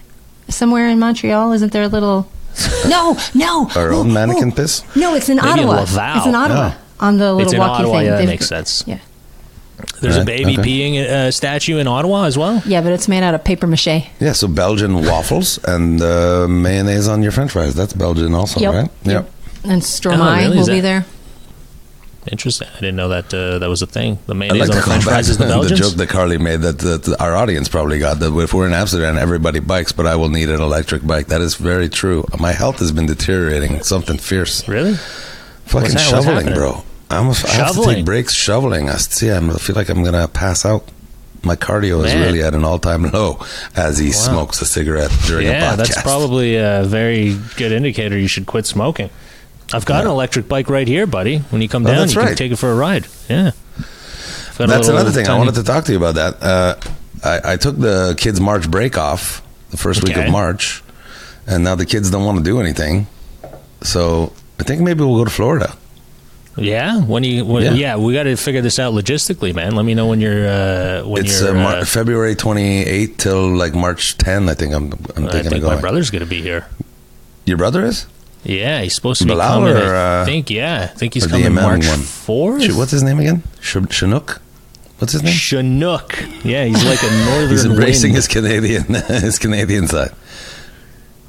somewhere 0.49 0.89
in 0.89 0.99
Montreal? 0.99 1.53
Isn't 1.53 1.73
there 1.73 1.85
a 1.85 1.89
little? 1.89 2.29
No, 2.89 3.17
no. 3.35 3.69
Our 3.75 3.93
Oh, 3.93 4.01
own 4.01 4.13
mannequin 4.13 4.51
oh. 4.53 4.57
piss. 4.57 4.83
No, 4.95 5.15
it's 5.15 5.29
in 5.29 5.37
Maybe 5.39 5.49
in 5.49 5.59
Ottawa. 5.69 5.81
Laval. 5.81 6.17
It's 6.19 6.27
in 6.27 6.35
Ottawa 6.35 6.69
Yeah. 6.69 6.75
On 7.07 7.19
the 7.19 7.33
little 7.33 7.53
It's 7.53 7.59
walkie 7.59 7.83
Ottawa. 7.83 7.99
thing. 7.99 8.07
Yeah, 8.07 8.17
that 8.19 8.27
makes 8.27 8.47
sense. 8.49 8.85
Yeah, 8.87 8.99
There's 10.01 10.17
a 10.17 10.25
baby 10.25 10.55
okay. 10.59 10.63
peeing 10.69 10.95
uh, 11.05 11.31
statue 11.31 11.79
in 11.79 11.87
Ottawa 11.87 12.25
as 12.25 12.37
well. 12.39 12.63
yeah, 12.67 12.81
but 12.85 12.93
it's 12.93 13.09
made 13.09 13.23
out 13.23 13.35
of 13.35 13.43
paper 13.45 13.67
mache. 13.67 14.07
Yeah, 14.21 14.33
so 14.33 14.49
Belgian 14.49 14.95
waffles 15.11 15.59
and 15.75 16.01
uh, 16.03 16.47
mayonnaise 16.49 17.09
on 17.09 17.23
your 17.23 17.33
French 17.33 17.53
fries. 17.53 17.75
That's 17.75 17.93
Belgian 17.93 18.35
also, 18.35 18.61
Yep. 18.61 18.75
right? 18.75 18.91
Yep. 19.05 19.31
And 19.65 19.83
Stromae 19.83 20.19
Oh, 20.19 20.37
really? 20.43 20.59
Is 20.59 20.69
will 20.69 20.75
be 20.77 20.81
there. 20.81 21.05
Interesting. 22.33 22.69
I 22.75 22.81
didn't 22.81 22.97
know 22.97 23.11
that 23.11 23.35
uh, 23.35 23.59
that 23.59 23.69
was 23.69 23.83
a 23.83 23.87
thing. 23.87 24.19
The 24.27 24.35
mayonnaise 24.35 24.69
like 24.71 24.71
on 24.71 24.77
the 24.77 24.83
French 24.83 25.05
fries 25.05 25.29
is 25.29 25.37
the 25.37 25.45
the 25.69 25.75
joke 25.75 25.93
that 26.01 26.09
Carly 26.09 26.39
made 26.39 26.61
that, 26.63 26.79
that 26.79 27.17
our 27.21 27.35
audience 27.37 27.69
probably 27.69 27.99
got 27.99 28.19
that 28.21 28.33
if 28.39 28.55
we're 28.55 28.67
in 28.67 28.73
Amsterdam, 28.73 29.19
everybody 29.19 29.61
bikes, 29.61 29.93
but 29.93 30.07
I 30.07 30.17
will 30.17 30.31
need 30.31 30.49
an 30.49 30.63
electric 30.63 31.07
bike. 31.07 31.27
That 31.27 31.43
is 31.43 31.57
very 31.57 31.91
true. 31.91 32.25
My 32.41 32.53
health 32.53 32.79
has 32.79 32.93
been 32.93 33.05
deteriorating. 33.05 33.83
Something 33.83 34.17
fierce. 34.17 34.67
really? 34.67 34.95
Fucking 34.95 35.93
What's 35.93 35.95
that- 35.95 36.13
what's 36.15 36.25
shoveling, 36.27 36.55
bro. 36.55 36.83
I'm 37.11 37.27
a, 37.27 37.31
I 37.31 37.33
have 37.33 37.69
to 37.69 37.75
Shoveling? 37.75 37.97
take 37.97 38.05
breaks 38.05 38.33
shoveling. 38.35 38.89
I 38.89 38.97
see. 38.97 39.29
I'm, 39.31 39.51
I 39.51 39.55
feel 39.55 39.77
like 39.77 39.89
I'm 39.89 40.03
gonna 40.03 40.27
pass 40.29 40.65
out. 40.65 40.89
My 41.43 41.57
cardio 41.57 42.03
is 42.05 42.15
really 42.15 42.43
at 42.43 42.55
an 42.55 42.65
all-time 42.65 43.03
low 43.13 43.39
as 43.77 43.99
he 43.99 44.13
smokes 44.13 44.63
a 44.63 44.67
cigarette 44.67 45.11
during 45.27 45.47
a 45.47 45.51
Yeah, 45.51 45.73
podcast. 45.73 45.77
that's 45.77 46.03
probably 46.03 46.57
a 46.57 46.85
very 46.87 47.37
good 47.57 47.71
indicator. 47.71 48.17
You 48.19 48.29
should 48.29 48.47
quit 48.47 48.65
smoking. 48.65 49.11
I've 49.73 49.85
got 49.85 50.05
an 50.05 50.11
electric 50.11 50.49
bike 50.49 50.71
right 50.71 50.89
here, 50.89 51.07
buddy. 51.07 51.39
When 51.39 51.61
you 51.61 51.69
come 51.69 51.85
Oh, 51.85 51.89
down, 51.91 51.97
that's 51.99 52.15
you 52.15 52.21
can 52.23 52.35
take 52.37 52.53
it 52.53 52.57
for 52.57 52.71
a 52.73 52.75
ride. 52.75 53.07
Yeah. 53.29 53.51
A 54.59 54.67
That's 54.67 54.89
another 54.89 55.11
thing. 55.11 55.27
I 55.29 55.37
wanted 55.37 55.57
to 55.57 55.65
talk 55.65 55.85
to 55.85 55.93
you 55.93 55.99
about 55.99 56.15
that. 56.15 56.43
Uh, 56.43 56.77
I, 57.23 57.53
I 57.53 57.57
took 57.57 57.77
the 57.77 58.15
kids' 58.17 58.41
March 58.41 58.71
break 58.71 58.97
off 58.97 59.43
the 59.71 59.77
first 59.77 60.03
week 60.05 60.17
of 60.17 60.31
March, 60.31 60.83
and 61.47 61.63
now 61.65 61.75
the 61.75 61.87
kids 61.87 62.11
don't 62.11 62.25
want 62.25 62.39
to 62.39 62.45
do 62.45 62.61
anything. 62.61 63.07
So 63.83 64.33
I 64.59 64.63
think 64.63 64.81
maybe 64.81 65.01
we'll 65.05 65.17
go 65.19 65.25
to 65.25 65.31
Florida. 65.31 65.77
Yeah, 66.57 67.01
when 67.03 67.25
you 67.25 67.45
when, 67.45 67.65
Yeah. 67.65 67.73
yeah. 67.73 67.97
we 67.97 68.13
got 68.15 68.25
to 68.25 68.37
figure 68.37 68.61
this 68.63 68.79
out 68.79 68.95
logistically, 68.95 69.53
man. 69.55 69.75
Let 69.75 69.85
me 69.85 69.95
know 69.95 70.07
when 70.07 70.21
you're 70.21 70.47
uh, 70.49 71.03
when 71.05 71.25
it's 71.25 71.41
you're. 71.41 71.51
uh, 71.51 71.55
Mar- 71.55 71.77
uh, 71.79 71.85
February 71.85 72.37
28th 72.37 73.17
till 73.17 73.49
like 73.57 73.75
March 73.75 74.17
10. 74.19 74.49
I 74.49 74.55
think 74.55 74.73
I'm, 74.73 74.93
I'm 75.17 75.27
I 75.27 75.33
thinking 75.33 75.51
think 75.51 75.65
of 75.65 75.71
my 75.75 75.81
brother's 75.81 76.11
going 76.11 76.23
to 76.23 76.29
be 76.31 76.43
here. 76.43 76.67
Your 77.45 77.57
brother 77.57 77.85
is? 77.85 78.07
Yeah, 78.45 78.83
he's 78.83 78.95
supposed 78.95 79.21
to 79.23 79.25
be 79.27 79.33
Bilal 79.33 79.61
coming. 79.61 79.77
or, 79.77 79.95
I 79.95 80.21
uh, 80.21 80.25
think 80.27 80.51
yeah, 80.51 80.83
I 80.85 80.87
think 80.97 81.15
he's 81.15 81.27
coming 81.27 81.47
Imam 81.47 81.81
March 81.81 81.87
fourth. 81.87 82.77
What's 82.77 82.91
his 82.93 83.03
name 83.03 83.19
again? 83.19 83.43
Sh- 83.61 83.79
Chinook? 83.91 84.41
What's 84.99 85.13
his 85.13 85.23
name? 85.25 85.33
Chinook. 85.33 86.23
Yeah, 86.45 86.65
he's 86.67 86.85
like 86.85 87.03
a 87.03 87.11
northern. 87.27 87.51
He's 87.51 87.65
embracing 87.65 88.11
wind. 88.13 88.17
his 88.17 88.29
Canadian 88.29 88.85
his 89.09 89.39
Canadian 89.41 89.89
side. 89.89 90.13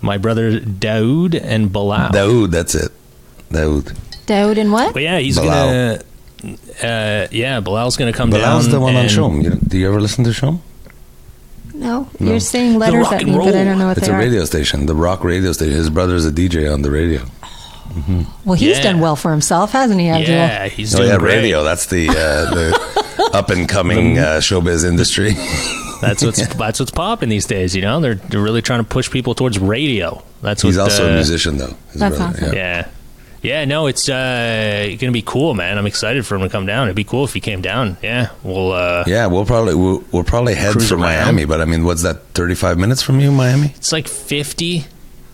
My 0.01 0.17
brother 0.17 0.59
Daoud 0.59 1.39
and 1.41 1.71
Bilal. 1.73 2.11
Daoud, 2.11 2.51
that's 2.51 2.75
it. 2.75 2.91
Daoud. 3.49 3.95
Daoud 4.25 4.57
and 4.57 4.71
what? 4.71 4.93
But 4.93 5.03
yeah, 5.03 5.19
he's 5.19 5.37
Bilal. 5.37 5.49
gonna. 5.67 6.03
Uh, 6.83 7.27
yeah, 7.31 7.59
Bilal's 7.61 7.97
gonna 7.97 8.13
come 8.13 8.29
Bilal's 8.29 8.65
down. 8.65 8.71
the 8.73 8.79
one 8.79 8.95
on 8.95 9.01
and- 9.05 9.09
CHOM. 9.11 9.41
You, 9.41 9.51
do 9.51 9.77
you 9.77 9.87
ever 9.87 9.99
listen 10.01 10.23
to 10.25 10.33
CHOM? 10.33 10.61
No, 11.73 12.07
No. 12.19 12.31
you're 12.31 12.39
saying 12.39 12.79
letters 12.79 13.03
rock 13.03 13.13
at 13.13 13.21
and 13.23 13.31
me, 13.31 13.37
but 13.37 13.53
I 13.55 13.63
don't 13.65 13.77
know 13.77 13.87
what 13.87 13.97
It's 13.97 14.07
they 14.07 14.13
a 14.13 14.15
are. 14.15 14.19
radio 14.19 14.45
station, 14.45 14.85
the 14.85 14.95
rock 14.95 15.23
radio 15.23 15.51
station. 15.51 15.75
His 15.75 15.89
brother's 15.89 16.25
a 16.25 16.31
DJ 16.31 16.71
on 16.73 16.81
the 16.83 16.91
radio. 16.91 17.21
Well, 18.45 18.55
he's 18.55 18.77
Yeah. 18.77 18.83
done 18.83 18.99
well 18.99 19.15
for 19.15 19.31
himself, 19.31 19.71
hasn't 19.71 19.99
he, 19.99 20.09
Abdul? 20.09 20.33
Yeah, 20.35 20.67
he's 20.67 20.93
Oh 20.95 20.99
doing 20.99 21.09
yeah, 21.11 21.17
great. 21.17 21.35
radio. 21.37 21.63
That's 21.63 21.85
the 21.87 22.09
uh, 22.09 22.13
the 22.13 23.29
up 23.33 23.49
and 23.49 23.67
coming 23.69 24.17
uh, 24.19 24.39
showbiz 24.41 24.85
industry. 24.87 25.31
That's 26.01 26.23
what's 26.23 26.45
that's 26.55 26.79
what's 26.79 26.91
popping 26.91 27.29
these 27.29 27.45
days. 27.45 27.75
You 27.75 27.81
know, 27.83 27.99
they're 28.01 28.15
they're 28.15 28.41
really 28.41 28.61
trying 28.61 28.79
to 28.79 28.83
push 28.85 29.09
people 29.09 29.33
towards 29.33 29.59
radio. 29.59 30.21
That's 30.41 30.63
what, 30.63 30.69
He's 30.69 30.77
also 30.77 31.07
uh, 31.07 31.11
a 31.11 31.15
musician, 31.15 31.57
though. 31.57 31.73
his 31.91 31.99
That's 32.01 32.17
brother, 32.17 32.37
awesome. 32.37 32.53
Yeah. 32.53 32.87
Yeah, 33.45 33.65
no, 33.65 33.87
it's 33.87 34.09
uh, 34.09 34.95
gonna 34.99 35.11
be 35.11 35.21
cool, 35.21 35.53
man. 35.53 35.77
I'm 35.77 35.85
excited 35.85 36.25
for 36.25 36.35
him 36.35 36.41
to 36.41 36.49
come 36.49 36.65
down. 36.65 36.87
It'd 36.87 36.95
be 36.95 37.03
cool 37.03 37.23
if 37.25 37.33
he 37.33 37.39
came 37.39 37.61
down. 37.61 37.97
Yeah, 38.01 38.29
we'll. 38.43 38.71
Uh, 38.71 39.03
Yeah, 39.05 39.27
we'll 39.27 39.45
probably 39.45 39.75
we'll, 39.75 40.03
we'll 40.11 40.23
probably 40.23 40.55
head 40.55 40.71
Cruise 40.71 40.89
for 40.89 40.95
around. 40.95 41.03
Miami, 41.03 41.45
but 41.45 41.61
I 41.61 41.65
mean, 41.65 41.83
what's 41.85 42.01
that? 42.01 42.23
Thirty 42.33 42.55
five 42.55 42.77
minutes 42.77 43.01
from 43.03 43.19
you, 43.19 43.31
Miami? 43.31 43.67
It's 43.75 43.91
like 43.91 44.07
50, 44.07 44.85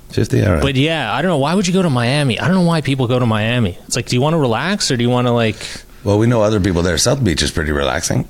Fifty. 0.10 0.44
All 0.44 0.54
right. 0.54 0.62
but 0.62 0.76
yeah, 0.76 1.14
I 1.14 1.22
don't 1.22 1.30
know. 1.30 1.38
Why 1.38 1.56
would 1.56 1.68
you 1.68 1.74
go 1.74 1.82
to 1.82 1.90
Miami? 1.90 2.38
I 2.38 2.48
don't 2.48 2.56
know 2.56 2.68
why 2.68 2.82
people 2.82 3.08
go 3.08 3.18
to 3.18 3.26
Miami. 3.26 3.78
It's 3.88 3.96
like, 3.96 4.08
do 4.08 4.16
you 4.16 4.22
want 4.22 4.34
to 4.34 4.40
relax 4.40 4.92
or 4.92 4.98
do 4.98 5.04
you 5.04 5.10
want 5.10 5.28
to 5.28 5.32
like? 5.32 5.56
well, 6.04 6.20
we 6.20 6.28
know 6.28 6.42
other 6.42 6.60
people 6.60 6.82
there. 6.82 6.98
South 6.98 7.24
Beach 7.24 7.42
is 7.42 7.52
pretty 7.52 7.72
relaxing. 7.72 8.28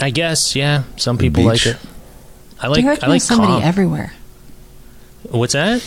I 0.00 0.10
guess, 0.10 0.54
yeah. 0.54 0.84
Some 0.96 1.18
people 1.18 1.42
like 1.44 1.66
it. 1.66 1.76
I 2.60 2.68
like. 2.68 2.84
I 3.02 3.08
like 3.08 3.20
somebody 3.20 3.52
calm. 3.52 3.62
everywhere. 3.62 4.12
What's 5.30 5.54
that? 5.54 5.82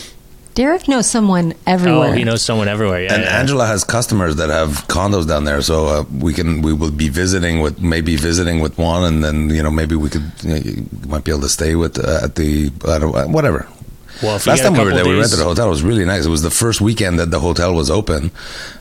Derek 0.58 0.88
knows 0.88 1.08
someone 1.08 1.54
everywhere. 1.68 2.08
Oh, 2.08 2.12
he 2.12 2.24
knows 2.24 2.42
someone 2.42 2.66
everywhere. 2.66 3.02
Yeah, 3.02 3.14
and 3.14 3.22
yeah. 3.22 3.38
Angela 3.38 3.64
has 3.68 3.84
customers 3.84 4.34
that 4.36 4.48
have 4.48 4.88
condos 4.88 5.24
down 5.24 5.44
there, 5.44 5.62
so 5.62 5.86
uh, 5.86 6.04
we 6.10 6.34
can 6.34 6.62
we 6.62 6.72
will 6.72 6.90
be 6.90 7.08
visiting 7.08 7.60
with 7.60 7.80
maybe 7.80 8.16
visiting 8.16 8.58
with 8.58 8.76
one, 8.76 9.04
and 9.04 9.22
then 9.22 9.50
you 9.50 9.62
know 9.62 9.70
maybe 9.70 9.94
we 9.94 10.10
could 10.10 10.28
you, 10.42 10.48
know, 10.48 10.56
you 10.56 10.84
might 11.06 11.22
be 11.22 11.30
able 11.30 11.42
to 11.42 11.48
stay 11.48 11.76
with 11.76 12.04
uh, 12.04 12.24
at 12.24 12.34
the 12.34 12.72
uh, 12.84 13.28
whatever. 13.28 13.68
Well, 14.20 14.34
if 14.34 14.48
Last 14.48 14.62
time 14.62 14.72
we 14.72 14.80
were 14.80 14.86
couple 14.86 15.04
there, 15.04 15.14
we 15.14 15.20
rented 15.20 15.38
a 15.38 15.44
hotel. 15.44 15.68
It 15.68 15.70
was 15.70 15.84
really 15.84 16.04
nice. 16.04 16.26
It 16.26 16.28
was 16.28 16.42
the 16.42 16.50
first 16.50 16.80
weekend 16.80 17.20
that 17.20 17.30
the 17.30 17.38
hotel 17.38 17.72
was 17.72 17.88
open. 17.88 18.32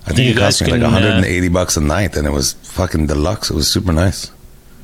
I 0.08 0.14
think 0.14 0.36
it 0.36 0.40
cost 0.40 0.62
guys 0.62 0.68
me 0.68 0.72
like 0.72 0.82
can, 0.82 0.90
uh, 0.90 1.22
180 1.22 1.50
bucks 1.50 1.78
a 1.78 1.82
night, 1.82 2.18
and 2.18 2.26
it 2.26 2.32
was 2.32 2.54
fucking 2.54 3.06
deluxe. 3.06 3.52
It 3.52 3.54
was 3.56 3.68
super 3.68 3.94
nice. 3.94 4.32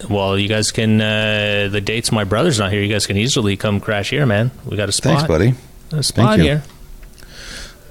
Well, 0.08 0.38
you 0.38 0.48
guys 0.48 0.72
can. 0.72 1.02
Uh, 1.02 1.70
the 1.72 1.82
dates 1.82 2.12
my 2.12 2.24
brother's 2.24 2.60
not 2.60 2.72
here. 2.72 2.84
You 2.84 2.94
guys 2.94 3.08
can 3.08 3.18
easily 3.18 3.58
come 3.58 3.80
crash 3.80 4.12
here, 4.12 4.28
man. 4.28 4.52
We 4.64 4.78
got 4.78 4.90
a 4.90 4.92
spot. 4.92 5.26
Thanks, 5.26 5.28
buddy. 5.28 5.56
A 5.92 6.04
spot 6.04 6.38
you. 6.38 6.44
here. 6.44 6.64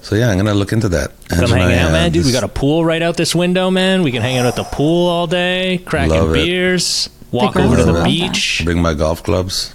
So 0.03 0.15
yeah, 0.15 0.29
I'm 0.29 0.37
gonna 0.37 0.53
look 0.53 0.71
into 0.73 0.89
that. 0.89 1.11
Come 1.29 1.39
Angela, 1.39 1.59
hang 1.59 1.79
out, 1.79 1.89
uh, 1.89 1.91
man, 1.93 2.11
dude. 2.11 2.25
We 2.25 2.31
got 2.31 2.43
a 2.43 2.47
pool 2.49 2.83
right 2.85 3.01
out 3.01 3.15
this 3.17 3.33
window, 3.33 3.71
man. 3.71 4.03
We 4.03 4.11
can 4.11 4.21
hang 4.21 4.37
out 4.37 4.45
at 4.45 4.55
the 4.55 4.65
pool 4.65 5.07
all 5.09 5.27
day, 5.27 5.81
cracking 5.85 6.31
beers, 6.33 7.09
walk 7.31 7.55
over 7.55 7.77
to 7.77 7.83
the 7.83 8.03
beach. 8.03 8.61
bring 8.65 8.81
my 8.81 8.93
golf 8.93 9.23
clubs. 9.23 9.73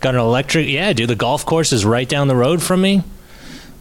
Got 0.00 0.14
an 0.14 0.20
electric. 0.20 0.68
Yeah, 0.68 0.92
dude. 0.92 1.08
The 1.10 1.16
golf 1.16 1.44
course 1.46 1.72
is 1.72 1.84
right 1.84 2.08
down 2.08 2.28
the 2.28 2.36
road 2.36 2.62
from 2.62 2.80
me. 2.82 3.02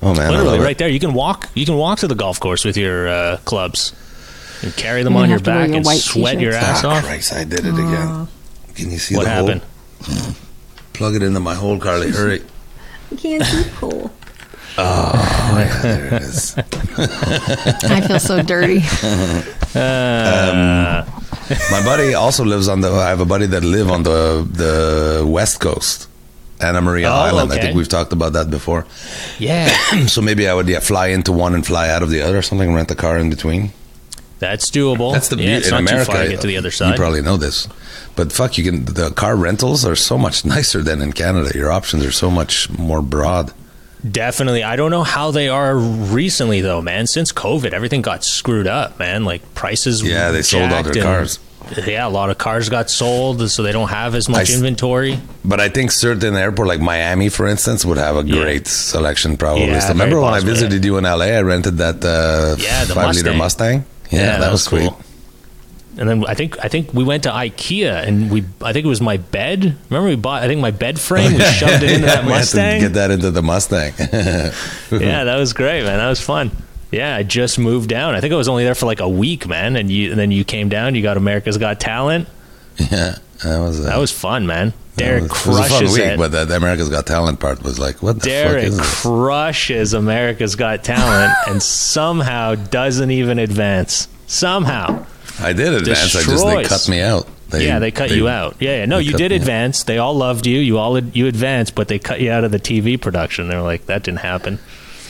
Oh 0.02 0.16
man, 0.16 0.32
Literally 0.32 0.60
right 0.60 0.72
it. 0.72 0.78
there. 0.78 0.88
You 0.88 1.00
can 1.02 1.14
walk. 1.14 1.50
You 1.54 1.66
can 1.66 1.76
walk 1.76 2.00
to 2.00 2.08
the 2.08 2.16
golf 2.16 2.40
course 2.40 2.64
with 2.64 2.78
your 2.78 3.10
uh, 3.10 3.38
clubs 3.44 3.94
and 4.64 4.74
carry 4.78 5.04
them 5.04 5.14
You're 5.14 5.24
on 5.24 5.30
your 5.30 5.36
have 5.40 5.44
to 5.44 5.50
wear 5.52 5.60
back 5.60 5.68
your 5.70 5.78
and 5.78 5.86
sweat 5.88 6.40
your 6.40 6.52
t-shirts. 6.54 6.66
ass 6.80 6.84
Ah, 6.86 6.90
off. 6.98 7.04
Christ, 7.04 7.34
I 7.34 7.44
did 7.44 7.66
it 7.66 7.74
again. 7.74 8.28
Can 8.76 8.92
you 8.92 8.98
see 9.00 9.16
What 9.18 9.24
the 9.24 9.30
happened? 9.30 9.62
hole? 10.02 10.34
Plug 10.94 11.16
it 11.16 11.24
into 11.24 11.42
my 11.42 11.56
hole, 11.56 11.78
Carly. 11.78 12.12
Hurry. 12.12 12.42
I 13.12 13.16
can't 13.16 13.44
see 13.44 13.70
pool. 13.76 14.12
Oh, 14.78 15.80
there 15.82 16.06
it 16.16 16.22
is. 16.22 16.56
I 16.58 18.02
feel 18.08 18.20
so 18.20 18.42
dirty. 18.42 18.82
Um, 19.76 21.06
My 21.72 21.82
buddy 21.86 22.16
also 22.16 22.44
lives 22.44 22.68
on 22.68 22.82
the. 22.82 22.90
I 22.92 23.10
have 23.10 23.20
a 23.22 23.26
buddy 23.26 23.46
that 23.48 23.64
live 23.64 23.92
on 23.92 24.02
the 24.04 24.48
the 24.52 25.26
west 25.28 25.60
coast, 25.60 26.08
Anna 26.60 26.82
Maria 26.82 27.08
Oh, 27.10 27.14
Island. 27.14 27.54
I 27.54 27.60
think 27.60 27.76
we've 27.76 27.88
talked 27.88 28.12
about 28.12 28.34
that 28.34 28.50
before. 28.50 28.86
Yeah, 29.38 29.68
so 30.08 30.22
maybe 30.22 30.48
I 30.48 30.54
would 30.56 30.68
yeah 30.68 30.80
fly 30.80 31.08
into 31.08 31.32
one 31.32 31.54
and 31.54 31.64
fly 31.66 31.90
out 31.90 32.02
of 32.02 32.10
the 32.10 32.22
other, 32.22 32.40
or 32.40 32.42
something. 32.42 32.74
Rent 32.74 32.90
a 32.92 32.96
car 32.96 33.18
in 33.20 33.30
between. 33.30 33.72
that's 34.40 34.72
doable. 34.72 35.14
That's 35.14 35.28
the 35.30 35.36
yeah, 35.38 35.44
beauty 35.44 35.58
it's 35.58 35.68
in 35.68 35.72
not 35.74 35.82
America. 35.92 36.06
too 36.06 36.12
far 36.18 36.24
to 36.24 36.30
get 36.32 36.42
to 36.42 36.48
the 36.48 36.58
other 36.58 36.72
side. 36.72 36.92
You 36.92 36.96
probably 36.98 37.22
know 37.22 37.38
this, 37.38 37.68
but 38.16 38.32
fuck, 38.32 38.58
you 38.58 38.64
can. 38.64 38.86
The 38.86 39.12
car 39.12 39.36
rentals 39.36 39.86
are 39.86 39.96
so 39.96 40.18
much 40.18 40.46
nicer 40.56 40.82
than 40.82 41.00
in 41.02 41.14
Canada. 41.14 41.52
Your 41.56 41.72
options 41.72 42.04
are 42.04 42.12
so 42.12 42.32
much 42.32 42.70
more 42.72 43.02
broad. 43.04 43.54
Definitely. 44.10 44.64
I 44.64 44.76
don't 44.76 44.92
know 44.92 45.04
how 45.04 45.32
they 45.32 45.50
are 45.50 45.76
recently 45.78 46.62
though, 46.62 46.82
man. 46.82 47.06
Since 47.08 47.32
COVID, 47.34 47.74
everything 47.74 48.02
got 48.02 48.24
screwed 48.24 48.68
up, 48.68 48.98
man. 49.00 49.26
Like 49.26 49.54
prices. 49.56 50.02
Yeah, 50.04 50.32
they 50.32 50.42
sold 50.42 50.72
all 50.72 50.84
their 50.84 50.94
and- 50.94 51.02
cars. 51.02 51.40
Yeah, 51.86 52.08
a 52.08 52.10
lot 52.10 52.32
of 52.32 52.40
cars 52.40 52.68
got 52.70 52.90
sold, 52.90 53.48
so 53.52 53.62
they 53.62 53.72
don't 53.72 53.90
have 53.90 54.16
as 54.16 54.28
much 54.28 54.50
I 54.50 54.54
inventory. 54.56 55.20
But 55.46 55.60
I 55.60 55.70
think 55.70 55.92
certain 55.92 56.36
airport 56.36 56.68
like 56.68 56.80
Miami, 56.80 57.30
for 57.30 57.46
instance, 57.46 57.86
would 57.86 57.98
have 58.00 58.16
a 58.16 58.24
Yeah. 58.24 58.42
great 58.42 58.68
selection. 58.68 59.38
Probably. 59.38 59.68
Yeah, 59.68 59.80
So 59.80 59.90
remember 59.90 60.20
when 60.20 60.30
I 60.34 60.38
possible, 60.38 60.54
visited 60.54 60.84
you 60.84 60.98
in 60.98 61.04
LA? 61.04 61.26
I 61.38 61.42
rented 61.42 61.78
that 61.78 62.04
uh, 62.04 62.56
Yeah, 62.58 62.86
the 62.86 62.96
five 62.96 63.14
liter 63.14 63.34
Mustang. 63.34 63.38
Mustang. 63.38 63.86
Yeah, 64.10 64.40
that, 64.40 64.52
was 64.52 64.64
sweet. 64.64 64.90
And 66.00 66.08
then 66.10 66.26
I 66.26 66.34
think 66.34 66.58
I 66.64 66.70
think 66.70 66.94
we 66.94 67.04
went 67.04 67.24
to 67.24 67.30
IKEA 67.30 68.08
and 68.08 68.32
we 68.32 68.46
I 68.62 68.72
think 68.74 68.86
it 68.86 68.90
was 68.90 69.02
my 69.02 69.18
bed. 69.18 69.76
Remember 69.90 70.08
we 70.10 70.16
bought 70.16 70.42
I 70.42 70.48
think 70.48 70.62
my 70.62 70.72
bed 70.72 71.00
frame. 71.00 71.34
We 71.34 71.40
shoved 71.60 71.84
it 71.84 71.92
into 71.92 72.06
that 72.08 72.24
we 72.26 72.32
had 72.32 72.46
to 72.46 72.58
Mustang. 72.58 72.80
get 72.82 72.94
that 72.94 73.12
into 73.12 73.30
the 73.32 73.42
Mustang. 73.44 73.94
yeah, 74.00 75.24
that 75.26 75.36
was 75.38 75.54
great, 75.54 75.84
man. 75.84 75.98
That 76.00 76.08
was 76.10 76.22
fun. 76.22 76.52
Yeah, 76.92 77.16
I 77.16 77.22
just 77.24 77.60
moved 77.60 77.90
down. 77.90 78.16
I 78.16 78.22
think 78.22 78.34
I 78.34 78.38
was 78.38 78.48
only 78.48 78.64
there 78.64 78.74
for 78.76 78.86
like 78.88 79.00
a 79.02 79.10
week, 79.10 79.46
man. 79.46 79.76
And 79.76 79.92
you, 79.92 80.10
and 80.10 80.20
then 80.20 80.32
you 80.32 80.44
came 80.44 80.70
down. 80.70 80.96
You 80.96 81.04
got 81.04 81.18
America's 81.18 81.58
Got 81.58 81.80
Talent. 81.80 82.28
Yeah, 82.80 83.18
that 83.44 83.60
was 83.60 83.82
uh, 83.82 83.90
That 83.90 83.98
was 83.98 84.12
fun, 84.12 84.48
man. 84.48 84.74
that 84.96 85.04
Derek 85.04 85.24
was, 85.24 85.46
it 85.46 85.48
was 85.50 85.58
a 85.60 85.62
fun 85.64 85.70
crushes 85.70 85.94
week, 85.98 86.06
it. 86.06 86.18
but 86.18 86.32
the, 86.32 86.46
the 86.46 86.56
America's 86.56 86.88
Got 86.90 87.06
Talent 87.06 87.40
part 87.42 87.62
was 87.62 87.78
like, 87.78 88.02
what 88.02 88.16
the 88.16 88.22
fuck 88.22 88.30
Derek 88.30 88.74
crushes 88.74 89.94
America's 89.94 90.56
Got 90.56 90.84
Talent 90.86 91.34
and 91.48 91.62
somehow 91.62 92.56
doesn't 92.56 93.12
even 93.12 93.38
advance. 93.38 94.08
Somehow. 94.28 95.06
I 95.42 95.54
did 95.54 95.74
advance. 95.74 96.16
I 96.16 96.24
just 96.24 96.46
they 96.46 96.64
cut 96.64 96.90
me 96.90 97.02
out. 97.02 97.28
They, 97.50 97.66
yeah, 97.66 97.80
they 97.80 97.92
cut 97.92 98.12
you 98.12 98.28
out. 98.28 98.58
Yeah, 98.60 98.78
yeah. 98.80 98.86
No, 98.86 99.00
you 99.00 99.14
did 99.14 99.32
me 99.32 99.38
out. 99.38 99.42
advance. 99.42 99.84
They 99.84 99.98
all 99.98 100.14
loved 100.14 100.46
you. 100.46 100.60
You 100.60 100.78
all 100.78 101.00
you 101.00 101.28
advanced, 101.28 101.74
but 101.76 101.88
they 101.88 101.98
cut 101.98 102.22
you 102.22 102.32
out 102.32 102.44
of 102.44 102.52
the 102.52 102.60
TV 102.60 103.00
production. 103.00 103.48
They 103.48 103.56
were 103.56 103.64
like, 103.64 103.88
that 103.88 104.04
didn't 104.04 104.20
happen. 104.20 104.60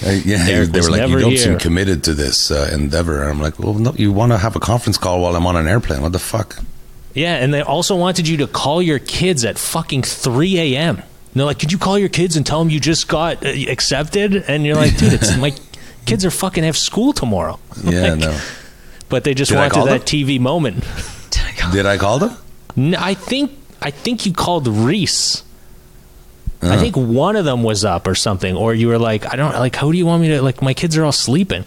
Uh, 0.06 0.12
yeah, 0.24 0.46
Derek 0.46 0.70
they 0.70 0.80
were 0.80 0.92
like, 0.92 1.10
"You 1.10 1.20
don't 1.20 1.38
seem 1.38 1.58
committed 1.60 2.06
to 2.06 2.14
this 2.14 2.52
uh, 2.52 2.70
endeavor." 2.72 3.22
And 3.22 3.32
I'm 3.32 3.42
like, 3.42 3.60
"Well, 3.60 3.74
no, 3.74 3.94
you 3.94 4.14
want 4.14 4.32
to 4.32 4.38
have 4.38 4.56
a 4.56 4.60
conference 4.60 4.98
call 4.98 5.20
while 5.20 5.36
I'm 5.36 5.46
on 5.46 5.58
an 5.58 5.68
airplane? 5.68 6.02
What 6.02 6.14
the 6.14 6.20
fuck?" 6.20 6.58
Yeah, 7.14 7.36
and 7.36 7.54
they 7.54 7.62
also 7.62 7.98
wanted 7.98 8.28
you 8.28 8.38
to 8.38 8.48
call 8.48 8.82
your 8.82 9.00
kids 9.00 9.44
at 9.44 9.58
fucking 9.58 10.04
3 10.04 10.58
a.m. 10.60 10.96
And 10.98 11.04
they're 11.34 11.46
like, 11.46 11.60
could 11.60 11.72
you 11.72 11.78
call 11.78 11.98
your 12.00 12.08
kids 12.08 12.38
and 12.38 12.46
tell 12.46 12.60
them 12.60 12.70
you 12.70 12.80
just 12.80 13.08
got 13.08 13.44
uh, 13.46 13.50
accepted? 13.50 14.36
And 14.48 14.64
you're 14.66 14.76
like, 14.76 14.96
dude, 14.96 15.14
it's 15.14 15.36
my 15.38 15.54
kids 16.06 16.24
are 16.24 16.32
fucking 16.32 16.64
have 16.64 16.78
school 16.78 17.12
tomorrow. 17.12 17.60
Yeah, 17.84 18.12
Like, 18.12 18.20
no. 18.20 18.40
But 19.10 19.24
they 19.24 19.34
just 19.34 19.50
Did 19.52 19.58
wanted 19.58 19.86
that 19.88 20.06
them? 20.06 20.08
TV 20.08 20.40
moment. 20.40 20.84
Did 21.72 21.86
I 21.86 21.98
call 21.98 22.20
them? 22.20 22.38
N- 22.78 22.96
I 22.96 23.14
think 23.16 23.52
I 23.82 23.92
think 23.92 24.26
you 24.26 24.34
called 24.34 24.68
Reese. 24.68 25.44
I 26.62 26.68
Uh-huh. 26.68 26.80
think 26.80 26.98
one 26.98 27.36
of 27.36 27.46
them 27.46 27.64
was 27.64 27.86
up 27.86 28.06
or 28.08 28.16
something, 28.16 28.56
or 28.56 28.74
you 28.74 28.88
were 28.90 29.00
like, 29.00 29.32
I 29.32 29.36
don't 29.38 29.54
like. 29.54 29.76
How 29.76 29.92
do 29.92 29.98
you 29.98 30.06
want 30.06 30.22
me 30.22 30.28
to 30.30 30.42
like? 30.42 30.62
My 30.62 30.74
kids 30.74 30.98
are 30.98 31.06
all 31.06 31.12
sleeping. 31.14 31.64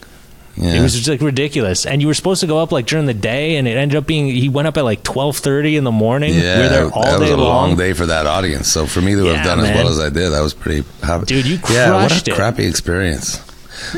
Yeah. 0.55 0.75
It 0.75 0.83
was 0.83 0.93
just 0.95 1.09
like 1.09 1.23
ridiculous, 1.23 1.87
and 1.87 2.03
you 2.03 2.09
were 2.09 2.13
supposed 2.15 2.43
to 2.43 2.47
go 2.47 2.59
up 2.59 2.73
like 2.73 2.87
during 2.87 3.07
the 3.07 3.15
day, 3.15 3.57
and 3.57 3.67
it 3.67 3.71
ended 3.79 3.97
up 3.97 4.07
being 4.07 4.27
he 4.27 4.51
went 4.51 4.69
up 4.69 4.77
at 4.77 4.85
like 4.85 5.03
twelve 5.03 5.39
thirty 5.39 5.77
in 5.77 5.85
the 5.85 5.91
morning. 5.91 6.35
yeah, 6.35 6.57
we 6.59 6.63
were 6.65 6.69
there 6.69 6.91
all 6.91 7.03
that 7.05 7.21
was 7.21 7.29
day 7.31 7.33
a 7.35 7.37
long. 7.39 7.69
long 7.71 7.77
day 7.79 7.95
for 7.95 8.05
that 8.07 8.27
audience. 8.27 8.69
So 8.69 8.87
for 8.87 9.01
me 9.01 9.15
to 9.15 9.25
Yeah, 9.25 9.33
have 9.37 9.47
done 9.47 9.61
as 9.61 9.75
well 9.75 9.89
as 9.89 9.99
I 9.99 10.11
did, 10.11 10.29
that 10.31 10.41
was 10.43 10.53
pretty 10.53 10.87
happy. 11.03 11.25
Dude, 11.25 11.47
you 11.47 11.57
crushed 11.59 11.73
yeah, 11.75 12.03
what 12.03 12.29
a 12.29 12.31
it. 12.31 12.35
crappy 12.35 12.67
experience. 12.67 13.41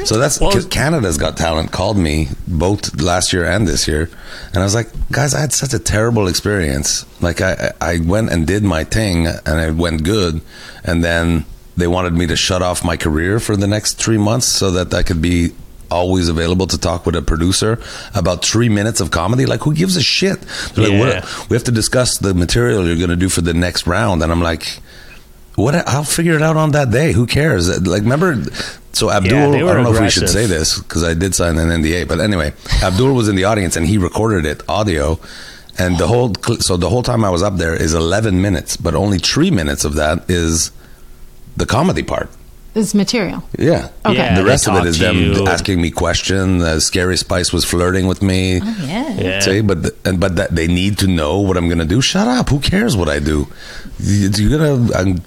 So 0.04 0.18
that's 0.18 0.40
Well- 0.40 0.50
'cause 0.52 0.64
Canada's 0.66 1.16
Got 1.18 1.36
Talent 1.36 1.70
called 1.72 1.96
me 1.96 2.28
both 2.46 3.00
last 3.00 3.32
year 3.32 3.44
and 3.44 3.66
this 3.66 3.86
year, 3.88 4.08
and 4.52 4.62
I 4.62 4.64
was 4.64 4.74
like, 4.74 4.88
guys, 5.12 5.34
I 5.34 5.40
had 5.40 5.52
such 5.52 5.74
a 5.74 5.78
terrible 5.78 6.28
experience. 6.28 7.04
Like 7.20 7.40
I, 7.40 7.72
I 7.80 7.92
I 7.94 7.98
went 7.98 8.30
and 8.30 8.46
did 8.46 8.62
my 8.64 8.84
thing, 8.84 9.26
and 9.26 9.60
it 9.60 9.74
went 9.76 10.02
good, 10.04 10.40
and 10.84 11.04
then 11.04 11.44
they 11.76 11.86
wanted 11.86 12.14
me 12.14 12.26
to 12.26 12.36
shut 12.36 12.62
off 12.62 12.84
my 12.84 12.96
career 12.96 13.40
for 13.40 13.56
the 13.56 13.66
next 13.66 13.94
three 13.94 14.18
months 14.18 14.46
so 14.46 14.70
that 14.72 14.92
I 14.94 15.02
could 15.02 15.20
be 15.22 15.52
always 15.90 16.28
available 16.28 16.66
to 16.66 16.78
talk 16.78 17.04
with 17.06 17.14
a 17.14 17.22
producer 17.22 17.78
about 18.14 18.44
three 18.44 18.68
minutes 18.68 19.00
of 19.00 19.10
comedy. 19.10 19.44
Like, 19.46 19.60
who 19.62 19.74
gives 19.74 19.96
a 19.96 20.02
shit? 20.02 20.38
They're 20.74 20.88
Yeah. 20.88 20.98
like, 20.98 21.24
what, 21.24 21.50
we 21.50 21.54
have 21.56 21.64
to 21.64 21.72
discuss 21.72 22.18
the 22.18 22.32
material 22.34 22.86
you're 22.86 22.96
going 22.96 23.10
to 23.10 23.16
do 23.16 23.28
for 23.28 23.42
the 23.42 23.54
next 23.54 23.86
round, 23.86 24.22
and 24.22 24.32
I'm 24.32 24.42
like. 24.42 24.80
What 25.56 25.76
I'll 25.86 26.02
figure 26.02 26.34
it 26.34 26.42
out 26.42 26.56
on 26.56 26.72
that 26.72 26.90
day. 26.90 27.12
Who 27.12 27.26
cares? 27.26 27.68
Like, 27.86 28.02
remember? 28.02 28.42
So 28.94 29.10
Abdul, 29.10 29.38
Yeah, 29.38 29.44
I 29.46 29.74
don't 29.74 29.82
know 29.84 29.92
if 29.94 30.00
we 30.00 30.10
should 30.10 30.28
say 30.28 30.46
this 30.46 30.78
because 30.78 31.02
I 31.04 31.14
did 31.14 31.34
sign 31.34 31.58
an 31.58 31.68
NDA. 31.82 32.06
But 32.06 32.20
anyway, 32.20 32.52
Abdul 32.82 33.12
was 33.14 33.28
in 33.28 33.36
the 33.36 33.44
audience 33.44 33.76
and 33.76 33.86
he 33.86 33.98
recorded 33.98 34.46
it 34.46 34.62
audio, 34.68 35.18
and 35.78 35.98
the 35.98 36.06
whole 36.06 36.32
so 36.60 36.76
the 36.76 36.88
whole 36.88 37.02
time 37.02 37.24
I 37.24 37.30
was 37.30 37.42
up 37.42 37.56
there 37.56 37.74
is 37.74 37.94
11 37.94 38.40
minutes, 38.40 38.76
but 38.76 38.94
only 38.94 39.18
three 39.18 39.50
minutes 39.50 39.84
of 39.84 39.94
that 39.94 40.30
is 40.30 40.70
the 41.56 41.66
comedy 41.66 42.02
part. 42.02 42.30
It's 42.74 42.92
material. 42.92 43.44
Yeah. 43.56 43.90
Okay. 44.04 44.16
Yeah, 44.16 44.34
the 44.34 44.44
rest 44.44 44.66
of 44.66 44.74
it 44.74 44.78
talk 44.78 44.86
is 44.88 44.98
to 44.98 45.04
them 45.04 45.16
you. 45.16 45.46
asking 45.46 45.80
me 45.80 45.92
questions. 45.92 46.60
Uh, 46.60 46.80
Scary 46.80 47.16
Spice 47.16 47.52
was 47.52 47.64
flirting 47.64 48.08
with 48.08 48.20
me. 48.20 48.60
Oh, 48.60 48.76
yeah. 48.84 49.14
Yeah. 49.14 49.40
Say, 49.40 49.60
but 49.60 49.82
th- 49.82 49.94
and 50.04 50.18
but 50.18 50.34
that 50.36 50.54
they 50.56 50.66
need 50.66 50.98
to 50.98 51.06
know 51.06 51.38
what 51.38 51.56
I'm 51.56 51.68
gonna 51.68 51.84
do. 51.84 52.00
Shut 52.00 52.26
up. 52.26 52.48
Who 52.48 52.58
cares 52.58 52.96
what 52.96 53.08
I 53.08 53.20
do? 53.20 53.46
You- 54.00 54.28
You're 54.34 54.58
gonna. 54.58 54.92
I'm, 54.92 55.18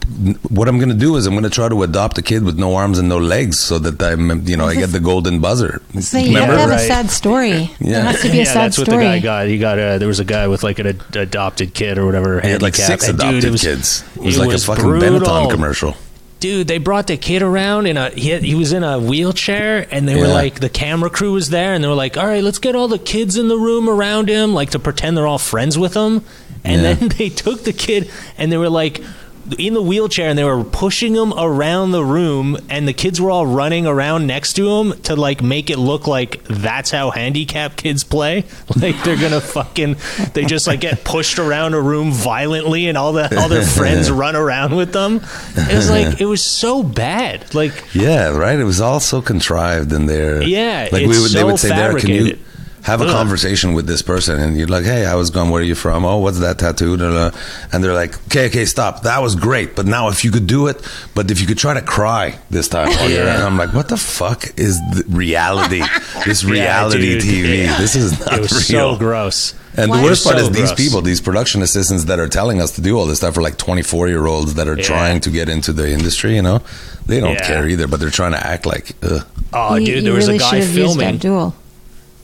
what 0.50 0.68
I'm 0.68 0.78
gonna 0.78 0.94
do 0.94 1.16
is 1.16 1.26
I'm 1.26 1.36
gonna 1.36 1.50
try 1.50 1.70
to 1.70 1.84
adopt 1.84 2.18
a 2.18 2.22
kid 2.22 2.44
with 2.44 2.60
no 2.60 2.76
arms 2.76 3.00
and 3.00 3.08
no 3.08 3.18
legs, 3.18 3.58
so 3.60 3.80
that 3.80 4.02
I'm, 4.04 4.46
you 4.46 4.58
know, 4.58 4.66
I 4.66 4.76
get 4.76 4.88
the 4.92 5.00
golden 5.00 5.40
buzzer. 5.40 5.82
So 6.02 6.18
you 6.18 6.36
have 6.38 6.50
Remember? 6.50 6.56
to 6.56 6.60
have 6.74 6.82
a 6.82 6.86
sad 6.86 7.10
story. 7.10 7.72
Yeah. 7.80 8.00
It 8.00 8.04
has 8.12 8.22
to 8.24 8.30
be 8.30 8.40
a 8.40 8.42
yeah, 8.42 8.44
sad 8.44 8.56
that's 8.66 8.78
what 8.78 8.90
the 8.90 8.98
guy 8.98 9.20
got. 9.20 9.48
He 9.48 9.58
got 9.58 9.80
a, 9.80 9.98
there 10.00 10.08
was 10.10 10.20
a 10.20 10.26
guy 10.26 10.50
with 10.50 10.64
like 10.64 10.80
an 10.80 10.88
ad- 10.88 11.16
adopted 11.16 11.74
kid 11.74 11.98
or 11.98 12.06
whatever. 12.06 12.42
He 12.42 12.50
had 12.50 12.62
like 12.62 12.76
six 12.76 13.08
adopted 13.08 13.36
dude, 13.42 13.44
it 13.46 13.52
was, 13.52 13.62
kids. 13.62 14.04
It 14.18 14.22
was 14.22 14.36
it 14.36 14.40
like 14.42 14.50
was 14.50 14.64
a 14.64 14.68
fucking 14.68 14.84
brutal. 14.84 15.20
Benetton 15.22 15.50
commercial. 15.50 15.96
Dude, 16.40 16.68
they 16.68 16.78
brought 16.78 17.08
the 17.08 17.18
kid 17.18 17.42
around 17.42 17.88
in 17.88 17.98
a 17.98 18.12
he, 18.12 18.30
had, 18.30 18.44
he 18.44 18.54
was 18.54 18.72
in 18.72 18.84
a 18.84 19.00
wheelchair 19.00 19.88
and 19.90 20.08
they 20.08 20.16
were 20.16 20.28
like 20.28 20.60
the 20.60 20.70
camera 20.70 21.10
crew 21.10 21.32
was 21.34 21.50
there 21.50 21.74
and 21.74 21.84
they 21.84 21.88
were 21.88 21.96
like, 21.96 22.16
"All 22.16 22.28
right, 22.28 22.44
let's 22.44 22.60
get 22.60 22.76
all 22.76 22.88
the 22.88 23.00
kids 23.00 23.38
in 23.38 23.48
the 23.48 23.58
room 23.58 23.90
around 23.90 24.30
him 24.30 24.54
like 24.54 24.70
to 24.72 24.80
pretend 24.80 25.18
they're 25.18 25.26
all 25.26 25.40
friends 25.40 25.78
with 25.80 25.96
him." 25.96 26.24
And 26.64 26.82
Yeah. 26.84 26.94
then 26.94 27.08
they 27.18 27.30
took 27.30 27.64
the 27.64 27.74
kid 27.74 28.12
and 28.38 28.52
they 28.52 28.58
were 28.58 28.70
like 28.70 29.02
in 29.58 29.74
the 29.74 29.82
wheelchair 29.82 30.30
and 30.30 30.38
they 30.38 30.44
were 30.44 30.64
pushing 30.64 31.16
him 31.16 31.34
around 31.34 31.92
the 31.92 32.04
room 32.04 32.58
and 32.70 32.88
the 32.88 32.94
kids 32.94 33.20
were 33.22 33.32
all 33.32 33.46
running 33.48 33.86
around 33.88 34.28
next 34.28 34.54
to 34.54 34.70
him 34.70 35.00
to 35.02 35.16
like 35.16 35.42
make 35.42 35.70
it 35.70 35.78
look 35.78 36.08
like 36.08 36.44
that's 36.46 36.92
how 36.92 37.10
handicapped 37.12 37.78
kids 37.78 38.04
play 38.04 38.44
like 38.76 39.02
they're 39.04 39.16
gonna 39.16 39.42
fucking 39.42 39.96
they 40.34 40.46
just 40.46 40.68
like 40.68 40.82
get 40.82 41.04
pushed 41.04 41.40
around 41.40 41.74
a 41.74 41.82
room 41.82 42.12
violently 42.12 42.88
and 42.88 42.98
all 42.98 43.14
the 43.14 43.40
all 43.40 43.50
their 43.50 43.66
friends 43.78 44.12
run 44.12 44.36
around 44.36 44.76
with 44.76 44.92
them 44.94 45.22
it 45.56 45.76
was 45.76 45.90
like 45.90 46.20
it 46.22 46.26
was 46.26 46.44
so 46.44 46.84
bad 46.84 47.54
like 47.54 47.74
Yeah, 47.94 48.30
right. 48.30 48.60
It 48.60 48.64
was 48.64 48.82
all 48.82 49.00
so 49.00 49.22
contrived 49.22 49.92
in 49.92 50.06
there. 50.06 50.42
Yeah, 50.42 50.90
like 50.92 51.04
it's 51.04 51.16
we 51.16 51.22
would, 51.22 51.32
they 51.32 51.44
would 51.44 51.60
say, 51.60 51.70
"Derek, 51.70 52.02
can 52.02 52.10
you 52.10 52.16
fabricated." 52.16 52.47
Have 52.88 53.02
a 53.02 53.06
Ugh. 53.06 53.12
conversation 53.12 53.74
with 53.76 53.86
this 53.88 54.02
person?" 54.02 54.40
And 54.40 54.58
you're 54.58 54.68
like, 54.78 54.86
"Hey, 54.86 55.06
I 55.06 55.16
was 55.16 55.30
going. 55.30 55.50
Where 55.52 55.62
are 55.62 55.66
you 55.66 55.76
from? 55.76 56.04
Oh, 56.06 56.18
what's 56.18 56.40
that 56.40 56.58
tattoo?" 56.58 56.98
Da, 56.98 57.10
da. 57.12 57.38
And 57.72 57.84
they're 57.84 57.94
like, 58.04 58.16
"Okay, 58.28 58.48
okay, 58.48 58.66
stop. 58.66 59.04
That 59.04 59.22
was 59.22 59.36
great, 59.36 59.76
but 59.76 59.86
now 59.86 60.10
if 60.10 60.24
you 60.26 60.32
could 60.32 60.48
do 60.48 60.68
it, 60.68 60.78
but 61.14 61.30
if 61.32 61.40
you 61.42 61.48
could 61.48 61.58
try 61.60 61.74
to 61.74 61.82
cry 61.82 62.36
this 62.50 62.68
time." 62.68 62.90
while 62.90 63.10
you're-" 63.10 63.24
Yeah. 63.26 63.36
And 63.36 63.44
I'm 63.44 63.58
like, 63.58 63.74
"What 63.74 63.88
the 63.90 63.98
fuck 63.98 64.42
is 64.58 64.80
the 64.96 65.04
reality? 65.10 65.84
this 66.26 66.44
reality 66.44 67.20
dude, 67.20 67.24
TV? 67.24 67.64
yeah. 67.66 67.78
This 67.78 67.96
is 67.96 68.20
not 68.20 68.34
it 68.34 68.42
was 68.42 68.52
real." 68.72 68.94
so 68.94 68.98
gross 68.98 69.54
And 69.80 69.92
Why- 69.92 69.98
the 69.98 70.04
worst 70.06 70.24
part 70.24 70.38
So 70.40 70.44
is 70.46 70.50
these 70.50 70.72
gross. 70.74 70.84
people, 70.84 71.02
these 71.04 71.22
production 71.22 71.62
assistants 71.62 72.06
that 72.06 72.20
are 72.20 72.28
telling 72.28 72.60
us 72.62 72.72
to 72.78 72.82
do 72.82 72.98
all 72.98 73.06
this 73.06 73.20
stuff 73.20 73.38
are 73.38 73.44
like 73.44 73.58
24 73.58 74.08
year 74.08 74.26
olds 74.26 74.56
that 74.56 74.68
are 74.68 74.76
Yeah. 74.78 74.84
trying 74.92 75.20
to 75.22 75.30
get 75.30 75.50
into 75.50 75.72
the 75.72 75.88
industry, 75.92 76.34
you 76.36 76.42
know? 76.42 76.62
They 77.06 77.20
don't 77.20 77.34
Yeah. 77.40 77.46
care 77.52 77.68
either, 77.70 77.86
but 77.86 78.00
they're 78.00 78.10
trying 78.22 78.32
to 78.32 78.42
act 78.54 78.66
like, 78.66 78.94
Ugh. 79.04 79.22
oh 79.54 79.76
You- 79.76 79.86
dude 79.86 79.96
you 79.98 80.02
there 80.02 80.14
was 80.14 80.26
really 80.26 80.38
a 80.38 80.40
guy 80.40 80.50
should 80.50 80.60
have 80.64 80.76
used 80.76 80.98
filming 80.98 81.08
Abdul. 81.16 81.54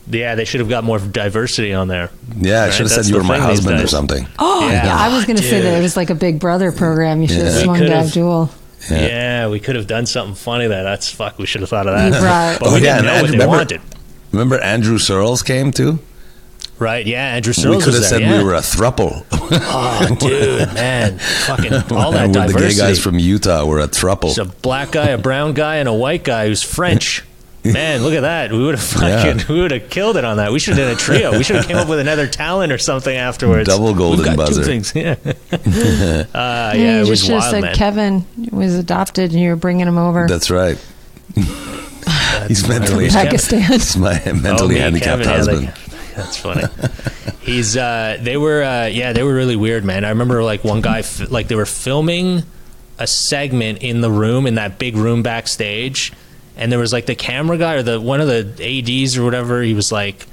Yeah 0.08 0.34
they 0.34 0.44
should 0.44 0.60
have 0.60 0.68
got 0.68 0.84
more 0.84 0.98
diversity 0.98 1.72
on 1.72 1.88
there 1.88 2.10
yeah, 2.38 2.64
I 2.64 2.70
should 2.70 2.80
have 2.80 2.90
that's 2.90 3.06
said 3.06 3.06
you 3.06 3.16
were 3.16 3.24
my 3.24 3.38
husband 3.38 3.80
or 3.80 3.86
something. 3.86 4.26
Oh, 4.38 4.68
Yeah. 4.68 4.84
yeah. 4.86 4.96
I 4.98 5.14
was 5.14 5.24
going 5.24 5.36
to 5.36 5.42
say 5.42 5.60
that 5.60 5.78
it 5.78 5.82
was 5.82 5.96
like 5.96 6.10
a 6.10 6.14
Big 6.14 6.40
Brother 6.40 6.72
program. 6.72 7.22
You 7.22 7.28
should 7.28 7.38
have 7.38 7.52
Yeah. 7.52 7.58
We 7.58 7.64
swung 7.64 7.78
to 7.78 7.86
could've- 7.86 8.06
Abdul. 8.08 8.50
yeah. 8.90 9.48
we 9.48 9.60
could 9.60 9.76
have 9.76 9.86
done 9.86 10.04
something 10.06 10.34
funny 10.34 10.66
there 10.66 10.82
that's 10.82 11.10
fuck 11.10 11.38
we 11.38 11.46
should 11.46 11.60
have 11.62 11.70
thought 11.70 11.86
of 11.86 11.94
that 11.94 12.20
Right. 12.22 12.58
but 12.60 12.68
Oh, 12.68 12.74
we 12.74 12.82
yeah, 12.82 12.96
didn't 12.96 13.06
know 13.06 13.12
and 13.12 13.22
what 13.22 13.26
they 13.30 13.36
remember- 13.38 13.56
wanted 13.56 13.80
Remember 14.32 14.60
Andrew 14.60 14.98
Searles 14.98 15.42
came 15.42 15.70
too? 15.70 16.00
right 16.80 17.06
yeah 17.06 17.34
Andrew 17.36 17.52
Searles. 17.52 17.76
we 17.76 17.82
Searles 17.82 17.84
could 17.84 17.94
was 17.94 18.10
have 18.10 18.20
said 18.20 18.22
there, 18.22 18.30
yeah. 18.32 18.38
we 18.38 18.44
were 18.44 18.54
a 18.54 18.58
thruple. 18.58 19.24
oh 19.32 20.16
dude 20.20 20.74
man 20.74 21.18
fucking 21.18 21.72
all 21.96 22.10
that 22.12 22.28
With 22.28 22.52
the 22.52 22.58
gay 22.58 22.74
guys 22.74 22.98
from 23.00 23.18
Utah 23.18 23.64
were 23.64 23.78
a 23.78 23.86
thruple. 23.88 24.34
There's 24.34 24.38
a 24.38 24.44
black 24.46 24.90
guy, 24.90 25.06
a 25.10 25.18
brown 25.18 25.54
guy, 25.54 25.76
and 25.76 25.88
a 25.88 25.94
white 25.94 26.24
guy 26.24 26.48
who's 26.48 26.62
French. 26.64 27.22
Man, 27.64 28.02
look 28.02 28.12
at 28.14 28.20
that. 28.20 28.52
We 28.52 28.62
would 28.62 28.74
have 28.74 28.84
fucking, 28.88 29.38
Yeah. 29.38 29.44
we 29.48 29.60
would 29.60 29.70
have 29.70 29.88
killed 29.88 30.16
it 30.18 30.24
on 30.24 30.36
that. 30.36 30.52
We 30.52 30.58
should 30.58 30.76
have 30.76 30.86
done 30.86 30.94
a 30.94 30.98
trio. 30.98 31.32
We 31.36 31.44
should 31.44 31.56
have 31.56 31.66
came 31.66 31.76
up 31.78 31.88
with 31.88 31.98
another 31.98 32.26
talent 32.26 32.72
or 32.72 32.78
something 32.78 33.16
afterwards. 33.16 33.68
Double 33.68 33.94
golden 33.94 34.18
We've 34.18 34.26
got 34.26 34.36
buzzer. 34.36 34.62
Two 34.62 34.66
things. 34.66 34.94
Yeah. 34.94 35.16
uh, 36.34 36.72
yeah, 36.74 36.74
you 36.74 37.02
it 37.02 37.06
just 37.06 37.10
was 37.10 37.20
should 37.24 37.30
have 37.32 37.40
wild, 37.40 37.50
said 37.52 37.60
man. 37.62 37.74
Kevin 37.74 38.26
was 38.52 38.74
adopted 38.74 39.30
and 39.32 39.40
you 39.40 39.48
were 39.50 39.56
bringing 39.56 39.86
him 39.86 39.96
over. 39.98 40.26
That's 40.28 40.50
right. 40.50 40.76
He's 42.48 42.68
mentally, 42.68 43.08
Kevin. 43.08 43.26
Pakistan. 43.26 43.62
he's 43.62 43.96
my 43.96 44.20
mentally 44.32 44.52
Oh, 44.60 44.68
me, 44.68 44.78
handicapped 44.78 45.22
Kevin, 45.22 45.26
yeah, 45.26 45.36
husband. 45.36 45.64
like- 45.66 46.14
that's 46.14 46.36
funny. 46.36 46.62
He's 47.40 47.76
uh 47.76 48.18
they 48.20 48.36
were 48.36 48.62
uh 48.62 48.86
yeah, 48.86 49.12
they 49.12 49.22
were 49.24 49.34
really 49.34 49.56
weird, 49.56 49.84
man. 49.84 50.04
I 50.04 50.10
remember 50.10 50.44
like 50.44 50.62
one 50.62 50.80
guy 50.80 51.00
f- 51.00 51.28
like 51.30 51.48
they 51.48 51.56
were 51.56 51.66
filming 51.66 52.42
a 53.00 53.06
segment 53.08 53.82
in 53.82 54.00
the 54.00 54.10
room 54.10 54.46
in 54.46 54.54
that 54.54 54.78
big 54.78 54.96
room 54.96 55.22
backstage 55.24 56.12
and 56.56 56.70
there 56.70 56.78
was 56.78 56.92
like 56.92 57.06
the 57.06 57.14
camera 57.14 57.58
guy 57.58 57.74
or 57.74 57.82
the 57.82 58.00
one 58.00 58.20
of 58.20 58.28
the 58.28 59.02
ADs 59.04 59.16
or 59.16 59.24
whatever, 59.24 59.62
he 59.62 59.74
was 59.74 59.90
like 59.90 60.26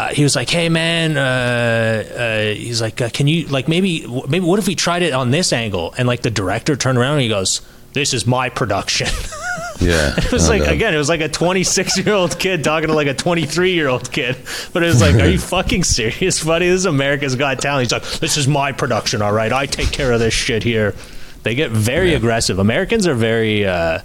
uh, 0.00 0.08
he 0.08 0.22
was 0.22 0.34
like, 0.34 0.48
"Hey 0.48 0.70
man," 0.70 1.18
uh, 1.18 2.50
uh, 2.50 2.54
he's 2.54 2.80
like, 2.80 3.02
uh, 3.02 3.10
"Can 3.10 3.26
you 3.26 3.46
like 3.48 3.68
maybe 3.68 4.06
maybe 4.28 4.40
what 4.40 4.58
if 4.58 4.66
we 4.66 4.74
tried 4.74 5.02
it 5.02 5.12
on 5.12 5.30
this 5.30 5.52
angle?" 5.52 5.94
And 5.98 6.08
like 6.08 6.22
the 6.22 6.30
director 6.30 6.74
turned 6.74 6.96
around 6.96 7.14
and 7.14 7.22
he 7.22 7.28
goes, 7.28 7.60
"This 7.92 8.14
is 8.14 8.26
my 8.26 8.48
production." 8.48 9.08
yeah. 9.80 10.14
It 10.16 10.32
was 10.32 10.48
like 10.48 10.62
again, 10.62 10.94
it 10.94 10.96
was 10.96 11.10
like 11.10 11.20
a 11.20 11.28
26 11.28 11.98
year 11.98 12.14
old 12.14 12.38
kid 12.38 12.64
talking 12.64 12.88
to 12.88 12.94
like 12.94 13.08
a 13.08 13.14
23 13.14 13.74
year 13.74 13.88
old 13.88 14.10
kid. 14.10 14.36
But 14.72 14.84
it 14.84 14.86
was 14.86 15.02
like, 15.02 15.16
are 15.16 15.28
you 15.28 15.38
fucking 15.56 15.84
serious, 15.84 16.42
buddy? 16.42 16.68
This 16.68 16.80
is 16.80 16.86
America's 16.86 17.36
Got 17.36 17.60
Talent. 17.60 17.82
He's 17.82 17.92
like, 17.92 18.20
this 18.20 18.38
is 18.38 18.48
my 18.48 18.72
production, 18.72 19.20
all 19.20 19.32
right. 19.32 19.52
I 19.52 19.66
take 19.66 19.92
care 19.92 20.12
of 20.12 20.20
this 20.20 20.32
shit 20.32 20.62
here. 20.62 20.94
They 21.42 21.54
get 21.54 21.72
very 21.72 22.14
aggressive. 22.14 22.58
Americans 22.58 23.06
are 23.06 23.14
very. 23.14 23.66
Uh, 23.66 24.00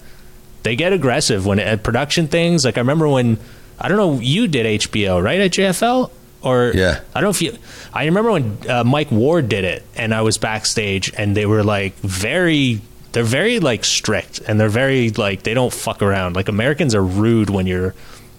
they 0.65 0.75
get 0.75 0.91
aggressive 0.91 1.45
when 1.45 1.59
at 1.59 1.83
production 1.83 2.27
things. 2.27 2.65
Like 2.65 2.77
I 2.77 2.81
remember 2.81 3.07
when 3.07 3.37
I 3.79 3.87
don't 3.87 3.97
know 3.97 4.19
you 4.19 4.47
did 4.47 4.81
HBO 4.81 5.23
right 5.23 5.39
at 5.39 5.51
JFL 5.51 6.09
or 6.41 6.71
Yeah. 6.73 6.99
I 7.13 7.21
don't 7.21 7.23
know 7.23 7.29
if 7.29 7.41
you. 7.41 7.57
I 7.93 8.05
remember 8.05 8.31
when 8.31 8.57
uh, 8.67 8.83
Mike 8.83 9.11
Ward 9.11 9.47
did 9.47 9.63
it, 9.63 9.83
and 9.95 10.13
I 10.13 10.21
was 10.21 10.37
backstage, 10.37 11.13
and 11.17 11.37
they 11.37 11.45
were 11.45 11.63
like 11.63 11.95
very. 11.97 12.81
They're 13.11 13.23
very 13.23 13.59
like 13.59 13.85
strict, 13.85 14.41
and 14.45 14.59
they're 14.59 14.67
very 14.67 15.11
like 15.11 15.43
they 15.43 15.53
don't 15.53 15.71
fuck 15.71 16.01
around. 16.01 16.35
Like 16.35 16.49
Americans 16.49 16.93
are 16.95 17.03
rude 17.03 17.49
when 17.49 17.67
you're 17.67 17.93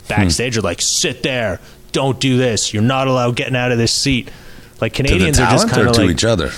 backstage. 0.08 0.56
You're 0.56 0.62
like 0.62 0.82
sit 0.82 1.22
there, 1.22 1.60
don't 1.92 2.20
do 2.20 2.36
this. 2.36 2.74
You're 2.74 2.82
not 2.82 3.08
allowed 3.08 3.36
getting 3.36 3.56
out 3.56 3.72
of 3.72 3.78
this 3.78 3.92
seat. 3.92 4.30
Like 4.80 4.92
To 4.94 5.02
Canadians 5.04 5.38
are 5.38 5.50
just 5.50 5.70
kind 5.70 5.88
of 5.88 5.94
to 5.94 6.02
like 6.02 6.10
each 6.10 6.24
other? 6.24 6.50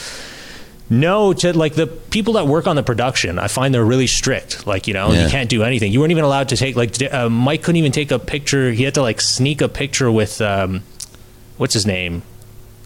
No, 0.90 1.33
to 1.35 1.57
like 1.57 1.74
the 1.74 1.87
people 1.87 2.35
that 2.35 2.46
work 2.46 2.66
on 2.66 2.77
the 2.77 2.83
production, 2.83 3.38
I 3.38 3.48
find 3.48 3.74
they're 3.74 3.85
really 3.85 4.07
strict. 4.07 4.66
Like 4.66 4.87
you 4.87 4.94
know, 4.94 5.12
Yeah. 5.12 5.24
you 5.24 5.31
can't 5.31 5.48
do 5.51 5.62
anything. 5.62 5.92
You 5.92 6.01
weren't 6.01 6.12
even 6.12 6.24
allowed 6.24 6.48
to 6.51 6.57
take 6.57 6.77
like 6.77 7.01
uh, 7.12 7.29
Mike 7.29 7.62
couldn't 7.62 7.77
even 7.79 7.92
take 7.92 8.11
a 8.11 8.18
picture. 8.18 8.70
He 8.72 8.85
had 8.85 8.94
to 8.94 9.03
like 9.03 9.20
sneak 9.20 9.61
a 9.61 9.68
picture 9.68 10.11
with 10.11 10.40
um, 10.40 10.83
what's 11.59 11.74
his 11.74 11.87
name, 11.87 12.22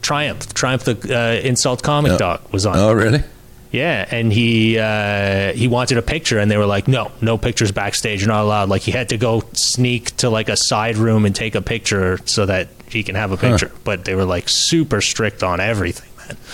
Triumph. 0.01 0.53
Triumph, 0.55 0.85
the 0.85 1.17
uh, 1.17 1.47
insult 1.47 1.83
comic 1.83 2.12
Oh. 2.12 2.19
doc 2.19 2.53
was 2.53 2.67
on. 2.67 2.77
Oh, 2.77 2.93
really? 2.93 3.23
Yeah, 3.71 4.05
and 4.11 4.31
he 4.31 4.79
uh, 4.79 5.55
he 5.55 5.67
wanted 5.67 5.97
a 5.97 6.03
picture, 6.03 6.38
and 6.38 6.51
they 6.51 6.59
were 6.59 6.67
like, 6.67 6.88
"No, 6.88 7.11
no 7.23 7.38
pictures 7.38 7.73
backstage. 7.73 8.21
You're 8.21 8.29
not 8.29 8.43
allowed." 8.43 8.69
Like 8.69 8.83
he 8.83 8.91
had 8.91 9.09
to 9.11 9.17
go 9.17 9.45
sneak 9.55 10.15
to 10.19 10.29
like 10.29 10.51
a 10.51 10.59
side 10.59 10.99
room 10.99 11.25
and 11.25 11.35
take 11.35 11.55
a 11.55 11.62
picture 11.62 12.19
so 12.27 12.45
that 12.45 12.69
he 12.91 13.03
can 13.03 13.15
have 13.15 13.33
a 13.33 13.38
picture. 13.38 13.73
But 13.85 14.05
they 14.05 14.15
were 14.15 14.27
like 14.27 14.51
super 14.51 15.01
strict 15.01 15.43
on 15.43 15.59
everything, 15.61 16.11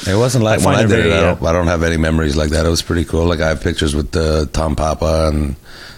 man. 0.07 0.14
It 0.14 0.19
wasn't 0.19 0.45
like 0.45 0.61
I 0.61 0.64
when 0.67 0.75
I 0.75 0.81
did 0.83 0.88
very, 0.91 1.11
it. 1.11 1.14
I 1.14 1.17
uh, 1.19 1.35
don't, 1.35 1.47
I 1.47 1.53
don't 1.53 1.67
have 1.67 1.83
any 1.83 1.97
memories 1.97 2.37
like 2.37 2.51
that. 2.51 2.67
It 2.67 2.69
was 2.69 2.83
pretty 2.83 3.05
cool. 3.05 3.25
Like 3.27 3.41
I 3.41 3.49
have 3.49 3.62
pictures 3.62 3.95
with 3.95 4.14
uh, 4.17 4.47
Tom 4.53 4.77
Papa 4.77 5.31
and 5.33 5.57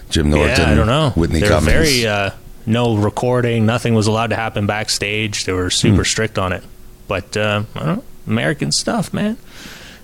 Jim 0.09 0.29
Norton. 0.29 0.57
Yeah, 0.57 0.71
I 0.71 0.75
don't 0.75 0.87
know. 0.87 1.11
Whitney 1.11 1.39
they 1.39 1.45
were 1.47 1.53
Cummings. 1.55 1.71
very 1.73 2.07
uh, 2.07 2.31
no 2.65 2.95
recording. 2.97 3.65
Nothing 3.65 3.93
was 3.95 4.07
allowed 4.07 4.27
to 4.31 4.35
happen 4.35 4.65
backstage. 4.67 5.45
They 5.45 5.53
were 5.53 5.69
super 5.69 5.97
Hmm. 5.97 6.03
strict 6.03 6.37
on 6.37 6.53
it. 6.53 6.63
But 7.07 7.35
uh, 7.37 7.63
I 7.75 7.79
don't 7.85 7.97
know, 7.97 8.03
American 8.27 8.71
stuff, 8.71 9.13
man. 9.13 9.37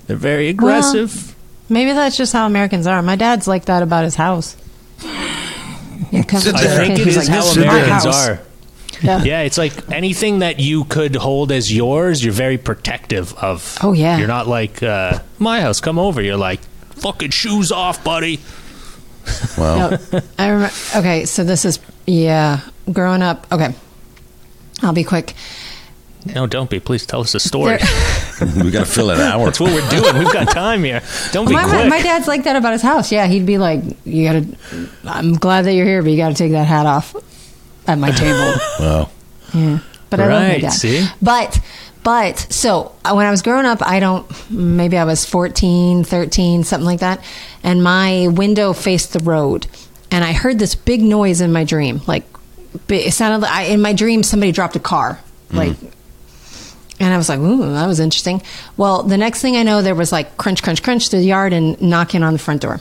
They're 0.08 0.16
very 0.18 0.48
aggressive. 0.50 1.36
Maybe 1.70 1.92
that's 1.94 2.16
just 2.18 2.32
how 2.34 2.46
Americans 2.46 2.88
are. 2.88 3.02
My 3.02 3.16
dad's 3.18 3.48
like 3.48 3.66
that 3.66 3.84
about 3.84 4.04
his 4.06 4.16
house. 4.16 4.56
He 6.12 6.24
comes 6.24 6.48
I 6.48 6.52
think 6.58 6.96
kid, 6.96 7.02
it 7.02 7.06
he's 7.06 7.18
is 7.18 7.28
like, 7.28 7.36
how 7.38 7.42
"This 7.44 7.52
is 7.52 7.58
my 7.58 7.64
Americans 7.80 8.06
are. 8.06 8.40
Yeah. 9.02 9.24
Yeah, 9.24 9.42
it's 9.42 9.58
like 9.58 9.92
anything 9.92 10.40
that 10.40 10.60
you 10.60 10.86
could 10.86 11.16
hold 11.16 11.52
as 11.52 11.74
yours, 11.74 12.24
you're 12.24 12.34
very 12.34 12.58
protective 12.58 13.34
of. 13.36 13.78
Oh, 13.82 13.94
yeah. 13.94 14.18
You're 14.18 14.28
not 14.28 14.48
like 14.48 14.82
uh, 14.82 15.20
my 15.40 15.62
house. 15.62 15.80
Come 15.82 16.00
over. 16.00 16.22
You're 16.22 16.38
like 16.38 16.60
fucking 16.96 17.32
shoes 17.32 17.72
off, 17.72 18.04
buddy. 18.04 18.40
Well, 19.58 20.00
Yep. 20.12 20.24
I 20.40 20.48
remember. 20.48 20.74
Okay, 20.96 21.26
so 21.26 21.44
this 21.44 21.66
is 21.66 21.80
yeah. 22.06 22.62
Growing 22.92 23.22
up. 23.22 23.46
Okay, 23.52 23.76
I'll 24.82 24.94
be 24.94 25.04
quick. 25.04 25.34
No, 26.26 26.48
don't 26.48 26.70
be. 26.70 26.80
Please 26.80 27.06
tell 27.06 27.22
us 27.22 27.36
a 27.36 27.40
story. 27.40 27.78
We 28.64 28.70
got 28.70 28.86
to 28.86 28.92
fill 28.92 29.10
an 29.10 29.20
hour. 29.20 29.46
That's 29.46 29.60
what 29.60 29.74
we're 29.74 29.90
doing. 29.90 30.20
We've 30.20 30.32
got 30.32 30.52
time 30.52 30.84
here. 30.84 31.02
Don't 31.32 31.48
be 31.48 31.54
my, 31.54 31.64
my, 31.64 31.70
quick. 31.70 31.90
my 31.90 32.02
dad's 32.04 32.28
like 32.28 32.44
that 32.44 32.56
about 32.56 32.74
his 32.74 32.84
house. 32.84 33.12
Yeah, 33.12 33.26
he'd 33.26 33.48
be 33.48 33.58
like, 33.58 33.82
"You 34.06 34.26
gotta." 34.28 34.90
I'm 35.06 35.34
glad 35.34 35.66
that 35.66 35.74
you're 35.74 35.88
here, 35.88 36.04
but 36.04 36.12
you 36.12 36.18
got 36.18 36.30
to 36.30 36.36
take 36.36 36.52
that 36.52 36.68
hat 36.68 36.86
off 36.86 37.16
at 37.88 37.98
my 37.98 38.12
table. 38.12 38.54
Wow. 38.80 39.10
Yeah. 39.54 39.80
But 40.10 40.20
I 40.20 40.24
love 40.28 40.42
my 40.42 40.48
Right, 40.50 40.62
dad. 40.62 40.70
see? 40.70 41.06
But 41.22 41.60
but 42.04 42.38
so 42.50 42.96
uh, 43.04 43.14
when 43.14 43.26
I 43.26 43.32
was 43.32 43.42
growing 43.42 43.66
up, 43.66 43.82
I 43.82 44.00
don't 44.00 44.26
maybe 44.52 44.98
I 44.98 45.04
was 45.04 45.26
14, 45.26 46.04
13, 46.04 46.64
something 46.64 46.86
like 46.86 47.00
that, 47.02 47.24
and 47.64 47.84
my 47.84 48.28
window 48.30 48.72
faced 48.74 49.14
the 49.14 49.20
road, 49.20 49.68
and 50.12 50.24
I 50.24 50.32
heard 50.34 50.60
this 50.60 50.76
big 50.76 51.02
noise 51.02 51.42
in 51.42 51.52
my 51.52 51.64
dream. 51.66 52.02
Like 52.08 52.24
it 52.90 53.14
sounded 53.14 53.40
like 53.46 53.52
I, 53.52 53.64
in 53.64 53.82
my 53.82 53.94
dream 53.94 54.24
somebody 54.24 54.52
dropped 54.52 54.76
a 54.76 54.80
car. 54.80 55.20
Like 55.52 55.76
and 57.00 57.14
I 57.14 57.18
was 57.18 57.30
like, 57.30 57.40
"Ooh, 57.40 57.74
that 57.74 57.86
was 57.88 58.00
interesting." 58.00 58.42
Well, 58.76 59.04
the 59.04 59.18
next 59.18 59.42
thing 59.42 59.56
I 59.58 59.64
know, 59.64 59.82
there 59.82 59.96
was 59.96 60.12
like 60.12 60.38
crunch, 60.38 60.64
crunch, 60.64 60.82
crunch 60.84 61.10
through 61.10 61.20
the 61.20 61.26
yard 61.26 61.54
and 61.54 61.80
knocking 61.82 62.24
on 62.24 62.34
the 62.34 62.40
front 62.40 62.62
door. 62.62 62.80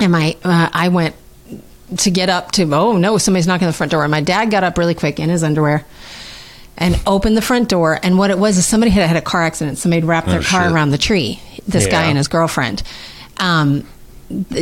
And 0.00 0.12
my, 0.12 0.36
uh, 0.44 0.68
I 0.72 0.88
went 0.88 1.14
to 1.96 2.10
get 2.10 2.28
up 2.28 2.52
to, 2.52 2.62
oh 2.74 2.96
no, 2.96 3.18
somebody's 3.18 3.46
knocking 3.46 3.66
on 3.66 3.70
the 3.72 3.76
front 3.76 3.90
door. 3.92 4.02
And 4.04 4.10
my 4.10 4.20
dad 4.20 4.50
got 4.50 4.62
up 4.64 4.76
really 4.78 4.94
quick 4.94 5.18
in 5.18 5.28
his 5.30 5.42
underwear 5.42 5.84
and 6.76 7.00
opened 7.06 7.36
the 7.36 7.42
front 7.42 7.68
door. 7.68 7.98
And 8.02 8.18
what 8.18 8.30
it 8.30 8.38
was 8.38 8.56
is 8.58 8.66
somebody 8.66 8.90
had 8.90 9.06
had 9.06 9.16
a 9.16 9.22
car 9.22 9.42
accident. 9.42 9.78
Somebody 9.78 10.04
wrapped 10.06 10.28
their 10.28 10.40
Oh, 10.40 10.44
car 10.44 10.64
shit. 10.64 10.72
around 10.72 10.90
the 10.90 10.98
tree. 10.98 11.40
This 11.66 11.86
guy 11.86 12.04
and 12.06 12.16
his 12.18 12.28
girlfriend. 12.28 12.82
Um, 13.38 13.86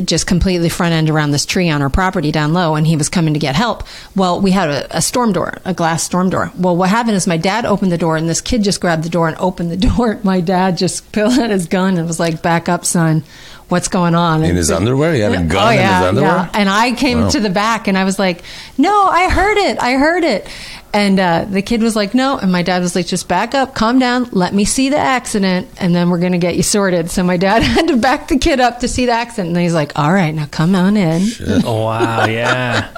just 0.04 0.28
completely 0.28 0.68
front 0.68 0.92
end 0.92 1.10
around 1.10 1.32
this 1.32 1.44
tree 1.44 1.68
on 1.70 1.82
our 1.82 1.90
property 1.90 2.30
down 2.30 2.52
low, 2.52 2.76
and 2.76 2.86
he 2.86 2.94
was 2.96 3.08
coming 3.08 3.34
to 3.34 3.40
get 3.40 3.56
help. 3.56 3.82
Well, 4.14 4.40
we 4.40 4.52
had 4.52 4.68
a, 4.70 4.98
a 4.98 5.02
storm 5.02 5.32
door, 5.32 5.58
a 5.64 5.74
glass 5.74 6.04
storm 6.04 6.30
door. 6.30 6.52
Well, 6.56 6.76
what 6.76 6.88
happened 6.88 7.16
is 7.16 7.26
my 7.26 7.36
dad 7.36 7.64
opened 7.66 7.90
the 7.90 7.98
door, 7.98 8.16
and 8.16 8.28
this 8.28 8.40
kid 8.40 8.62
just 8.62 8.80
grabbed 8.80 9.02
the 9.02 9.08
door 9.08 9.26
and 9.26 9.36
opened 9.38 9.72
the 9.72 9.76
door. 9.96 10.20
My 10.22 10.40
dad 10.40 10.78
just 10.78 11.10
pulled 11.10 11.36
out 11.38 11.50
his 11.50 11.66
gun 11.66 11.98
and 11.98 12.06
was 12.06 12.20
like, 12.20 12.42
"Back 12.42 12.68
up, 12.68 12.84
son. 12.84 13.24
What's 13.68 13.88
going 13.88 14.14
on?" 14.14 14.42
In 14.44 14.50
And 14.50 14.58
his 14.58 14.68
so- 14.68 14.76
underwear? 14.76 15.12
He 15.14 15.20
had 15.20 15.32
a 15.32 15.42
gun 15.42 15.66
oh, 15.66 15.70
in 15.70 15.78
his 15.78 15.88
underwear? 16.08 16.28
Yeah. 16.30 16.50
And 16.54 16.68
I 16.68 16.92
came 16.92 17.22
Wow. 17.22 17.28
to 17.30 17.40
the 17.40 17.50
back, 17.50 17.88
and 17.88 17.98
I 17.98 18.04
was 18.04 18.18
like, 18.18 18.42
"No, 18.78 19.06
I 19.06 19.28
heard 19.28 19.56
it. 19.58 19.78
I 19.80 19.94
heard 19.94 20.24
it." 20.24 20.46
And 20.94 21.20
uh, 21.20 21.44
the 21.50 21.60
kid 21.62 21.82
was 21.82 21.94
like, 21.96 22.14
"No," 22.14 22.38
and 22.38 22.50
my 22.52 22.62
dad 22.62 22.80
was 22.80 22.94
like, 22.94 23.06
"Just 23.06 23.28
back 23.28 23.54
up, 23.54 23.74
calm 23.74 23.98
down, 23.98 24.28
let 24.32 24.54
me 24.54 24.64
see 24.64 24.88
the 24.88 24.96
accident, 24.98 25.68
and 25.78 25.94
then 25.94 26.08
we're 26.10 26.20
gonna 26.20 26.38
get 26.38 26.56
you 26.56 26.62
sorted." 26.62 27.10
So 27.10 27.22
my 27.22 27.36
dad 27.36 27.62
had 27.74 27.88
to 27.88 27.96
back 27.96 28.28
the 28.28 28.38
kid 28.38 28.60
up 28.60 28.80
to 28.80 28.88
see 28.88 29.04
the 29.06 29.12
accident, 29.12 29.48
and 29.54 29.58
he's 29.62 29.74
like, 29.74 29.92
"All 29.98 30.12
right, 30.12 30.34
now 30.34 30.46
come 30.50 30.74
on 30.74 30.96
in." 30.96 31.26
Oh, 31.64 31.84
wow, 31.86 32.24
yeah. 32.26 32.88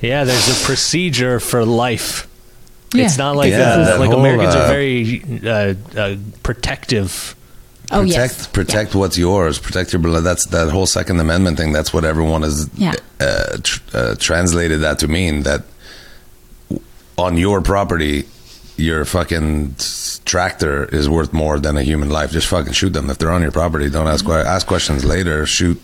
Yeah, 0.00 0.24
there's 0.24 0.48
a 0.48 0.64
procedure 0.66 1.38
for 1.38 1.64
life. 1.64 2.26
Yeah. 2.92 3.04
It's 3.04 3.16
not 3.16 3.36
like 3.36 3.52
Yeah, 3.52 3.76
that 3.76 4.00
like 4.00 4.10
whole, 4.10 4.18
Americans 4.18 4.54
uh, 4.54 4.58
are 4.58 4.68
very 4.68 5.22
uh, 5.46 5.74
uh, 5.98 6.16
protective. 6.42 7.34
Oh 7.92 8.00
protect 8.02 8.34
yes, 8.38 8.46
protect 8.46 8.94
what's 8.94 9.18
yours. 9.18 9.58
Protect 9.58 9.92
your 9.92 10.00
blood. 10.00 10.24
That's 10.24 10.46
that 10.46 10.70
whole 10.70 10.86
Second 10.86 11.20
Amendment 11.20 11.58
thing. 11.58 11.72
That's 11.72 11.92
what 11.92 12.04
everyone 12.04 12.42
has 12.42 12.68
Yeah. 12.74 12.94
uh, 13.20 13.58
tr- 13.62 13.80
uh, 13.92 14.14
translated 14.18 14.80
that 14.80 14.98
to 15.00 15.08
mean 15.08 15.42
that 15.42 15.62
on 17.18 17.36
your 17.36 17.60
property, 17.60 18.24
your 18.76 19.04
fucking 19.04 19.76
tractor 20.24 20.84
is 20.86 21.08
worth 21.08 21.32
more 21.32 21.58
than 21.58 21.76
a 21.76 21.82
human 21.82 22.08
life. 22.08 22.30
Just 22.32 22.46
fucking 22.46 22.72
shoot 22.72 22.92
them 22.94 23.10
if 23.10 23.18
they're 23.18 23.30
on 23.30 23.42
your 23.42 23.52
property. 23.52 23.90
Don't 23.90 24.08
ask 24.08 24.24
que- 24.24 24.32
ask 24.32 24.66
questions 24.66 25.04
later. 25.04 25.44
Shoot 25.46 25.78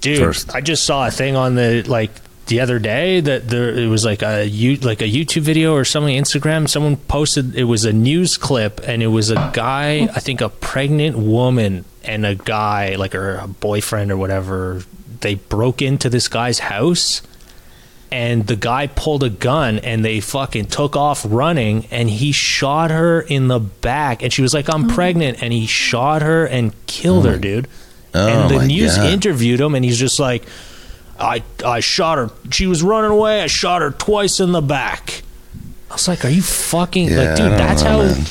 Dude, 0.00 0.18
first. 0.18 0.54
I 0.54 0.60
just 0.62 0.84
saw 0.84 1.06
a 1.06 1.10
thing 1.10 1.36
on 1.36 1.54
the 1.56 1.82
like 1.86 2.10
the 2.46 2.60
other 2.60 2.78
day 2.78 3.20
that 3.20 3.48
there 3.48 3.70
it 3.70 3.86
was 3.86 4.04
like 4.04 4.22
a 4.22 4.44
you 4.44 4.76
like 4.76 5.00
a 5.02 5.08
YouTube 5.08 5.42
video 5.42 5.74
or 5.74 5.84
something 5.84 6.16
Instagram. 6.16 6.68
Someone 6.68 6.96
posted 6.96 7.54
it 7.54 7.64
was 7.64 7.84
a 7.84 7.92
news 7.92 8.36
clip 8.36 8.80
and 8.86 9.02
it 9.02 9.08
was 9.08 9.30
a 9.30 9.50
guy, 9.54 10.08
I 10.14 10.20
think 10.20 10.40
a 10.40 10.48
pregnant 10.48 11.16
woman 11.16 11.84
and 12.02 12.26
a 12.26 12.34
guy 12.34 12.96
like 12.96 13.12
her 13.12 13.46
boyfriend 13.60 14.10
or 14.10 14.16
whatever. 14.16 14.82
They 15.20 15.34
broke 15.34 15.82
into 15.82 16.08
this 16.08 16.28
guy's 16.28 16.58
house 16.58 17.22
and 18.10 18.46
the 18.46 18.56
guy 18.56 18.88
pulled 18.88 19.22
a 19.22 19.30
gun 19.30 19.78
and 19.78 20.04
they 20.04 20.18
fucking 20.20 20.66
took 20.66 20.96
off 20.96 21.24
running 21.28 21.86
and 21.90 22.10
he 22.10 22.32
shot 22.32 22.90
her 22.90 23.20
in 23.20 23.48
the 23.48 23.60
back 23.60 24.22
and 24.22 24.32
she 24.32 24.42
was 24.42 24.52
like 24.52 24.72
I'm 24.72 24.90
oh. 24.90 24.94
pregnant 24.94 25.42
and 25.42 25.52
he 25.52 25.66
shot 25.66 26.22
her 26.22 26.46
and 26.46 26.74
killed 26.86 27.26
oh 27.26 27.30
her 27.32 27.38
dude 27.38 27.68
Oh, 28.12 28.26
and 28.26 28.50
the 28.50 28.66
news 28.66 28.96
God. 28.96 29.06
interviewed 29.06 29.60
him 29.60 29.74
and 29.76 29.84
he's 29.84 29.98
just 29.98 30.18
like 30.18 30.42
I 31.20 31.42
I 31.64 31.80
shot 31.80 32.18
her 32.18 32.30
she 32.50 32.66
was 32.66 32.82
running 32.82 33.10
away 33.10 33.42
I 33.42 33.46
shot 33.46 33.82
her 33.82 33.90
twice 33.90 34.40
in 34.40 34.52
the 34.52 34.60
back 34.62 35.22
I 35.90 35.94
was 35.94 36.08
like 36.08 36.24
are 36.24 36.28
you 36.30 36.42
fucking 36.42 37.08
Yeah, 37.08 37.16
like 37.18 37.36
dude 37.36 37.52
that's 37.52 37.82
know, 37.82 37.90
how 37.90 37.98
man. 38.14 38.24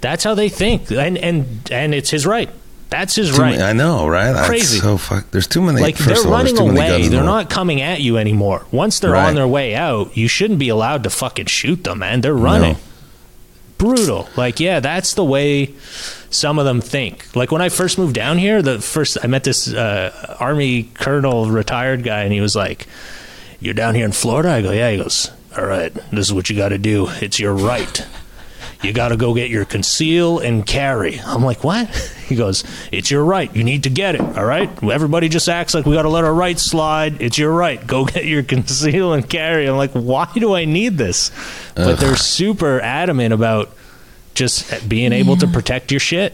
that's 0.00 0.22
how 0.24 0.34
they 0.34 0.48
think 0.48 0.90
and 0.90 1.16
and 1.18 1.68
and 1.70 1.94
it's 1.94 2.10
his 2.10 2.26
right 2.26 2.50
that's 2.88 3.16
his 3.16 3.34
Too 3.34 3.42
right 3.42 3.50
many- 3.58 3.62
I 3.64 3.72
know, 3.72 4.06
right? 4.06 4.30
That's 4.32 4.46
Crazy. 4.46 4.78
so 4.78 4.96
fuck. 4.96 5.28
There's 5.32 5.48
too 5.48 5.60
many. 5.60 5.80
like 5.80 5.98
they're 5.98 6.16
all, 6.18 6.30
running 6.30 6.54
too 6.56 6.66
many 6.66 6.76
guns 6.76 7.06
away 7.06 7.08
they're 7.08 7.24
not 7.24 7.50
coming 7.50 7.80
at 7.80 8.00
you 8.00 8.16
anymore 8.16 8.64
once 8.70 9.00
they're 9.00 9.10
Right. 9.12 9.28
on 9.28 9.34
their 9.34 9.48
way 9.48 9.74
out 9.74 10.16
you 10.16 10.28
shouldn't 10.28 10.58
be 10.60 10.68
allowed 10.68 11.02
to 11.02 11.10
fucking 11.10 11.46
shoot 11.46 11.82
them 11.84 11.98
man 12.00 12.20
they're 12.20 12.32
running 12.34 12.74
No. 12.74 12.78
brutal 13.78 14.28
like 14.36 14.60
yeah 14.60 14.80
that's 14.80 15.14
the 15.14 15.24
way 15.24 15.74
some 16.36 16.58
of 16.58 16.64
them 16.64 16.80
think 16.80 17.34
like 17.34 17.50
when 17.50 17.62
i 17.62 17.68
first 17.68 17.98
moved 17.98 18.14
down 18.14 18.38
here 18.38 18.62
the 18.62 18.80
first 18.80 19.16
i 19.22 19.26
met 19.26 19.44
this 19.44 19.72
uh, 19.72 20.36
army 20.38 20.84
colonel 20.94 21.50
retired 21.50 22.02
guy 22.02 22.22
and 22.22 22.32
he 22.32 22.40
was 22.40 22.54
like 22.54 22.86
you're 23.60 23.74
down 23.74 23.94
here 23.94 24.04
in 24.04 24.12
florida 24.12 24.50
i 24.50 24.62
go 24.62 24.70
yeah 24.70 24.90
he 24.90 24.96
goes 24.96 25.30
all 25.56 25.64
right 25.64 25.94
this 26.12 26.26
is 26.26 26.32
what 26.32 26.50
you 26.50 26.56
got 26.56 26.68
to 26.68 26.78
do 26.78 27.08
it's 27.20 27.40
your 27.40 27.54
right 27.54 28.06
you 28.82 28.92
got 28.92 29.08
to 29.08 29.16
go 29.16 29.34
get 29.34 29.50
your 29.50 29.64
conceal 29.64 30.38
and 30.38 30.66
carry. 30.66 31.18
I'm 31.20 31.42
like, 31.42 31.64
what? 31.64 31.88
He 32.26 32.34
goes, 32.34 32.64
it's 32.90 33.08
your 33.08 33.24
right. 33.24 33.54
You 33.54 33.62
need 33.62 33.84
to 33.84 33.88
get 33.88 34.16
it. 34.16 34.20
All 34.20 34.44
right. 34.44 34.68
Everybody 34.82 35.28
just 35.28 35.48
acts 35.48 35.74
like 35.74 35.86
we 35.86 35.94
got 35.94 36.02
to 36.02 36.08
let 36.08 36.24
our 36.24 36.34
rights 36.34 36.60
slide. 36.60 37.22
It's 37.22 37.38
your 37.38 37.52
right. 37.52 37.86
Go 37.86 38.04
get 38.14 38.24
your 38.24 38.42
conceal 38.42 39.12
and 39.12 39.30
carry. 39.30 39.68
I'm 39.68 39.76
like, 39.76 39.92
why 39.92 40.28
do 40.34 40.52
I 40.52 40.64
need 40.64 40.98
this? 40.98 41.30
But 41.76 42.00
they're 42.00 42.16
super 42.16 42.80
adamant 42.80 43.32
about 43.32 43.70
just 44.36 44.88
being 44.88 45.12
able 45.12 45.36
to 45.38 45.46
protect 45.48 45.90
your 45.90 46.00
shit. 46.00 46.32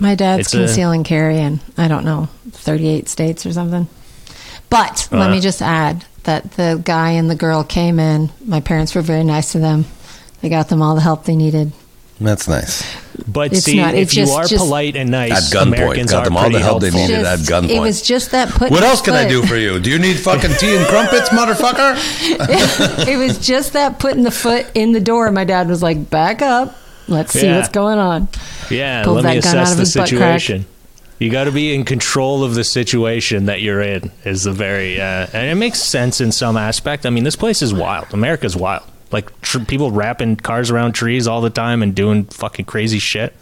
my 0.00 0.14
dad's 0.14 0.52
It's 0.52 0.76
a- 0.76 0.80
and 0.82 1.04
carry 1.04 1.38
in 1.38 1.60
I 1.78 1.86
don't 1.88 2.04
know 2.04 2.28
38 2.52 3.08
states 3.08 3.46
or 3.46 3.52
something. 3.52 3.86
But 4.68 5.08
let 5.12 5.28
Uh. 5.28 5.30
me 5.30 5.40
just 5.40 5.62
add 5.62 6.04
that 6.24 6.52
the 6.56 6.80
guy 6.84 7.10
and 7.12 7.30
the 7.30 7.36
girl 7.36 7.62
came 7.62 8.00
in. 8.00 8.30
My 8.44 8.60
parents 8.60 8.94
were 8.94 9.00
very 9.02 9.22
nice 9.24 9.52
to 9.52 9.58
them. 9.60 9.84
They 10.42 10.48
got 10.48 10.68
them 10.68 10.82
all 10.82 10.94
the 10.96 11.00
help 11.00 11.24
they 11.24 11.36
needed. 11.36 11.72
That's 12.20 12.48
nice. 12.48 12.82
But 13.28 13.52
It's 13.52 13.64
see, 13.64 13.76
not- 13.76 13.94
if 13.94 14.08
it's 14.08 14.16
you 14.16 14.28
are 14.30 14.44
just- 14.44 14.56
polite 14.64 14.96
and 14.96 15.10
nice, 15.10 15.32
At 15.32 15.42
gunpoint, 15.52 16.10
got 16.10 16.24
them 16.24 16.36
all 16.36 16.44
the 16.44 16.50
pretty 16.50 16.64
help 16.64 16.80
they 16.80 16.90
helpful. 16.90 17.08
needed. 17.08 17.26
at 17.26 17.38
gunpoint. 17.40 17.70
It 17.76 17.80
was 17.80 18.00
just 18.02 18.30
that 18.32 18.48
put. 18.50 18.70
What 18.70 18.82
else 18.82 19.00
can 19.02 19.14
I 19.14 19.28
do 19.28 19.42
for 19.44 19.56
you? 19.56 19.78
Do 19.78 19.90
you 19.90 19.98
need 19.98 20.18
fucking 20.18 20.54
tea 20.58 20.76
and 20.76 20.86
crumpets, 20.86 21.28
motherfucker? 21.38 21.96
it 23.08 23.16
was 23.18 23.38
just 23.38 23.72
that 23.74 23.98
putting 23.98 24.22
the 24.24 24.30
foot 24.30 24.66
in 24.74 24.92
the 24.92 25.00
door. 25.00 25.30
My 25.30 25.44
dad 25.44 25.68
was 25.68 25.82
like, 25.82 26.08
"Back 26.10 26.40
up, 26.42 26.74
let's 27.08 27.32
see 27.32 27.46
Yeah. 27.46 27.56
what's 27.56 27.68
going 27.68 27.98
on." 27.98 28.28
Yeah, 28.70 29.04
Pulled 29.04 29.16
let 29.16 29.24
me 29.24 29.34
that 29.40 29.44
gun 29.44 29.56
out 29.56 29.62
assess 29.62 29.70
of 29.72 29.76
the 29.76 29.82
his 29.82 29.94
butt 29.94 30.08
crack. 30.08 30.40
situation. 30.40 30.66
You 31.18 31.30
got 31.30 31.44
to 31.44 31.52
be 31.52 31.74
in 31.74 31.84
control 31.84 32.44
of 32.44 32.54
the 32.54 32.62
situation 32.64 33.46
that 33.46 33.62
you're 33.62 33.80
in. 33.80 34.10
Is 34.24 34.44
the 34.44 34.52
very 34.52 35.00
uh, 35.00 35.26
and 35.32 35.50
it 35.50 35.54
makes 35.54 35.82
sense 35.82 36.20
in 36.20 36.30
some 36.32 36.56
aspect. 36.56 37.06
I 37.06 37.10
mean, 37.10 37.24
this 37.24 37.36
place 37.36 37.62
is 37.62 37.72
wild. 37.72 38.12
America's 38.12 38.54
wild. 38.56 38.82
Like 39.12 39.40
tr- 39.40 39.60
people 39.60 39.90
wrapping 39.92 40.36
cars 40.36 40.70
around 40.70 40.92
trees 40.92 41.26
all 41.26 41.40
the 41.40 41.48
time 41.50 41.82
and 41.82 41.94
doing 41.94 42.24
fucking 42.24 42.64
crazy 42.66 42.98
shit, 42.98 43.32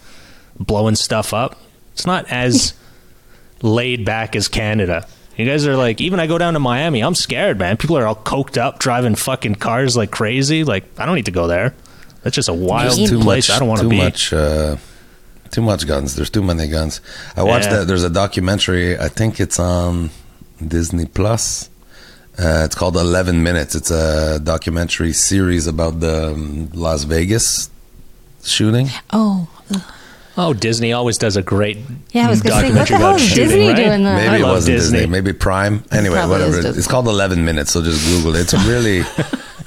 blowing 0.59 0.95
stuff 0.95 1.33
up. 1.33 1.59
It's 1.93 2.05
not 2.05 2.29
as 2.31 2.73
laid 3.61 4.05
back 4.05 4.35
as 4.35 4.47
Canada. 4.47 5.07
You 5.37 5.45
guys 5.45 5.67
are 5.67 5.75
like, 5.75 5.99
even 5.99 6.19
I 6.21 6.27
go 6.27 6.37
down 6.37 6.53
to 6.53 6.59
Miami, 6.59 7.01
I'm 7.03 7.15
scared, 7.15 7.59
man. 7.59 7.75
People 7.77 7.97
are 7.97 8.05
all 8.07 8.15
coked 8.15 8.57
up, 8.57 8.79
driving 8.79 9.15
fucking 9.15 9.55
cars 9.55 9.97
like 9.97 10.11
crazy. 10.11 10.63
Like, 10.63 10.85
I 10.97 11.05
don't 11.05 11.15
need 11.15 11.25
to 11.25 11.31
go 11.31 11.47
there. 11.47 11.73
That's 12.25 12.35
just 12.35 12.49
a 12.49 12.53
wild 12.53 12.97
Just 12.97 13.11
too 13.11 13.19
place. 13.21 13.47
much. 13.49 13.55
I 13.55 13.59
don't 13.59 13.67
want 13.69 13.81
to 13.81 13.85
too 13.85 13.89
be. 13.91 13.97
much. 13.97 14.33
Uh, 14.33 14.77
too 15.51 15.61
much 15.61 15.85
guns. 15.85 16.15
There's 16.15 16.31
too 16.31 16.41
many 16.41 16.67
guns. 16.67 16.99
I 17.37 17.43
watched 17.43 17.67
Yeah. 17.67 17.77
that. 17.77 17.87
There's 17.87 18.03
a 18.03 18.09
documentary. 18.09 18.97
I 18.97 19.09
think 19.09 19.39
it's 19.39 19.59
on 19.59 20.09
Disney 20.65 21.05
Plus. 21.05 21.69
Uh, 22.37 22.63
it's 22.65 22.73
called 22.73 22.97
Eleven 22.97 23.43
Minutes. 23.43 23.75
It's 23.75 23.91
a 23.91 24.39
documentary 24.43 25.13
series 25.13 25.67
about 25.67 25.99
the 25.99 26.31
um, 26.33 26.69
Las 26.73 27.03
Vegas 27.03 27.69
shooting. 28.43 28.89
Oh, 29.13 29.47
Oh, 30.37 30.53
Disney 30.53 30.91
always 30.93 31.17
does 31.17 31.37
a 31.37 31.41
great 31.41 31.77
yeah. 32.11 32.27
I 32.27 32.29
was 32.29 32.41
going 32.41 32.53
to 32.61 32.67
say, 32.67 32.73
what 32.75 32.87
documentary 32.87 32.97
the 32.97 32.97
hell 32.99 33.09
about 33.11 33.21
is 33.21 33.27
shooting, 33.27 33.43
Disney 33.47 33.67
right? 33.67 33.75
doing 33.75 34.03
that? 34.03 34.15
Maybe 34.17 34.27
I 34.27 34.35
it 34.37 34.41
love 34.41 34.51
wasn't 34.55 34.77
Disney. 34.77 34.97
Disney. 34.99 35.11
Maybe 35.11 35.33
Prime. 35.33 35.83
Anyway, 35.91 36.15
Probably 36.15 36.31
whatever. 36.39 36.57
is 36.67 36.77
It's 36.77 36.87
called 36.87 37.07
Eleven 37.07 37.45
Minutes. 37.45 37.71
So 37.71 37.81
just 37.81 38.05
Google 38.05 38.35
it. 38.35 38.41
It's 38.41 38.53
really. 38.67 39.03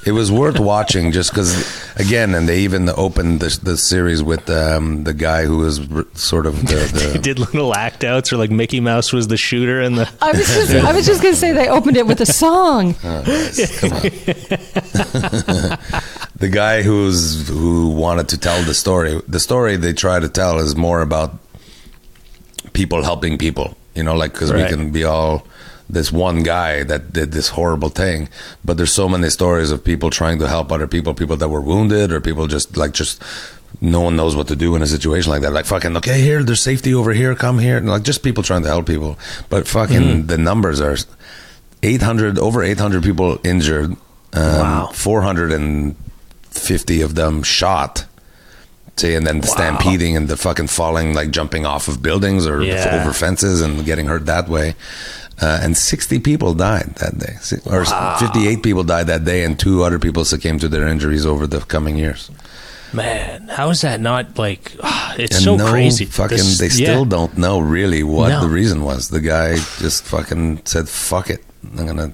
It 0.07 0.13
was 0.13 0.31
worth 0.33 0.59
watching 0.61 1.13
just 1.13 1.31
because, 1.33 1.53
again, 1.97 2.35
and 2.35 2.49
they 2.49 2.61
even 2.61 2.89
opened 2.89 3.41
the, 3.41 3.59
the 3.63 3.77
series 3.77 4.23
with 4.23 4.49
um, 4.49 5.05
the 5.05 5.13
guy 5.13 5.45
who 5.45 5.59
was 5.59 5.81
r- 5.93 6.07
sort 6.15 6.47
of 6.47 6.67
the, 6.67 6.77
They 6.95 7.13
the 7.15 7.19
did 7.19 7.39
little 7.39 7.75
act 7.75 8.05
outs, 8.05 8.33
or 8.33 8.37
like 8.39 8.51
Mickey 8.51 8.81
Mouse 8.81 9.13
was 9.13 9.29
the 9.29 9.37
shooter, 9.37 9.81
and 9.83 9.99
the 9.99 10.09
I 10.23 10.31
was 10.33 10.47
just, 10.47 10.71
I 10.73 10.93
was 10.95 11.05
just 11.05 11.21
going 11.21 11.35
to 11.35 11.39
say 11.41 11.53
they 11.53 11.69
opened 11.69 11.97
it 11.99 12.07
with 12.07 12.21
a 12.21 12.27
song. 12.27 12.95
Oh, 13.05 13.23
guys, 13.25 13.81
come 13.81 13.93
on. 13.93 15.78
The 16.39 16.49
guy 16.49 16.83
who's 16.83 17.49
who 17.49 17.91
wanted 17.91 18.29
to 18.29 18.39
tell 18.39 18.63
the 18.63 18.75
story. 18.75 19.21
The 19.29 19.41
story 19.41 19.77
they 19.77 19.93
try 19.93 20.21
to 20.21 20.29
tell 20.29 20.59
is 20.59 20.77
more 20.77 21.01
about 21.01 21.39
people 22.73 23.03
helping 23.03 23.39
people. 23.39 23.77
You 23.95 24.03
know, 24.05 24.15
like 24.15 24.33
because 24.33 24.53
Right. 24.53 24.63
we 24.63 24.69
can 24.69 24.91
be 24.93 25.05
all 25.05 25.45
this 25.91 26.13
one 26.13 26.43
guy 26.43 26.83
that 26.85 27.13
did 27.13 27.33
this 27.33 27.49
horrible 27.49 27.89
thing, 27.89 28.29
but 28.65 28.77
there's 28.77 28.93
so 28.93 29.09
many 29.09 29.31
stories 29.31 29.71
of 29.71 29.83
people 29.83 30.11
trying 30.11 30.39
to 30.39 30.47
help 30.47 30.71
other 30.71 30.87
people, 30.87 31.15
people 31.15 31.37
that 31.39 31.49
were 31.49 31.63
wounded, 31.63 32.13
or 32.13 32.21
people 32.21 32.47
just 32.47 32.77
like 32.77 32.93
just. 32.93 33.23
No 33.83 34.01
one 34.01 34.17
knows 34.17 34.35
what 34.35 34.49
to 34.49 34.57
do 34.57 34.75
in 34.77 34.83
a 34.83 34.87
situation 34.87 35.31
like 35.31 35.43
that. 35.43 35.53
Like 35.53 35.67
fucking, 35.67 35.95
okay, 35.99 36.21
here, 36.23 36.43
there's 36.43 36.63
safety 36.63 36.95
over 36.95 37.13
here. 37.13 37.35
Come 37.35 37.59
here, 37.59 37.77
and 37.77 37.89
like 37.89 38.03
just 38.03 38.23
people 38.23 38.43
trying 38.43 38.63
to 38.63 38.69
help 38.69 38.87
people. 38.87 39.19
But 39.51 39.69
fucking, 39.69 40.27
the 40.27 40.39
numbers 40.39 40.81
are 40.81 40.97
800 41.83 42.39
over 42.39 42.63
800 42.63 43.03
people 43.03 43.39
injured 43.45 43.91
um, 44.33 44.59
Wow. 44.59 44.87
450 46.51 47.03
of 47.03 47.15
them 47.15 47.43
shot 47.43 48.05
see 48.97 49.15
and 49.15 49.25
then 49.27 49.41
stampeding 49.45 50.17
and 50.17 50.27
the 50.29 50.37
fucking 50.37 50.67
falling 50.67 51.15
like 51.15 51.31
jumping 51.31 51.65
off 51.65 51.87
of 51.87 52.03
buildings 52.03 52.47
or 52.49 52.63
Yeah. 52.63 53.01
over 53.01 53.13
fences 53.13 53.61
and 53.61 53.85
getting 53.85 54.07
hurt 54.07 54.27
that 54.27 54.49
way 54.49 54.75
uh, 55.41 55.61
and 55.63 55.77
60 55.77 56.19
people 56.19 56.53
died 56.55 56.97
that 56.97 57.17
day 57.17 57.37
or 57.71 57.85
58 57.85 58.61
people 58.63 58.83
died 58.83 59.07
that 59.07 59.25
day 59.25 59.45
and 59.45 59.57
two 59.59 59.85
other 59.85 60.01
people 60.01 60.25
succumbed 60.25 60.61
to 60.63 60.69
their 60.69 60.89
injuries 60.89 61.25
over 61.25 61.47
the 61.47 61.61
coming 61.61 61.97
years 61.97 62.29
man, 62.93 63.47
how 63.49 63.69
is 63.71 63.83
that 63.83 64.01
not 64.01 64.37
like? 64.39 64.73
It's 65.19 65.35
and 65.37 65.45
so 65.45 65.57
no 65.57 65.71
crazy. 65.71 66.05
fucking 66.05 66.37
This- 66.39 66.59
they 66.59 66.67
yeah. 66.67 66.91
still 66.91 67.05
don't 67.05 67.37
know 67.39 67.59
really 67.61 68.03
what 68.05 68.29
No. 68.31 68.41
the 68.41 68.49
reason 68.49 68.83
was 68.83 69.09
the 69.11 69.21
guy 69.21 69.57
just 69.79 70.05
fucking 70.05 70.63
said 70.65 70.89
fuck 70.89 71.29
it 71.31 71.43
i'm 71.77 71.87
gonna 71.87 72.13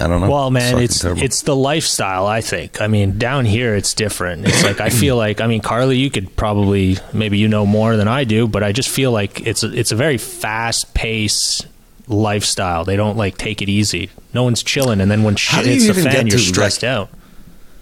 I 0.00 0.06
don't 0.06 0.20
know. 0.20 0.30
Well, 0.30 0.50
man, 0.50 0.72
fucking 0.72 0.84
it's 0.84 1.04
it's 1.04 1.42
the 1.42 1.54
lifestyle. 1.54 2.26
I 2.26 2.40
think. 2.40 2.80
I 2.80 2.86
mean, 2.86 3.18
down 3.18 3.44
here 3.44 3.74
it's 3.76 3.94
different. 3.94 4.46
It's 4.46 4.64
like 4.64 4.80
I 4.80 4.88
feel 4.90 5.16
like. 5.16 5.40
I 5.40 5.46
mean, 5.46 5.60
Carly, 5.60 5.98
you 5.98 6.10
could 6.10 6.34
probably 6.36 6.96
maybe 7.12 7.38
you 7.38 7.48
know 7.48 7.66
more 7.66 7.96
than 7.96 8.08
I 8.08 8.24
do, 8.24 8.48
but 8.48 8.62
I 8.62 8.72
just 8.72 8.88
feel 8.88 9.12
like 9.12 9.46
it's 9.46 9.62
a, 9.62 9.72
it's 9.72 9.92
a 9.92 9.96
very 9.96 10.18
fast 10.18 10.94
paced 10.94 11.66
lifestyle. 12.08 12.84
They 12.84 12.96
don't 12.96 13.16
like 13.16 13.38
take 13.38 13.62
it 13.62 13.68
easy. 13.68 14.10
No 14.34 14.44
one's 14.44 14.62
chilling, 14.62 15.00
and 15.00 15.10
then 15.10 15.22
when 15.22 15.36
shit 15.36 15.66
hits 15.66 15.86
the 15.86 15.94
fan, 15.94 16.26
you're 16.26 16.38
stressed 16.38 16.82
like- 16.82 16.90
out. 16.90 17.10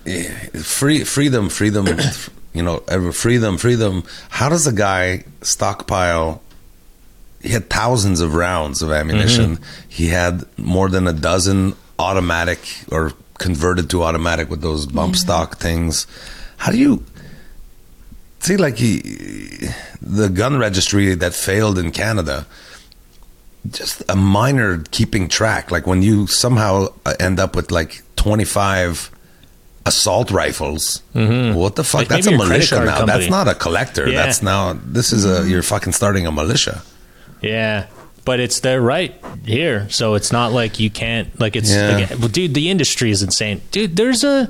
Yeah, 0.05 0.33
free 0.55 1.05
freedom 1.05 1.51
freedom 1.51 1.87
you 2.55 2.63
know 2.63 2.79
freedom 3.13 3.59
freedom 3.59 4.03
how 4.31 4.49
does 4.49 4.67
a 4.67 4.73
guy 4.73 5.25
stockpile 5.43 6.43
he 7.43 7.51
had 7.51 7.69
thousands 7.69 8.21
of 8.21 8.35
rounds 8.35 8.81
of 8.81 8.93
ammunition 8.93 9.57
mm-hmm. 9.57 9.89
he 9.89 10.09
had 10.09 10.45
more 10.59 10.89
than 10.89 11.07
a 11.07 11.13
dozen 11.13 11.75
automatic 12.01 12.59
or 12.91 13.13
converted 13.39 13.89
to 13.91 14.03
automatic 14.03 14.51
with 14.51 14.61
those 14.61 14.87
bump 14.87 15.17
stock 15.17 15.59
things. 15.59 16.07
How 16.59 16.73
do 16.73 16.79
you 16.79 17.05
see 18.41 18.57
like 18.57 18.77
he 18.77 19.01
the 20.01 20.29
gun 20.29 20.59
registry 20.59 21.15
that 21.15 21.35
failed 21.35 21.79
in 21.79 21.91
canada 21.93 22.47
just 23.71 24.03
a 24.09 24.17
minor 24.17 24.83
keeping 24.91 25.29
track. 25.29 25.71
Like 25.71 25.87
when 25.87 26.01
you 26.03 26.27
somehow 26.27 26.89
uh, 27.05 27.15
end 27.21 27.39
up 27.39 27.55
with 27.55 27.71
like 27.71 28.03
25 28.17 29.11
assault 29.87 30.31
rifles 30.31 31.03
what 31.13 31.77
the 31.77 31.85
fuck? 31.85 32.01
Like 32.01 32.09
that's 32.09 32.27
a 32.27 32.31
maybe 32.31 32.39
your 32.43 32.47
credit 32.49 32.71
militia 32.71 32.85
now. 32.85 32.99
Company. 32.99 33.19
that's 33.19 33.31
not 33.31 33.49
a 33.49 33.55
collector. 33.55 34.09
Yeah. 34.09 34.25
that's 34.25 34.43
now 34.43 34.75
this 34.85 35.13
is 35.13 35.25
a 35.27 35.49
you're 35.49 35.63
fucking 35.63 35.93
starting 35.93 36.27
a 36.27 36.33
militia. 36.33 36.83
Yeah. 37.43 37.87
But 38.25 38.39
it's 38.41 38.61
they're 38.61 38.83
right 38.83 39.15
here, 39.45 39.89
so 39.91 40.15
it's 40.15 40.31
not 40.31 40.53
like 40.53 40.79
you 40.79 40.91
can't 40.91 41.29
like 41.41 41.57
it's 41.57 41.73
Yeah. 41.73 41.97
like, 42.11 42.11
well, 42.19 42.29
dude. 42.29 42.55
The 42.55 42.69
industry 42.71 43.11
is 43.11 43.23
insane, 43.23 43.61
dude. 43.71 43.97
There's 43.97 44.23
a 44.25 44.49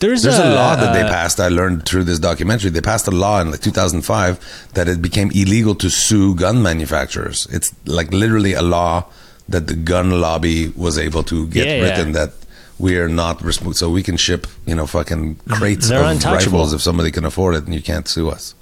there's, 0.00 0.22
There's 0.22 0.38
a 0.38 0.54
law 0.54 0.76
that 0.76 0.92
they 0.92 1.00
uh, 1.02 1.08
passed. 1.08 1.40
I 1.40 1.48
learned 1.48 1.86
through 1.86 2.04
this 2.04 2.18
documentary. 2.18 2.70
They 2.70 2.82
passed 2.82 3.06
a 3.08 3.10
law 3.10 3.40
in 3.40 3.50
like 3.50 3.60
2005 3.62 4.70
that 4.74 4.86
it 4.88 5.00
became 5.00 5.30
illegal 5.30 5.74
to 5.76 5.88
sue 5.88 6.34
gun 6.34 6.62
manufacturers. 6.62 7.46
It's 7.50 7.74
like 7.86 8.12
literally 8.12 8.52
a 8.52 8.60
law 8.60 9.04
that 9.48 9.66
the 9.66 9.74
gun 9.74 10.20
lobby 10.20 10.68
was 10.76 10.98
able 10.98 11.22
to 11.24 11.46
get 11.46 11.66
Yeah, 11.66 11.74
yeah. 11.76 11.82
written 11.84 12.12
that 12.12 12.32
we 12.78 12.98
are 12.98 13.08
not 13.08 13.40
responsible. 13.42 13.72
So 13.74 13.88
we 13.88 14.02
can 14.02 14.16
ship, 14.18 14.46
you 14.66 14.74
know, 14.74 14.86
fucking 14.86 15.36
crates 15.48 15.88
They're 15.88 16.04
of 16.04 16.22
rifles 16.24 16.74
if 16.74 16.82
somebody 16.82 17.10
can 17.10 17.24
afford 17.24 17.54
it, 17.54 17.64
and 17.64 17.72
you 17.74 17.80
can't 17.82 18.06
sue 18.08 18.28
us. 18.28 18.54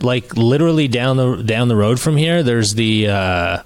like 0.00 0.36
literally 0.36 0.88
down 0.88 1.16
the 1.16 1.42
down 1.42 1.68
the 1.68 1.76
road 1.76 2.00
from 2.00 2.16
here. 2.16 2.42
There's 2.42 2.74
the 2.74 3.08
uh, 3.08 3.62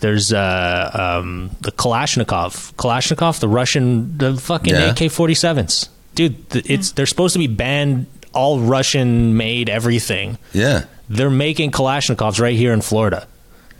there's 0.00 0.32
uh, 0.32 1.18
um, 1.22 1.50
the 1.60 1.72
Kalashnikov, 1.72 2.74
Kalashnikov, 2.74 3.40
the 3.40 3.48
Russian, 3.48 4.16
the 4.18 4.36
fucking 4.36 4.74
Yeah. 4.74 4.90
AK-47s, 4.90 5.88
dude. 6.14 6.50
th- 6.50 6.64
It's 6.68 6.92
they're 6.92 7.06
supposed 7.06 7.32
to 7.34 7.38
be 7.38 7.46
banned. 7.46 8.06
All 8.32 8.60
Russian 8.60 9.36
made 9.36 9.68
everything. 9.68 10.38
Yeah, 10.52 10.84
They're 11.08 11.30
making 11.30 11.72
Kalashnikovs 11.72 12.40
right 12.40 12.54
here 12.56 12.72
in 12.72 12.80
Florida. 12.80 13.26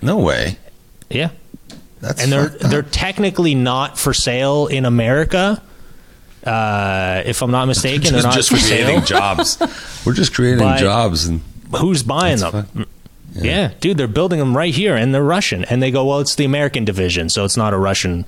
no 0.03 0.19
way. 0.19 0.59
Yeah, 1.09 1.31
That's 2.01 2.23
and 2.23 2.31
they're 2.33 2.49
they're 2.49 2.83
technically 2.83 3.55
not 3.55 3.99
for 3.99 4.13
sale 4.15 4.67
in 4.67 4.85
America. 4.85 5.63
Uh, 6.45 7.23
if 7.27 7.43
I'm 7.43 7.51
not 7.51 7.67
mistaken, 7.67 8.03
they're 8.13 8.23
just, 8.23 8.25
not 8.27 8.35
just 8.35 8.51
for 8.51 8.57
creating 8.59 8.99
sale. 9.05 9.19
jobs. 9.21 9.59
We're 10.07 10.15
just 10.15 10.35
creating 10.35 10.61
But- 10.61 10.79
jobs, 10.79 11.27
and 11.27 11.43
Who's 11.79 12.03
buying 12.03 12.39
them? 12.39 12.53
fuck- 12.67 12.89
Yeah. 13.33 13.73
dude, 13.81 13.97
they're 13.97 14.09
building 14.09 14.39
them 14.39 14.57
right 14.57 14.75
here, 14.75 14.97
and 14.97 15.15
they're 15.15 15.23
Russian. 15.23 15.65
And 15.65 15.83
they 15.83 15.91
go, 15.91 16.05
well, 16.05 16.21
it's 16.21 16.35
the 16.35 16.45
American 16.45 16.85
division, 16.85 17.29
so 17.29 17.45
it's 17.45 17.57
not 17.57 17.73
a 17.73 17.79
Russian 17.79 18.27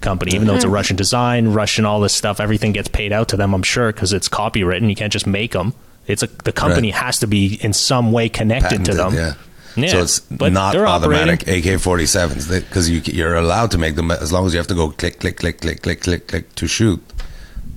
company, 0.00 0.34
even 0.34 0.46
though 0.46 0.54
it's 0.54 0.64
a 0.64 0.68
Russian 0.70 0.96
design, 0.96 1.48
Russian 1.48 1.84
all 1.84 2.00
this 2.00 2.14
stuff. 2.14 2.40
Everything 2.40 2.72
gets 2.72 2.88
paid 2.88 3.12
out 3.12 3.28
to 3.30 3.36
them, 3.36 3.52
I'm 3.54 3.62
sure, 3.62 3.92
because 3.92 4.12
it's 4.12 4.28
copywritten. 4.28 4.88
You 4.88 4.94
can't 4.96 5.12
just 5.12 5.26
make 5.26 5.52
them. 5.52 5.74
It's 6.06 6.22
a 6.22 6.26
the 6.44 6.52
company 6.52 6.90
Right. 6.92 7.02
has 7.02 7.18
to 7.18 7.26
be 7.26 7.54
in 7.62 7.72
some 7.72 8.12
way 8.12 8.28
connected 8.28 8.84
to 8.86 8.94
them. 8.94 9.14
Yeah. 9.14 9.34
Yeah, 9.76 9.88
So 9.90 10.00
it's 10.02 10.20
but 10.20 10.52
not 10.52 10.74
automatic 10.74 11.42
AK-47s 11.42 12.48
because 12.68 12.90
you, 12.90 13.00
you're 13.04 13.36
allowed 13.36 13.70
to 13.72 13.78
make 13.78 13.94
them 13.94 14.10
as 14.10 14.32
long 14.32 14.44
as 14.46 14.52
you 14.52 14.58
have 14.58 14.66
to 14.68 14.74
go 14.74 14.90
click, 14.90 15.20
click, 15.20 15.36
click, 15.36 15.60
click, 15.60 15.82
click, 15.82 16.00
click, 16.00 16.26
click 16.26 16.54
to 16.56 16.66
shoot. 16.66 17.00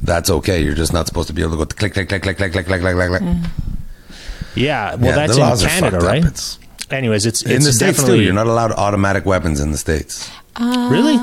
That's 0.02 0.30
okay. 0.32 0.64
You're 0.64 0.74
just 0.74 0.94
not 0.94 1.06
supposed 1.06 1.28
to 1.28 1.34
be 1.34 1.42
able 1.44 1.52
to 1.52 1.58
go 1.58 1.66
to 1.66 1.76
click, 1.76 1.94
click, 1.94 2.10
click, 2.10 2.24
click, 2.24 2.38
click, 2.38 2.52
click, 2.54 2.66
click, 2.66 2.82
click, 2.82 2.96
click. 2.96 3.22
click. 3.22 3.52
Yeah, 4.56 4.96
well, 4.96 5.18
Yeah, 5.18 5.28
that's 5.28 5.62
in 5.64 5.70
Canada, 5.70 6.00
right? 6.00 6.20
It's- 6.26 6.58
Anyways, 6.90 7.26
it's, 7.26 7.42
in 7.44 7.62
the 7.64 7.72
states 7.72 7.80
too. 7.80 7.86
definitely 8.04 8.26
You're 8.26 8.34
not 8.34 8.48
allowed 8.48 8.74
automatic 8.74 9.26
weapons 9.26 9.62
in 9.62 9.72
the 9.72 9.78
states. 9.78 10.30
Uh, 10.58 10.90
really? 10.92 11.16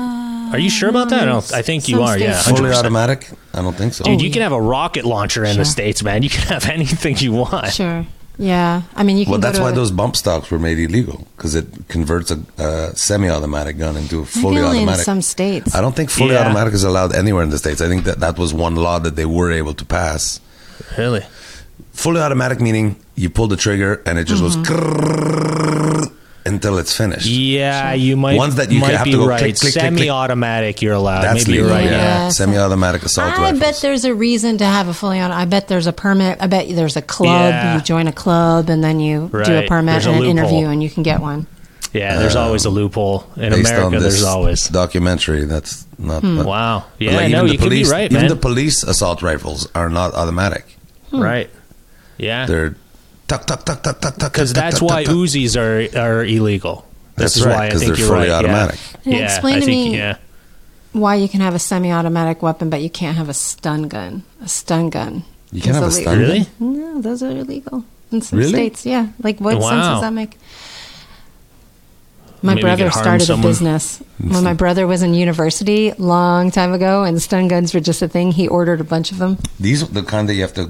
Are 0.51 0.57
you 0.57 0.69
sure 0.71 0.89
about 0.89 1.09
that? 1.09 1.21
I, 1.21 1.25
don't, 1.25 1.53
I 1.53 1.61
think 1.61 1.87
you 1.87 2.01
are. 2.01 2.17
Yeah, 2.17 2.39
states- 2.39 2.57
Fully 2.57 2.71
100%. 2.71 2.75
automatic? 2.79 3.29
I 3.53 3.61
don't 3.61 3.75
think 3.75 3.93
so. 3.93 4.03
Dude, 4.03 4.19
Oh, 4.19 4.23
you 4.23 4.31
can 4.31 4.41
have 4.41 4.51
a 4.51 4.59
rocket 4.59 5.05
launcher 5.05 5.45
in 5.45 5.57
the 5.57 5.65
states, 5.65 6.01
man. 6.01 6.23
You 6.23 6.29
can 6.31 6.41
have 6.47 6.65
anything 6.77 7.17
you 7.17 7.33
want. 7.33 7.71
Sure. 7.71 8.03
Yeah. 8.39 8.81
I 8.95 9.03
mean, 9.03 9.17
you 9.17 9.25
can. 9.25 9.31
well, 9.33 9.39
that's 9.41 9.59
why 9.59 9.69
a- 9.69 9.73
those 9.75 9.91
bump 9.91 10.15
stocks 10.15 10.49
were 10.49 10.57
made 10.57 10.79
illegal 10.79 11.27
because 11.37 11.53
it 11.53 11.67
converts 11.87 12.31
a, 12.31 12.39
a 12.57 12.95
semi-automatic 12.95 13.77
gun 13.77 13.95
into 13.95 14.21
a 14.21 14.25
fully 14.25 14.55
Maybe 14.55 14.65
only 14.65 14.77
automatic. 14.79 14.99
in 15.01 15.05
some 15.05 15.21
states. 15.21 15.75
I 15.75 15.81
don't 15.81 15.95
think 15.95 16.09
fully 16.09 16.33
Yeah. 16.33 16.41
automatic 16.45 16.73
is 16.73 16.83
allowed 16.83 17.13
anywhere 17.13 17.43
in 17.43 17.51
the 17.51 17.59
states. 17.59 17.79
I 17.79 17.87
think 17.89 18.05
that 18.05 18.21
that 18.21 18.39
was 18.39 18.55
one 18.55 18.73
law 18.75 18.97
that 18.97 19.15
they 19.15 19.25
were 19.25 19.51
able 19.51 19.75
to 19.75 19.85
pass. 19.85 20.39
Really? 20.97 21.21
Fully 21.93 22.21
automatic 22.21 22.59
meaning 22.61 22.95
you 23.15 23.29
pull 23.29 23.47
the 23.47 23.57
trigger 23.57 24.01
and 24.05 24.17
it 24.17 24.25
just 24.25 24.41
Mm-hmm. 24.41 24.63
goes 24.63 26.09
until 26.45 26.77
it's 26.79 26.95
finished. 26.95 27.25
Yeah, 27.27 27.93
you 27.93 28.15
might. 28.17 28.37
Ones 28.37 28.55
that 28.55 28.71
you 28.71 28.79
might 28.79 28.91
have 28.93 29.05
to 29.05 29.11
go 29.11 29.27
right. 29.27 29.39
click, 29.39 29.55
click. 29.57 29.73
Semi-automatic, 29.73 30.81
you're 30.81 30.93
allowed. 30.93 31.21
That's 31.23 31.45
Maybe 31.47 31.59
legal. 31.61 31.75
right. 31.75 31.83
Yeah, 31.85 31.91
Yeah. 31.91 32.29
Semi-automatic 32.29 33.03
assault 33.03 33.33
I 33.33 33.41
rifles. 33.43 33.59
bet 33.59 33.79
there's 33.81 34.05
a 34.05 34.15
reason 34.15 34.57
to 34.59 34.65
have 34.65 34.87
a 34.87 34.93
fully 34.93 35.19
on. 35.19 35.31
I 35.31 35.45
bet 35.45 35.67
there's 35.67 35.85
a 35.87 35.93
permit. 35.93 36.37
I 36.41 36.47
bet 36.47 36.67
there's 36.69 36.95
a 36.95 37.01
club. 37.01 37.51
Yeah. 37.51 37.75
You 37.75 37.81
join 37.81 38.07
a 38.07 38.11
club 38.13 38.69
and 38.69 38.83
then 38.83 38.99
you 38.99 39.29
do 39.31 39.57
a 39.57 39.67
permit 39.67 39.93
There's 39.93 40.05
a 40.07 40.11
and 40.11 40.23
an 40.23 40.29
interview 40.29 40.67
and 40.69 40.81
you 40.81 40.89
can 40.89 41.03
get 41.03 41.19
one. 41.19 41.45
Yeah, 41.91 42.17
there's 42.19 42.35
always 42.35 42.65
a 42.65 42.69
loophole 42.69 43.25
in 43.35 43.51
America. 43.51 43.99
There's 43.99 44.23
always. 44.23 44.67
documentary. 44.69 45.45
That's 45.45 45.85
not. 45.97 46.21
Hmm. 46.21 46.43
Wow. 46.43 46.85
Yeah, 46.99 47.15
like 47.17 47.31
no, 47.31 47.45
even 47.45 47.47
the 47.47 47.51
you 47.53 47.57
could 47.57 47.63
be 47.71 47.75
police, 47.77 47.91
right, 47.91 48.11
Even 48.11 48.21
man. 48.21 48.29
the 48.29 48.35
police 48.35 48.83
assault 48.83 49.21
rifles 49.23 49.67
are 49.73 49.89
not 49.89 50.13
automatic. 50.13 50.65
Right. 51.11 51.49
Yeah. 52.19 52.45
They're 52.45 52.75
tuck 53.27 53.45
tuck 53.47 53.65
tuck 53.65 53.81
tuck 53.81 53.99
tuck 54.01 54.15
tuck. 54.17 54.31
Because 54.33 54.53
that's 54.53 54.79
tuck, 54.79 54.89
why 54.89 55.03
tuck, 55.03 55.13
tuck. 55.13 55.23
Uzis 55.23 55.55
are 55.57 55.97
are 55.99 56.23
illegal. 56.25 56.85
This 57.15 57.33
That's 57.33 57.37
is 57.37 57.45
right, 57.45 57.55
why 57.55 57.65
I 57.65 57.69
'cause 57.71 57.79
think 57.79 57.91
they're 57.95 57.99
you're 57.99 58.07
fully 58.07 58.29
right. 58.29 58.37
automatic. 58.45 58.79
Yeah. 59.03 59.17
Yeah, 59.17 59.25
explain 59.25 59.55
I 59.55 59.59
to 59.61 59.65
think, 59.65 59.91
me- 59.93 59.97
Yeah. 59.97 60.15
Why 60.91 61.15
you 61.15 61.27
can 61.29 61.41
have 61.41 61.53
a 61.53 61.59
semi-automatic 61.59 62.41
weapon, 62.41 62.69
but 62.69 62.81
you 62.81 62.89
can't 62.89 63.15
have 63.17 63.29
a 63.29 63.33
stun 63.33 63.87
gun. 63.89 64.23
A 64.43 64.47
stun 64.49 64.89
gun. 64.89 65.23
You 65.51 65.61
can 65.61 65.71
is 65.71 65.75
have 65.77 65.87
a 65.87 65.91
stun 65.91 66.03
gun? 66.05 66.19
Really? 66.19 66.47
No, 66.59 67.01
those 67.01 67.21
are 67.21 67.29
illegal 67.29 67.83
in 68.11 68.21
some 68.21 68.39
Really? 68.39 68.51
states. 68.53 68.85
Yeah. 68.85 69.07
Like, 69.21 69.39
what 69.39 69.53
sense 69.53 69.63
Wow. 69.65 69.93
does 69.93 70.01
that 70.01 70.13
make? 70.13 70.37
My 72.41 72.53
Maybe 72.55 72.61
brother 72.63 72.89
started 72.91 73.25
someone. 73.25 73.45
a 73.45 73.49
business 73.49 74.01
when 74.19 74.43
my 74.43 74.53
brother 74.53 74.87
was 74.87 75.01
in 75.03 75.13
university 75.13 75.91
long 75.97 76.51
time 76.51 76.73
ago, 76.73 77.03
and 77.03 77.21
stun 77.21 77.47
guns 77.49 77.73
were 77.73 77.79
just 77.81 78.01
a 78.01 78.07
thing. 78.07 78.31
He 78.31 78.47
ordered 78.47 78.79
a 78.79 78.83
bunch 78.85 79.11
of 79.11 79.17
them. 79.17 79.37
These 79.59 79.83
are 79.83 79.87
the 79.87 80.03
kind 80.03 80.29
that 80.29 80.35
you 80.35 80.41
have 80.41 80.53
to. 80.53 80.65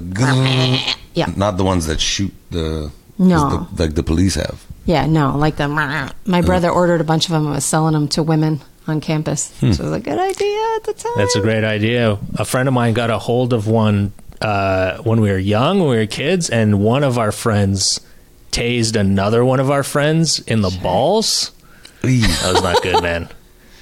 Yeah. 1.14 1.26
Not 1.36 1.56
the 1.56 1.64
ones 1.64 1.86
that 1.86 2.00
shoot 2.00 2.32
the. 2.50 2.90
No. 3.18 3.66
the- 3.74 3.82
like 3.84 3.94
the 3.94 4.02
police 4.02 4.34
have. 4.36 4.64
Yeah, 4.86 5.06
no, 5.06 5.36
like 5.36 5.56
the. 5.56 5.68
My 5.68 6.40
brother 6.42 6.70
ordered 6.70 7.00
a 7.00 7.04
bunch 7.04 7.26
of 7.26 7.32
them 7.32 7.44
and 7.46 7.54
was 7.54 7.64
selling 7.64 7.92
them 7.92 8.08
to 8.08 8.22
women 8.22 8.60
on 8.88 9.00
campus. 9.00 9.52
So 9.60 9.66
it 9.66 9.78
was 9.78 9.92
a 9.92 10.00
good 10.00 10.18
idea 10.18 10.58
at 10.76 10.84
the 10.84 10.94
time. 10.94 11.12
That's 11.16 11.36
a 11.36 11.40
great 11.40 11.62
idea. 11.64 12.18
A 12.36 12.44
friend 12.44 12.66
of 12.66 12.74
mine 12.74 12.94
got 12.94 13.10
a 13.10 13.18
hold 13.18 13.52
of 13.52 13.68
one 13.68 14.12
uh, 14.40 14.98
when 15.02 15.20
we 15.20 15.30
were 15.30 15.38
young, 15.38 15.78
when 15.80 15.90
we 15.90 15.96
were 15.96 16.06
kids, 16.06 16.48
and 16.50 16.80
one 16.82 17.04
of 17.04 17.18
our 17.18 17.30
friends 17.30 18.00
tased 18.50 18.98
another 18.98 19.44
one 19.44 19.60
of 19.60 19.70
our 19.70 19.84
friends 19.84 20.40
in 20.40 20.62
the 20.62 20.76
balls. 20.82 21.52
That 22.02 22.50
was 22.54 22.62
not 22.62 22.82
good, 22.82 23.02
man. 23.02 23.28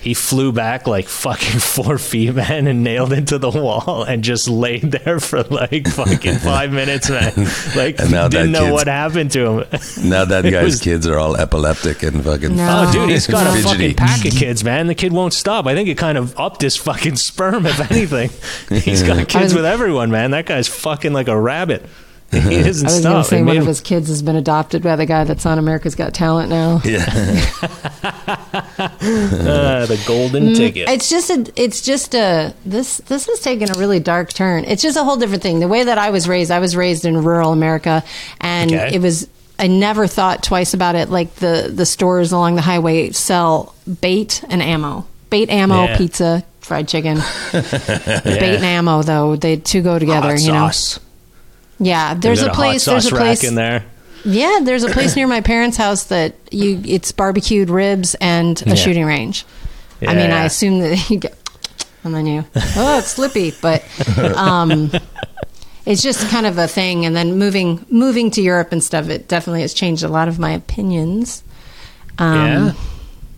He 0.01 0.15
flew 0.15 0.53
back 0.53 0.87
like 0.87 1.09
fucking 1.09 1.59
four 1.61 1.99
feet, 1.99 2.33
man, 2.33 2.69
and 2.69 2.85
nailed 2.85 3.13
into 3.13 3.37
the 3.37 3.51
wall 3.51 4.05
and 4.05 4.23
just 4.23 4.49
laid 4.49 4.83
there 4.93 5.19
for 5.19 5.43
like 5.43 5.89
fucking 5.89 6.37
five 6.39 6.71
minutes, 6.73 7.11
man. 7.11 7.33
Like 7.75 7.99
And 7.99 8.13
now 8.13 8.29
that 8.29 8.31
didn't 8.31 8.53
know 8.53 8.61
kid's- 8.61 8.73
what 8.73 8.87
happened 8.87 9.33
to 9.33 9.41
him. 9.63 10.09
Now 10.09 10.25
that 10.25 10.45
It 10.47 10.53
guy's 10.53 10.65
was- 10.65 10.81
kids 10.83 11.05
are 11.09 11.19
all 11.19 11.37
epileptic 11.37 12.05
and 12.05 12.23
fucking. 12.25 12.55
No. 12.55 12.85
Oh, 12.89 12.93
dude, 12.93 13.11
he's 13.11 13.27
got 13.27 13.45
a 13.49 13.51
Fidgety. 13.61 13.93
fucking 13.93 13.95
pack 13.97 14.25
of 14.25 14.33
kids, 14.39 14.63
man. 14.63 14.87
The 14.87 14.95
kid 14.95 15.13
won't 15.13 15.33
stop. 15.33 15.67
I 15.67 15.75
think 15.75 15.89
it 15.89 15.99
kind 15.99 16.17
of 16.17 16.39
upped 16.39 16.63
his 16.63 16.77
fucking 16.77 17.17
sperm, 17.17 17.67
if 17.67 17.91
anything. 17.91 18.31
He's 18.81 19.03
got 19.03 19.17
kids 19.29 19.47
was- 19.47 19.55
with 19.57 19.65
everyone, 19.65 20.13
man. 20.13 20.31
That 20.31 20.47
guy's 20.47 20.69
fucking 20.69 21.13
like 21.13 21.27
a 21.27 21.39
rabbit. 21.39 21.85
He 22.33 22.63
doesn't 22.63 22.87
I 22.87 22.91
was 22.91 23.01
stop. 23.01 23.13
going 23.13 23.23
to 23.23 23.29
say 23.29 23.37
one 23.39 23.47
made 23.47 23.57
of 23.59 23.67
his 23.67 23.81
kids 23.81 24.09
has 24.09 24.21
been 24.23 24.37
adopted 24.37 24.83
by 24.83 24.97
the 24.97 25.07
guy 25.07 25.25
that's 25.25 25.47
on 25.47 25.59
America's 25.59 25.95
Got 25.95 26.13
Talent 26.13 26.51
now. 26.51 26.81
Yeah. 26.85 27.05
uh, 28.03 29.87
the 29.87 30.03
golden 30.07 30.55
ticket. 30.55 30.89
It's 30.89 31.09
just 31.09 31.31
a. 31.31 31.51
It's 31.57 31.81
just 31.83 32.15
a. 32.15 32.55
This 32.65 32.99
this 32.99 33.27
has 33.27 33.41
taken 33.41 33.71
a 33.71 33.75
really 33.79 34.01
dark 34.01 34.33
turn. 34.33 34.65
It's 34.65 34.83
just 34.83 34.97
a 34.97 35.05
whole 35.05 35.17
different 35.17 35.43
thing. 35.43 35.61
The 35.61 35.69
way 35.69 35.85
that 35.85 35.99
I 35.99 36.11
was 36.11 36.29
raised, 36.29 36.51
I 36.51 36.59
was 36.59 36.77
raised 36.77 37.05
in 37.05 37.23
rural 37.23 37.53
America, 37.53 38.05
and 38.41 38.73
Okay. 38.73 38.95
it 38.95 39.01
was. 39.03 39.29
I 39.59 39.67
never 39.67 40.07
thought 40.07 40.43
twice 40.45 40.73
about 40.75 40.95
it. 40.95 41.09
Like 41.11 41.35
the 41.37 41.71
the 41.75 41.87
stores 41.87 42.31
along 42.33 42.55
the 42.57 42.63
highway 42.63 43.11
sell 43.11 43.75
bait 44.01 44.45
and 44.49 44.63
ammo, 44.63 45.07
bait 45.31 45.51
ammo, 45.51 45.85
Yeah. 45.85 45.97
pizza, 45.97 46.45
fried 46.61 46.87
chicken. 46.89 47.17
Bait 47.53 47.65
and 48.57 48.65
ammo, 48.65 49.03
though 49.03 49.35
they 49.37 49.57
two 49.57 49.83
go 49.83 49.99
together. 49.99 50.31
Hot 50.37 50.41
you 50.41 50.53
know. 50.53 50.71
Yeah, 51.79 52.15
there's 52.15 52.43
a 52.43 52.51
place. 52.51 52.85
There's 52.85 53.07
a 53.07 53.11
place 53.11 53.45
in 53.45 53.55
there. 53.55 53.85
Yeah, 54.25 54.61
there's 54.63 54.83
a 54.83 54.89
place 54.91 55.15
near 55.17 55.27
my 55.29 55.41
parents' 55.41 55.77
house 55.77 56.05
that 56.05 56.35
you 56.51 56.81
it's 56.85 57.13
barbecued 57.13 57.71
ribs 57.71 58.15
and 58.21 58.61
a 58.67 58.71
Yeah. 58.71 58.75
shooting 58.75 59.05
range. 59.05 59.45
I 60.03 60.15
mean, 60.15 60.31
I 60.33 60.45
assume 60.45 60.81
that 60.81 61.09
you 61.11 61.19
get 61.19 61.37
and 62.05 62.15
then 62.15 62.27
you 62.27 62.45
oh, 62.77 62.99
it's 62.99 63.09
slippy, 63.09 63.53
but 63.63 63.85
um 64.37 64.91
it's 65.87 66.03
just 66.03 66.29
kind 66.31 66.47
of 66.47 66.59
a 66.59 66.67
thing 66.69 67.07
and 67.07 67.15
then 67.17 67.39
moving 67.39 67.85
moving 67.91 68.31
to 68.33 68.43
Europe 68.43 68.73
and 68.73 68.83
stuff 68.83 69.09
it 69.09 69.27
definitely 69.29 69.63
has 69.63 69.73
changed 69.73 70.03
a 70.03 70.09
lot 70.09 70.29
of 70.29 70.39
my 70.39 70.51
opinions. 70.51 71.43
Um 72.19 72.35
yeah. 72.37 72.73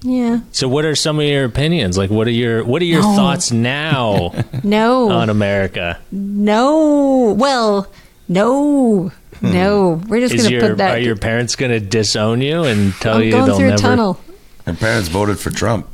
yeah. 0.02 0.40
So, 0.52 0.66
what 0.68 0.84
are 0.86 0.94
some 0.96 1.20
of 1.20 1.26
your 1.26 1.44
opinions? 1.44 1.98
Like, 1.98 2.08
what 2.10 2.26
are 2.26 2.30
your 2.32 2.64
what 2.64 2.80
are 2.80 2.86
your 2.86 3.02
No. 3.02 3.16
thoughts 3.16 3.52
now 3.52 4.32
No. 4.64 5.10
on 5.10 5.28
America? 5.28 5.98
no. 6.10 7.34
Well, 7.38 7.86
no. 8.30 9.10
Hmm. 9.40 9.52
No. 9.52 10.00
We're 10.08 10.20
just 10.26 10.36
going 10.36 10.50
to 10.50 10.68
put 10.68 10.76
that 10.78 10.96
are 10.96 11.00
your 11.00 11.16
parents 11.16 11.56
going 11.56 11.72
to 11.72 11.80
disown 11.80 12.40
you 12.40 12.64
and 12.64 12.92
tell 12.94 13.16
I'm 13.16 13.22
you 13.24 13.30
going 13.32 13.46
they'll 13.46 13.56
through 13.56 13.68
never? 13.70 13.76
a 13.78 13.78
tunnel. 13.82 14.20
My 14.66 14.74
parents 14.74 15.08
voted 15.08 15.38
for 15.38 15.50
Trump. 15.50 15.88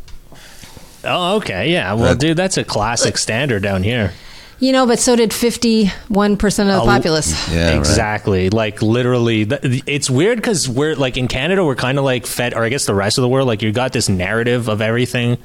Oh, 1.04 1.36
okay, 1.36 1.70
yeah. 1.72 1.92
Well, 1.94 2.14
That- 2.14 2.18
dude, 2.18 2.36
that's 2.36 2.56
a 2.56 2.64
classic 2.64 3.16
standard 3.18 3.62
down 3.62 3.82
here. 3.82 4.12
You 4.58 4.72
know, 4.72 4.86
but 4.86 4.98
so 4.98 5.14
did 5.16 5.30
51% 5.30 5.90
of 5.90 6.66
the 6.66 6.80
populace. 6.84 7.48
Yeah, 7.52 7.68
right. 7.70 7.78
exactly. 7.78 8.48
Like 8.50 8.80
literally, 8.80 9.44
th- 9.44 9.82
it's 9.86 10.08
weird 10.08 10.38
because 10.38 10.66
we're 10.66 10.96
like 10.96 11.16
in 11.18 11.28
Canada, 11.28 11.62
we're 11.64 11.74
kind 11.74 11.98
of 11.98 12.04
like 12.04 12.26
fed, 12.26 12.54
or 12.54 12.64
I 12.64 12.70
guess 12.70 12.86
the 12.86 12.94
rest 12.94 13.18
of 13.18 13.22
the 13.22 13.28
world, 13.28 13.46
like 13.46 13.60
you 13.62 13.70
got 13.70 13.92
this 13.92 14.08
narrative 14.08 14.68
of 14.68 14.80
everything. 14.80 15.36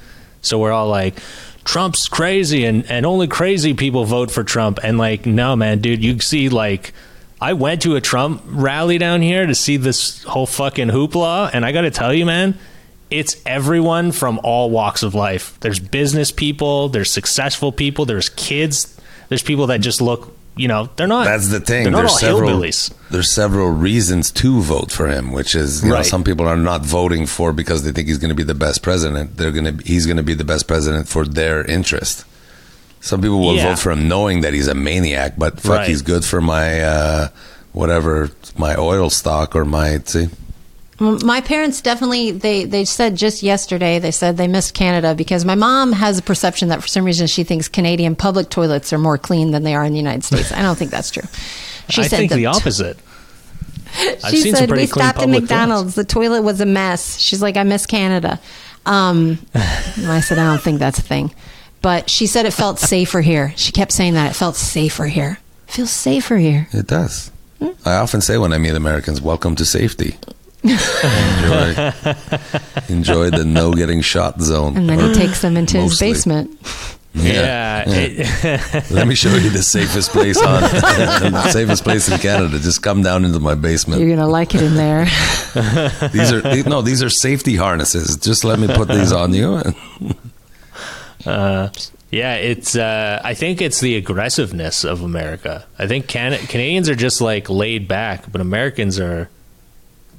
So 0.41 0.57
we're 0.59 0.71
all 0.71 0.87
like, 0.87 1.19
Trump's 1.63 2.07
crazy, 2.07 2.65
and 2.65 2.89
and 2.89 3.05
only 3.05 3.27
crazy 3.27 3.73
people 3.73 4.05
vote 4.05 4.31
for 4.31 4.43
Trump. 4.43 4.79
And 4.83 4.97
like, 4.97 5.25
no, 5.25 5.55
man, 5.55 5.79
dude, 5.79 6.03
you 6.03 6.19
see 6.19 6.49
like. 6.49 6.93
I 7.43 7.53
went 7.53 7.81
to 7.81 7.95
a 7.95 8.01
Trump 8.01 8.43
rally 8.45 8.99
down 8.99 9.23
here 9.23 9.47
to 9.47 9.55
see 9.55 9.77
this 9.77 10.21
whole 10.25 10.45
fucking 10.45 10.89
hoopla, 10.89 11.49
and 11.51 11.65
I 11.65 11.71
got 11.71 11.81
to 11.81 11.89
tell 11.89 12.13
you, 12.13 12.23
man, 12.23 12.55
it's 13.09 13.41
everyone 13.47 14.11
from 14.11 14.39
all 14.43 14.69
walks 14.69 15.01
of 15.01 15.15
life. 15.15 15.59
There's 15.59 15.79
business 15.79 16.31
people, 16.31 16.89
there's 16.89 17.09
successful 17.09 17.71
people, 17.71 18.05
there's 18.05 18.29
kids, 18.29 18.95
there's 19.29 19.41
people 19.41 19.67
that 19.67 19.81
just 19.81 20.01
look, 20.01 20.37
you 20.61 20.67
know, 20.67 20.89
they're 20.95 21.07
not. 21.15 21.25
That's 21.25 21.49
the 21.49 21.59
thing. 21.59 21.83
They're 21.83 21.91
not 21.91 21.99
There's 22.01 22.11
all 22.11 22.17
several. 22.29 22.49
hillbillies. 22.51 22.93
There's 23.09 23.31
several 23.31 23.69
reasons 23.89 24.31
to 24.41 24.61
vote 24.61 24.91
for 24.91 25.07
him, 25.15 25.31
which 25.31 25.55
is 25.55 25.83
you 25.83 25.89
know 25.89 26.03
some 26.03 26.23
people 26.23 26.47
are 26.47 26.55
not 26.71 26.81
voting 26.85 27.25
for 27.25 27.51
because 27.61 27.83
they 27.83 27.91
think 27.91 28.07
he's 28.07 28.17
going 28.23 28.29
to 28.37 28.41
be 28.43 28.43
the 28.53 28.59
best 28.67 28.81
president. 28.83 29.37
They're 29.37 29.51
going 29.51 29.69
to 29.77 29.83
he's 29.83 30.05
going 30.05 30.17
to 30.23 30.23
be 30.23 30.35
the 30.35 30.45
best 30.53 30.67
president 30.67 31.07
for 31.07 31.25
their 31.25 31.65
interest. 31.65 32.25
Some 33.01 33.19
people 33.21 33.39
will 33.39 33.55
Yeah. 33.55 33.69
vote 33.69 33.79
for 33.79 33.91
him 33.91 34.07
knowing 34.07 34.41
that 34.41 34.53
he's 34.53 34.67
a 34.67 34.75
maniac, 34.75 35.33
but 35.37 35.59
fuck, 35.59 35.77
Right. 35.79 35.87
he's 35.89 36.03
good 36.03 36.23
for 36.23 36.39
my 36.41 36.81
uh, 36.81 37.27
whatever 37.73 38.29
my 38.57 38.75
oil 38.75 39.09
stock 39.09 39.55
or 39.55 39.65
my 39.65 39.99
see. 40.05 40.29
Well, 41.01 41.17
My 41.23 41.41
parents 41.41 41.81
definitely 41.81 42.29
they 42.29 42.63
they 42.65 42.85
said 42.85 43.15
just 43.15 43.41
yesterday 43.41 43.97
they 43.97 44.11
said 44.11 44.37
they 44.37 44.47
missed 44.47 44.75
Canada 44.75 45.15
because 45.15 45.43
my 45.43 45.55
mom 45.55 45.93
has 45.93 46.19
a 46.19 46.21
perception 46.21 46.69
that 46.69 46.79
for 46.83 46.87
some 46.87 47.03
reason 47.03 47.25
she 47.25 47.43
thinks 47.43 47.67
Canadian 47.67 48.15
public 48.15 48.49
toilets 48.49 48.93
are 48.93 48.99
more 48.99 49.17
clean 49.17 49.49
than 49.49 49.63
they 49.63 49.73
are 49.73 49.83
in 49.83 49.93
the 49.93 49.97
United 49.97 50.23
States. 50.23 50.51
I 50.51 50.61
don't 50.61 50.77
think 50.77 50.91
that's 50.91 51.09
true. 51.09 51.27
She 51.89 52.03
I 52.03 52.07
said 52.07 52.17
think 52.17 52.31
the 52.31 52.37
the 52.37 52.45
opposite. 52.45 52.97
I've 53.97 54.29
she 54.29 54.37
seen 54.37 54.53
some 54.53 54.59
said 54.59 54.69
pretty 54.69 54.83
we 54.83 54.87
clean 54.87 55.03
stopped 55.05 55.17
at 55.17 55.23
public 55.23 55.41
McDonald's. 55.41 55.95
The 55.95 56.05
toilet 56.05 56.43
was 56.43 56.61
a 56.61 56.67
mess. 56.67 57.17
She's 57.17 57.41
like, 57.41 57.57
I 57.57 57.63
miss 57.63 57.87
Canada. 57.87 58.39
Um, 58.85 59.39
and 59.55 60.07
I 60.07 60.21
said, 60.21 60.37
I 60.37 60.45
don't 60.45 60.61
think 60.61 60.77
that's 60.79 60.99
a 60.99 61.01
thing. 61.01 61.33
But 61.81 62.11
she 62.11 62.27
said 62.27 62.45
it 62.45 62.53
felt 62.53 62.77
safer 62.77 63.21
here. 63.21 63.53
She 63.57 63.71
kept 63.71 63.91
saying 63.91 64.13
that 64.13 64.29
it 64.29 64.35
felt 64.35 64.55
safer 64.55 65.07
here. 65.07 65.39
It 65.67 65.71
feels 65.71 65.89
safer 65.89 66.37
here. 66.37 66.67
It 66.71 66.85
does. 66.85 67.31
Hmm? 67.57 67.69
I 67.85 67.95
often 67.95 68.21
say 68.21 68.37
when 68.37 68.53
I 68.53 68.59
meet 68.59 68.75
Americans, 68.75 69.19
"Welcome 69.19 69.55
to 69.55 69.65
safety." 69.65 70.15
Enjoy, 70.63 71.91
enjoy 72.89 73.29
the 73.31 73.43
no 73.45 73.73
getting 73.73 74.01
shot 74.01 74.39
zone. 74.41 74.77
And 74.77 74.89
then 74.89 74.99
he 74.99 75.13
takes 75.13 75.41
them 75.41 75.57
into 75.57 75.79
his 75.79 75.99
basement. 75.99 76.57
Yeah. 77.13 77.83
it- 77.87 78.89
Let 78.91 79.05
me 79.07 79.15
show 79.15 79.33
you 79.35 79.49
the 79.49 79.63
safest 79.63 80.11
place 80.11 80.37
on 80.41 80.61
the 81.31 81.49
safest 81.51 81.83
place 81.83 82.07
in 82.09 82.17
Canada. 82.19 82.57
Just 82.59 82.81
come 82.83 83.01
down 83.03 83.25
into 83.25 83.39
my 83.39 83.55
basement. 83.55 83.99
You're 84.01 84.15
gonna 84.15 84.29
like 84.29 84.55
it 84.55 84.61
in 84.61 84.75
there. 84.75 85.05
These 86.13 86.31
are 86.31 86.41
no, 86.69 86.81
these 86.81 87.03
are 87.03 87.09
safety 87.09 87.55
harnesses. 87.57 88.15
Just 88.17 88.43
let 88.45 88.59
me 88.59 88.67
put 88.67 88.87
these 88.87 89.11
on 89.11 89.33
you. 89.33 89.61
Yeah, 91.25 92.35
it's. 92.35 92.75
Uh, 92.75 93.21
I 93.23 93.33
think 93.35 93.61
it's 93.61 93.79
the 93.79 93.95
aggressiveness 93.95 94.83
of 94.83 95.01
America. 95.01 95.65
I 95.79 95.87
think 95.87 96.07
Can- 96.07 96.37
Canadians 96.47 96.89
are 96.89 96.95
just 96.95 97.21
like 97.21 97.49
laid 97.49 97.87
back, 97.87 98.29
but 98.31 98.41
Americans 98.41 98.99
are. 98.99 99.29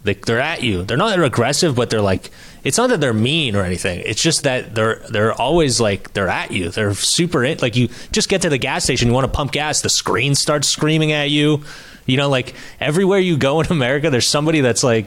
They, 0.04 0.14
they're 0.14 0.40
at 0.40 0.62
you. 0.62 0.82
They're 0.82 0.96
not 0.96 1.18
aggressive, 1.22 1.74
but 1.76 1.90
they're 1.90 2.00
like. 2.00 2.30
It's 2.64 2.78
not 2.78 2.90
that 2.90 3.00
they're 3.00 3.12
mean 3.12 3.56
or 3.56 3.64
anything. 3.64 4.02
It's 4.06 4.22
just 4.22 4.44
that 4.44 4.72
they're 4.74 5.00
they're 5.10 5.32
always 5.32 5.80
like 5.80 6.12
they're 6.12 6.28
at 6.28 6.52
you. 6.52 6.68
They're 6.70 6.94
super 6.94 7.42
in, 7.44 7.58
like 7.60 7.74
you 7.74 7.88
just 8.12 8.28
get 8.28 8.42
to 8.42 8.48
the 8.48 8.58
gas 8.58 8.84
station, 8.84 9.08
you 9.08 9.14
want 9.14 9.24
to 9.26 9.32
pump 9.36 9.50
gas, 9.50 9.80
the 9.80 9.88
screen 9.88 10.36
starts 10.36 10.68
screaming 10.68 11.10
at 11.10 11.30
you. 11.30 11.64
You 12.06 12.16
know, 12.18 12.28
like 12.28 12.54
everywhere 12.80 13.18
you 13.18 13.36
go 13.36 13.60
in 13.60 13.66
America, 13.70 14.10
there's 14.10 14.28
somebody 14.28 14.60
that's 14.60 14.84
like 14.84 15.06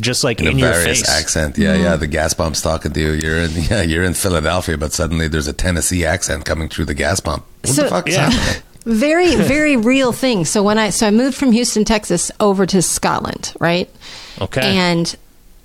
just 0.00 0.22
like 0.22 0.40
in, 0.40 0.46
in 0.46 0.56
a 0.56 0.58
your 0.58 0.72
various 0.72 1.00
face. 1.00 1.08
accent. 1.08 1.58
Yeah, 1.58 1.74
yeah. 1.74 1.96
The 1.96 2.06
gas 2.06 2.34
pump's 2.34 2.62
talking 2.62 2.92
to 2.92 3.00
you. 3.00 3.12
You're 3.12 3.38
in 3.38 3.50
yeah, 3.70 3.82
you're 3.82 4.04
in 4.04 4.14
Philadelphia, 4.14 4.76
but 4.78 4.92
suddenly 4.92 5.26
there's 5.26 5.48
a 5.48 5.52
Tennessee 5.52 6.04
accent 6.04 6.44
coming 6.44 6.68
through 6.68 6.84
the 6.84 6.94
gas 6.94 7.18
pump. 7.18 7.44
What 7.62 7.74
So- 7.74 7.82
the 7.82 7.88
fuck 7.88 8.08
is 8.08 8.14
Yeah. 8.14 8.30
happening? 8.30 8.62
Very 8.86 9.34
very 9.54 9.76
real 9.76 10.12
thing 10.12 10.44
so 10.44 10.62
when 10.62 10.78
i 10.78 10.88
so 10.90 11.06
i 11.06 11.10
moved 11.10 11.36
from 11.36 11.52
houston 11.52 11.84
texas 11.84 12.30
over 12.40 12.64
to 12.64 12.80
scotland 12.80 13.52
right 13.60 13.90
Okay. 14.40 14.60
and 14.76 15.16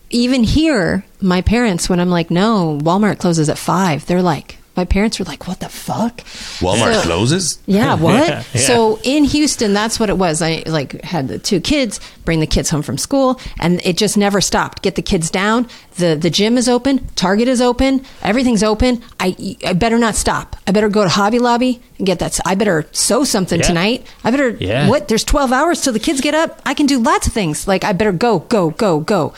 even 0.09 0.43
here 0.43 1.05
my 1.21 1.41
parents 1.41 1.87
when 1.89 1.99
i'm 1.99 2.09
like 2.09 2.29
no 2.31 2.77
walmart 2.81 3.19
closes 3.19 3.47
at 3.47 3.57
five 3.57 4.05
they're 4.07 4.21
like 4.21 4.57
my 4.77 4.85
parents 4.85 5.19
were 5.19 5.25
like 5.25 5.47
what 5.47 5.59
the 5.59 5.67
fuck 5.67 6.17
Walmart 6.61 6.93
So- 6.93 7.01
closes. 7.01 7.59
yeah, 7.65 7.93
what? 8.07 8.27
Yeah, 8.27 8.43
yeah. 8.53 8.61
So 8.61 8.99
in 9.03 9.25
Houston, 9.25 9.73
that's 9.73 9.99
what 9.99 10.09
it 10.09 10.17
was. 10.17 10.41
I 10.41 10.63
like 10.65 11.01
had 11.03 11.27
the 11.27 11.39
two 11.39 11.59
kids, 11.59 11.99
bring 12.23 12.39
the 12.39 12.47
kids 12.47 12.69
home 12.69 12.81
from 12.81 12.97
school, 12.97 13.39
and 13.59 13.81
it 13.85 13.97
just 13.97 14.15
never 14.17 14.39
stopped. 14.39 14.81
Get 14.81 14.95
the 14.95 15.01
kids 15.01 15.29
down. 15.29 15.67
the 15.97 16.15
The 16.15 16.29
gym 16.29 16.57
is 16.57 16.69
open. 16.69 17.05
Target 17.15 17.47
is 17.49 17.61
open. 17.61 18.05
Everything's 18.21 18.63
open. 18.63 19.01
I 19.19 19.57
I 19.65 19.73
better 19.73 19.97
not 19.97 20.15
stop. 20.15 20.55
I 20.65 20.71
better 20.71 20.89
go 20.89 21.03
to 21.03 21.09
Hobby 21.09 21.39
Lobby 21.39 21.81
and 21.97 22.07
get 22.07 22.19
that. 22.19 22.39
I 22.45 22.55
better 22.55 22.85
sew 22.93 23.23
something 23.25 23.59
Yeah. 23.59 23.67
tonight. 23.67 24.07
I 24.23 24.31
better 24.31 24.51
Yeah. 24.51 24.87
what? 24.87 25.09
There's 25.09 25.25
twelve 25.25 25.51
hours 25.51 25.81
till 25.81 25.91
the 25.93 25.99
kids 25.99 26.21
get 26.21 26.33
up. 26.33 26.61
I 26.65 26.73
can 26.75 26.85
do 26.85 26.97
lots 26.97 27.27
of 27.27 27.33
things. 27.33 27.67
Like 27.67 27.83
I 27.83 27.91
better 27.91 28.13
go, 28.13 28.39
go, 28.39 28.69
go, 28.71 29.01
go. 29.01 29.33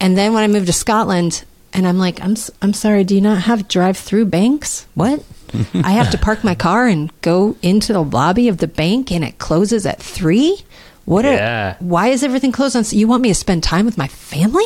And 0.00 0.18
then 0.18 0.32
when 0.34 0.42
I 0.42 0.48
moved 0.48 0.66
to 0.66 0.72
Scotland, 0.72 1.44
and 1.72 1.86
I'm 1.86 1.98
like, 1.98 2.22
I'm 2.22 2.32
s- 2.32 2.50
I'm 2.60 2.72
sorry. 2.72 3.04
Do 3.04 3.14
you 3.14 3.20
not 3.20 3.42
have 3.42 3.68
drive 3.68 3.96
through 3.96 4.26
banks? 4.26 4.86
What? 4.94 5.24
I 5.74 5.92
have 5.92 6.10
to 6.10 6.18
park 6.18 6.44
my 6.44 6.54
car 6.54 6.86
and 6.86 7.10
go 7.20 7.56
into 7.62 7.92
the 7.92 8.02
lobby 8.02 8.48
of 8.48 8.58
the 8.58 8.66
bank, 8.68 9.10
and 9.12 9.22
it 9.24 9.38
closes 9.38 9.84
at 9.86 10.00
three. 10.02 10.58
What? 11.04 11.24
Yeah. 11.24 11.76
A, 11.78 11.82
why 11.84 12.08
is 12.08 12.22
everything 12.22 12.52
closed 12.52 12.76
on? 12.76 12.84
You 12.90 13.08
want 13.08 13.22
me 13.22 13.28
to 13.28 13.34
spend 13.34 13.62
time 13.62 13.84
with 13.84 13.98
my 13.98 14.08
family? 14.08 14.64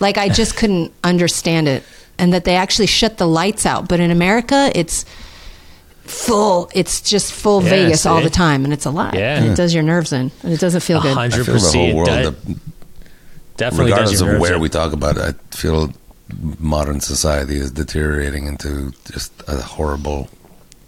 Like 0.00 0.18
I 0.18 0.28
just 0.28 0.56
couldn't 0.60 0.92
understand 1.02 1.66
it, 1.68 1.82
and 2.18 2.32
that 2.32 2.44
they 2.44 2.56
actually 2.56 2.86
shut 2.86 3.18
the 3.18 3.26
lights 3.26 3.64
out. 3.66 3.88
But 3.88 4.00
in 4.00 4.10
America, 4.10 4.70
it's 4.74 5.04
full. 6.02 6.70
It's 6.74 7.00
just 7.00 7.32
full 7.32 7.62
Yeah, 7.62 7.70
Vegas 7.70 8.06
all 8.06 8.20
the 8.20 8.30
time, 8.30 8.64
and 8.64 8.72
it's 8.72 8.86
a 8.86 8.90
lot. 8.90 9.14
Yeah. 9.14 9.38
and 9.38 9.52
it 9.52 9.56
does 9.56 9.74
your 9.74 9.82
nerves 9.82 10.12
in, 10.12 10.30
and 10.42 10.52
it 10.52 10.60
doesn't 10.60 10.80
feel 10.82 10.98
A 10.98 11.02
good. 11.02 11.16
I 11.16 11.28
hundred 11.28 11.44
feel 11.44 11.54
the 11.54 11.60
percent. 11.60 11.74
whole 11.74 11.94
world. 11.96 12.08
Does- 12.08 12.56
definitely 13.56 13.90
regardless 13.92 14.20
your 14.20 14.34
of 14.36 14.40
where 14.40 14.54
in. 14.54 14.60
we 14.60 14.68
talk 14.68 14.92
about 14.92 15.16
it, 15.16 15.22
I 15.22 15.56
feel 15.56 15.92
modern 16.58 17.00
society 17.00 17.56
is 17.56 17.70
deteriorating 17.70 18.46
into 18.46 18.92
just 19.10 19.32
a 19.48 19.56
horrible. 19.60 20.28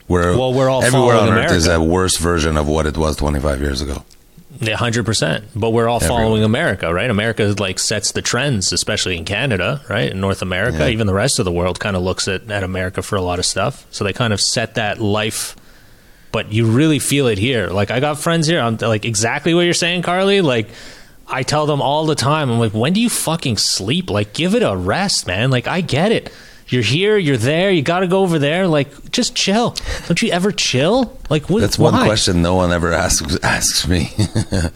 Where 0.07 0.37
Well, 0.37 0.53
we're 0.53 0.69
all 0.69 0.83
everywhere 0.83 1.15
on 1.17 1.29
following 1.29 1.45
earth 1.45 1.53
is 1.53 1.69
a 1.69 1.81
worse 1.81 2.17
version 2.17 2.57
of 2.57 2.67
what 2.67 2.85
it 2.87 2.97
was 2.99 3.17
25 3.17 3.61
years 3.61 3.81
ago. 3.81 4.05
Yeah, 4.61 4.75
hundred 4.77 5.07
percent. 5.07 5.45
But 5.55 5.71
we're 5.71 5.87
all 5.89 5.97
Everyone. 6.03 6.21
following 6.23 6.43
America, 6.45 6.93
right? 6.93 7.09
America 7.09 7.55
like 7.59 7.79
sets 7.79 8.11
the 8.13 8.21
trends, 8.21 8.73
especially 8.73 9.17
in 9.17 9.25
Canada, 9.25 9.81
right? 9.89 10.11
In 10.11 10.21
North 10.21 10.43
America, 10.43 10.79
Yeah. 10.79 10.89
even 10.89 11.07
the 11.07 11.15
rest 11.15 11.39
of 11.39 11.45
the 11.45 11.53
world 11.53 11.79
kind 11.79 11.95
of 11.97 12.03
looks 12.03 12.27
at, 12.27 12.51
at 12.51 12.65
America 12.65 13.01
for 13.03 13.15
a 13.17 13.23
lot 13.23 13.39
of 13.39 13.47
stuff. 13.47 13.87
So 13.93 14.03
they 14.03 14.13
kind 14.13 14.33
of 14.33 14.41
set 14.41 14.75
that 14.75 15.01
life. 15.01 15.55
But 16.33 16.53
you 16.53 16.67
really 16.67 16.99
feel 16.99 17.29
it 17.29 17.39
here. 17.39 17.69
Like 17.69 17.91
I 17.93 18.01
got 18.01 18.19
friends 18.19 18.49
here. 18.49 18.61
I'm 18.61 18.77
like 18.79 19.05
exactly 19.05 19.55
what 19.55 19.63
you're 19.63 19.73
saying, 19.75 20.03
Carly. 20.03 20.41
Like 20.41 20.69
I 21.31 21.43
tell 21.43 21.67
them 21.67 21.81
all 21.81 22.07
the 22.07 22.15
time. 22.15 22.51
I'm 22.51 22.59
like, 22.59 22.73
when 22.73 22.93
do 22.93 23.01
you 23.01 23.09
fucking 23.09 23.57
sleep? 23.57 24.11
Like, 24.11 24.33
give 24.33 24.55
it 24.55 24.63
a 24.63 24.77
rest, 24.77 25.27
man. 25.27 25.51
Like 25.51 25.67
I 25.67 25.81
get 25.81 26.13
it. 26.13 26.33
You're 26.71 26.83
here. 26.83 27.19
You're 27.19 27.37
there. 27.37 27.71
You 27.71 27.83
got 27.83 28.01
to 28.01 28.07
go 28.07 28.21
over 28.23 28.39
there. 28.39 28.67
Like, 28.69 29.11
just 29.11 29.35
chill. 29.35 29.75
Don't 30.07 30.23
you 30.23 30.31
ever 30.31 30.53
chill? 30.53 31.19
Like, 31.29 31.51
what, 31.51 31.61
That's 31.63 31.79
one 31.79 31.93
why? 31.95 32.07
question 32.07 32.43
no 32.43 32.55
one 32.55 32.73
ever 32.73 32.93
asks 32.93 33.37
asks 33.43 33.87
me. 33.89 34.11
well, 34.53 34.71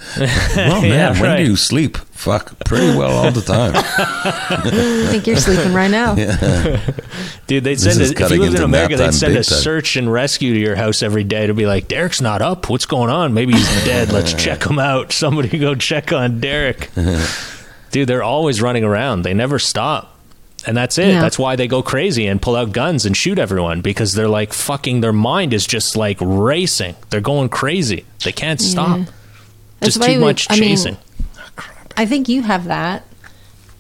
man, 0.82 0.84
Yeah, 0.84 1.12
when 1.12 1.22
right. 1.22 1.36
do 1.38 1.45
you 1.51 1.57
sleep? 1.57 1.97
Fuck, 1.97 2.59
pretty 2.64 2.97
well 2.97 3.11
all 3.12 3.30
the 3.30 3.40
time. 3.42 3.72
I 3.76 5.07
think 5.11 5.26
you're 5.26 5.36
sleeping 5.36 5.72
right 5.74 5.90
now. 5.90 6.14
Dude, 7.47 7.64
they'd 7.64 7.78
send 7.78 8.01
a, 8.01 8.05
if 8.05 8.30
you 8.30 8.40
lived 8.40 8.57
in 8.57 8.62
America, 8.62 8.97
they'd 8.97 9.12
send 9.12 9.34
a 9.34 9.38
big 9.38 9.45
time. 9.47 9.59
search 9.59 9.97
and 9.97 10.11
rescue 10.12 10.55
to 10.55 10.59
your 10.61 10.74
house 10.76 11.03
every 11.03 11.24
day 11.24 11.47
to 11.47 11.55
be 11.55 11.66
like, 11.66 11.86
Derek's 11.88 12.20
not 12.20 12.40
up. 12.42 12.70
What's 12.70 12.86
going 12.86 13.11
on? 13.11 13.34
Maybe 13.34 13.53
he's 13.53 13.68
dead. 13.84 14.11
Let's 14.11 14.32
check 14.32 14.64
him 14.64 14.78
out. 14.78 15.12
Somebody 15.12 15.59
go 15.59 15.74
check 15.74 16.12
on 16.12 16.40
Derek. 16.40 16.90
Dude, 17.90 18.09
they're 18.09 18.22
always 18.22 18.61
running 18.62 18.84
around. 18.84 19.22
They 19.22 19.34
never 19.34 19.59
stop. 19.59 20.14
And 20.67 20.77
that's 20.77 20.97
it. 20.99 21.09
Yeah. 21.09 21.21
That's 21.21 21.39
why 21.39 21.57
they 21.57 21.69
go 21.69 21.83
crazy 21.83 22.27
and 22.27 22.41
pull 22.41 22.57
out 22.57 22.73
guns 22.73 23.05
and 23.05 23.17
shoot 23.17 23.39
everyone 23.39 23.81
because 23.83 24.15
they're 24.15 24.29
like 24.29 24.53
fucking 24.53 25.01
their 25.03 25.12
mind 25.12 25.53
is 25.53 25.67
just 25.67 25.95
like 25.97 26.17
racing. 26.21 26.97
They're 27.11 27.21
going 27.21 27.51
crazy. 27.51 28.05
They 28.25 28.33
can't 28.33 28.61
stop. 28.61 29.01
That's 29.81 29.95
Just 29.97 30.01
why 30.01 30.15
too 30.15 30.19
we- 30.21 30.25
much 30.25 30.47
I 30.51 30.55
mean, 30.59 30.71
chasing. 30.71 30.97
I 31.97 32.07
think 32.07 32.29
you 32.29 32.43
have 32.43 32.65
that 32.65 33.05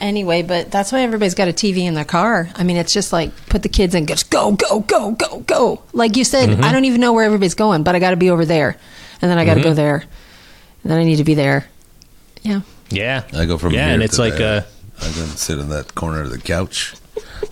anyway, 0.00 0.42
but 0.42 0.70
that's 0.70 0.92
why 0.92 1.00
everybody's 1.00 1.34
got 1.34 1.48
a 1.48 1.52
TV 1.52 1.78
in 1.78 1.94
their 1.94 2.04
car. 2.04 2.50
I 2.54 2.62
mean, 2.64 2.76
it's 2.76 2.92
just 2.92 3.12
like 3.12 3.34
put 3.46 3.62
the 3.62 3.68
kids 3.70 3.94
in, 3.94 4.06
just 4.06 4.30
go, 4.30 4.52
go, 4.52 4.80
go, 4.80 5.12
go, 5.12 5.40
go. 5.40 5.82
Like 5.94 6.16
you 6.16 6.24
said, 6.24 6.50
Mm-hmm. 6.50 6.64
I 6.64 6.72
don't 6.72 6.84
even 6.84 7.00
know 7.00 7.12
where 7.14 7.24
everybody's 7.24 7.54
going, 7.54 7.82
but 7.82 7.94
I 7.96 7.98
got 7.98 8.10
to 8.10 8.16
be 8.16 8.28
over 8.30 8.44
there, 8.44 8.76
and 9.22 9.30
then 9.30 9.38
I 9.38 9.44
got 9.46 9.54
to 9.54 9.60
Mm-hmm. 9.60 9.70
go 9.70 9.74
there, 9.74 9.96
and 10.82 10.92
then 10.92 10.98
I 10.98 11.04
need 11.04 11.16
to 11.16 11.24
be 11.24 11.34
there. 11.34 11.66
Yeah, 12.42 12.60
yeah. 12.90 13.22
I 13.32 13.46
go 13.46 13.56
from 13.56 13.72
yeah, 13.72 13.86
here 13.86 13.94
and 13.94 14.02
it's 14.02 14.16
to 14.16 14.20
like 14.22 14.34
there. 14.36 14.60
uh 14.60 14.64
I 15.00 15.06
and 15.06 15.14
sit 15.38 15.58
in 15.58 15.68
that 15.70 15.94
corner 15.94 16.20
of 16.22 16.30
the 16.30 16.38
couch. 16.38 16.94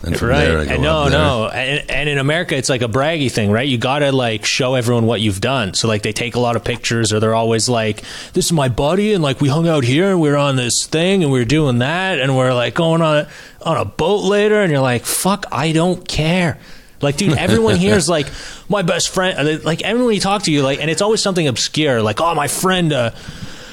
And 0.05 0.17
from 0.19 0.29
right. 0.31 0.45
there, 0.45 0.59
I 0.59 0.65
go 0.65 0.73
And 0.73 0.83
no, 0.83 1.09
no. 1.09 1.49
And, 1.49 1.89
and 1.91 2.09
in 2.09 2.19
America, 2.19 2.57
it's 2.57 2.69
like 2.69 2.83
a 2.83 2.89
braggy 2.89 3.31
thing, 3.31 3.51
right? 3.51 3.69
You 3.69 3.79
got 3.79 4.01
to 4.01 4.11
like 4.11 4.45
show 4.45 4.75
everyone 4.75 5.07
what 5.07 5.21
you've 5.21 5.41
done. 5.41 5.75
So 5.75 5.87
like 5.87 6.03
they 6.03 6.13
take 6.13 6.35
a 6.35 6.41
lot 6.41 6.57
of 6.57 6.65
pictures 6.65 7.13
or 7.13 7.21
they're 7.21 7.35
always 7.35 7.69
like, 7.69 8.03
this 8.33 8.47
is 8.47 8.53
my 8.53 8.69
buddy. 8.69 9.13
And 9.13 9.23
like 9.23 9.41
we 9.41 9.49
hung 9.49 9.69
out 9.69 9.85
here 9.85 10.11
and 10.11 10.21
we 10.21 10.31
were 10.31 10.37
on 10.37 10.57
this 10.57 10.87
thing 10.87 11.23
and 11.23 11.33
we 11.33 11.39
were 11.39 11.45
doing 11.45 11.79
that. 11.79 12.19
And 12.19 12.37
we're 12.37 12.55
like 12.55 12.75
going 12.75 13.03
on 13.03 13.19
a, 13.19 13.29
on 13.63 13.77
a 13.77 13.85
boat 13.85 14.25
later. 14.25 14.61
And 14.63 14.73
you're 14.73 14.81
like, 14.81 15.05
fuck, 15.05 15.47
I 15.53 15.73
don't 15.73 16.07
care. 16.09 16.59
Like, 17.01 17.17
dude, 17.17 17.37
everyone 17.37 17.77
here 17.77 17.97
is 17.97 18.09
like 18.09 18.29
my 18.69 18.83
best 18.83 19.09
friend. 19.09 19.65
Like 19.65 19.83
everyone 19.83 20.15
you 20.15 20.21
talk 20.21 20.45
to 20.45 20.53
you, 20.53 20.63
like, 20.63 20.81
and 20.81 20.89
it's 20.89 21.03
always 21.03 21.21
something 21.21 21.47
obscure. 21.49 22.01
Like, 22.01 22.21
oh, 22.21 22.35
my 22.35 22.49
friend, 22.49 22.93
uh, 22.93 23.11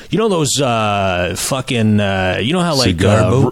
you 0.09 0.17
know 0.17 0.29
those 0.29 0.59
uh, 0.59 1.35
fucking, 1.37 1.99
uh, 1.99 2.39
you 2.41 2.53
know 2.53 2.61
how 2.61 2.75
like 2.75 3.03
uh, 3.03 3.51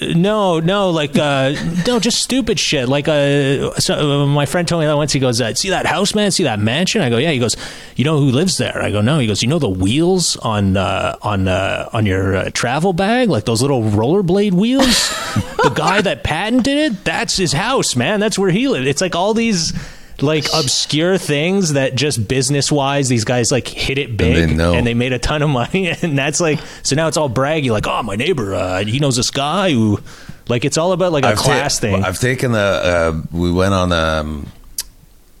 no, 0.00 0.60
no, 0.60 0.90
like 0.90 1.16
uh, 1.18 1.54
no, 1.86 1.98
just 1.98 2.22
stupid 2.22 2.58
shit. 2.58 2.88
Like 2.88 3.08
uh, 3.08 3.72
so, 3.80 4.22
uh, 4.22 4.26
my 4.26 4.46
friend 4.46 4.66
told 4.66 4.80
me 4.80 4.86
that 4.86 4.96
once. 4.96 5.12
He 5.12 5.20
goes, 5.20 5.42
"See 5.58 5.70
that 5.70 5.86
house, 5.86 6.14
man? 6.14 6.30
See 6.30 6.44
that 6.44 6.58
mansion?" 6.60 7.02
I 7.02 7.10
go, 7.10 7.18
"Yeah." 7.18 7.30
He 7.30 7.38
goes, 7.38 7.56
"You 7.96 8.04
know 8.04 8.18
who 8.18 8.30
lives 8.30 8.58
there?" 8.58 8.80
I 8.80 8.90
go, 8.90 9.00
"No." 9.00 9.18
He 9.18 9.26
goes, 9.26 9.42
"You 9.42 9.48
know 9.48 9.58
the 9.58 9.68
wheels 9.68 10.36
on 10.36 10.76
uh, 10.76 11.16
on 11.22 11.48
uh, 11.48 11.88
on 11.92 12.06
your 12.06 12.36
uh, 12.36 12.50
travel 12.50 12.92
bag, 12.92 13.28
like 13.28 13.44
those 13.44 13.62
little 13.62 13.82
rollerblade 13.82 14.52
wheels? 14.52 15.08
the 15.62 15.72
guy 15.74 16.00
that 16.00 16.22
patented 16.22 16.76
it, 16.76 17.04
that's 17.04 17.36
his 17.36 17.52
house, 17.52 17.96
man. 17.96 18.20
That's 18.20 18.38
where 18.38 18.50
he 18.50 18.68
lived. 18.68 18.86
It's 18.86 19.00
like 19.00 19.14
all 19.14 19.34
these." 19.34 19.72
Like 20.20 20.46
obscure 20.52 21.16
things 21.16 21.74
that 21.74 21.94
just 21.94 22.26
business 22.26 22.72
wise, 22.72 23.08
these 23.08 23.24
guys 23.24 23.52
like 23.52 23.68
hit 23.68 23.98
it 23.98 24.16
big 24.16 24.56
they 24.56 24.76
and 24.76 24.84
they 24.86 24.94
made 24.94 25.12
a 25.12 25.18
ton 25.20 25.42
of 25.42 25.50
money, 25.62 25.88
and 25.88 26.18
that's 26.18 26.40
like 26.40 26.58
so 26.82 26.96
now 26.96 27.06
it's 27.06 27.16
all 27.16 27.30
braggy, 27.30 27.70
like 27.70 27.86
oh 27.86 28.02
my 28.02 28.16
neighbor, 28.16 28.52
uh, 28.54 28.84
he 28.84 28.98
knows 28.98 29.14
this 29.14 29.30
guy 29.30 29.70
who, 29.70 30.00
like 30.48 30.64
it's 30.64 30.76
all 30.76 30.90
about 30.90 31.12
like 31.12 31.22
a 31.24 31.28
I've 31.28 31.36
ta- 31.36 31.42
class 31.44 31.78
thing. 31.78 32.02
I've 32.02 32.18
taken 32.18 32.50
the 32.50 32.58
Uh, 32.58 33.22
we 33.30 33.52
went 33.52 33.74
on 33.74 33.92
um 33.92 34.46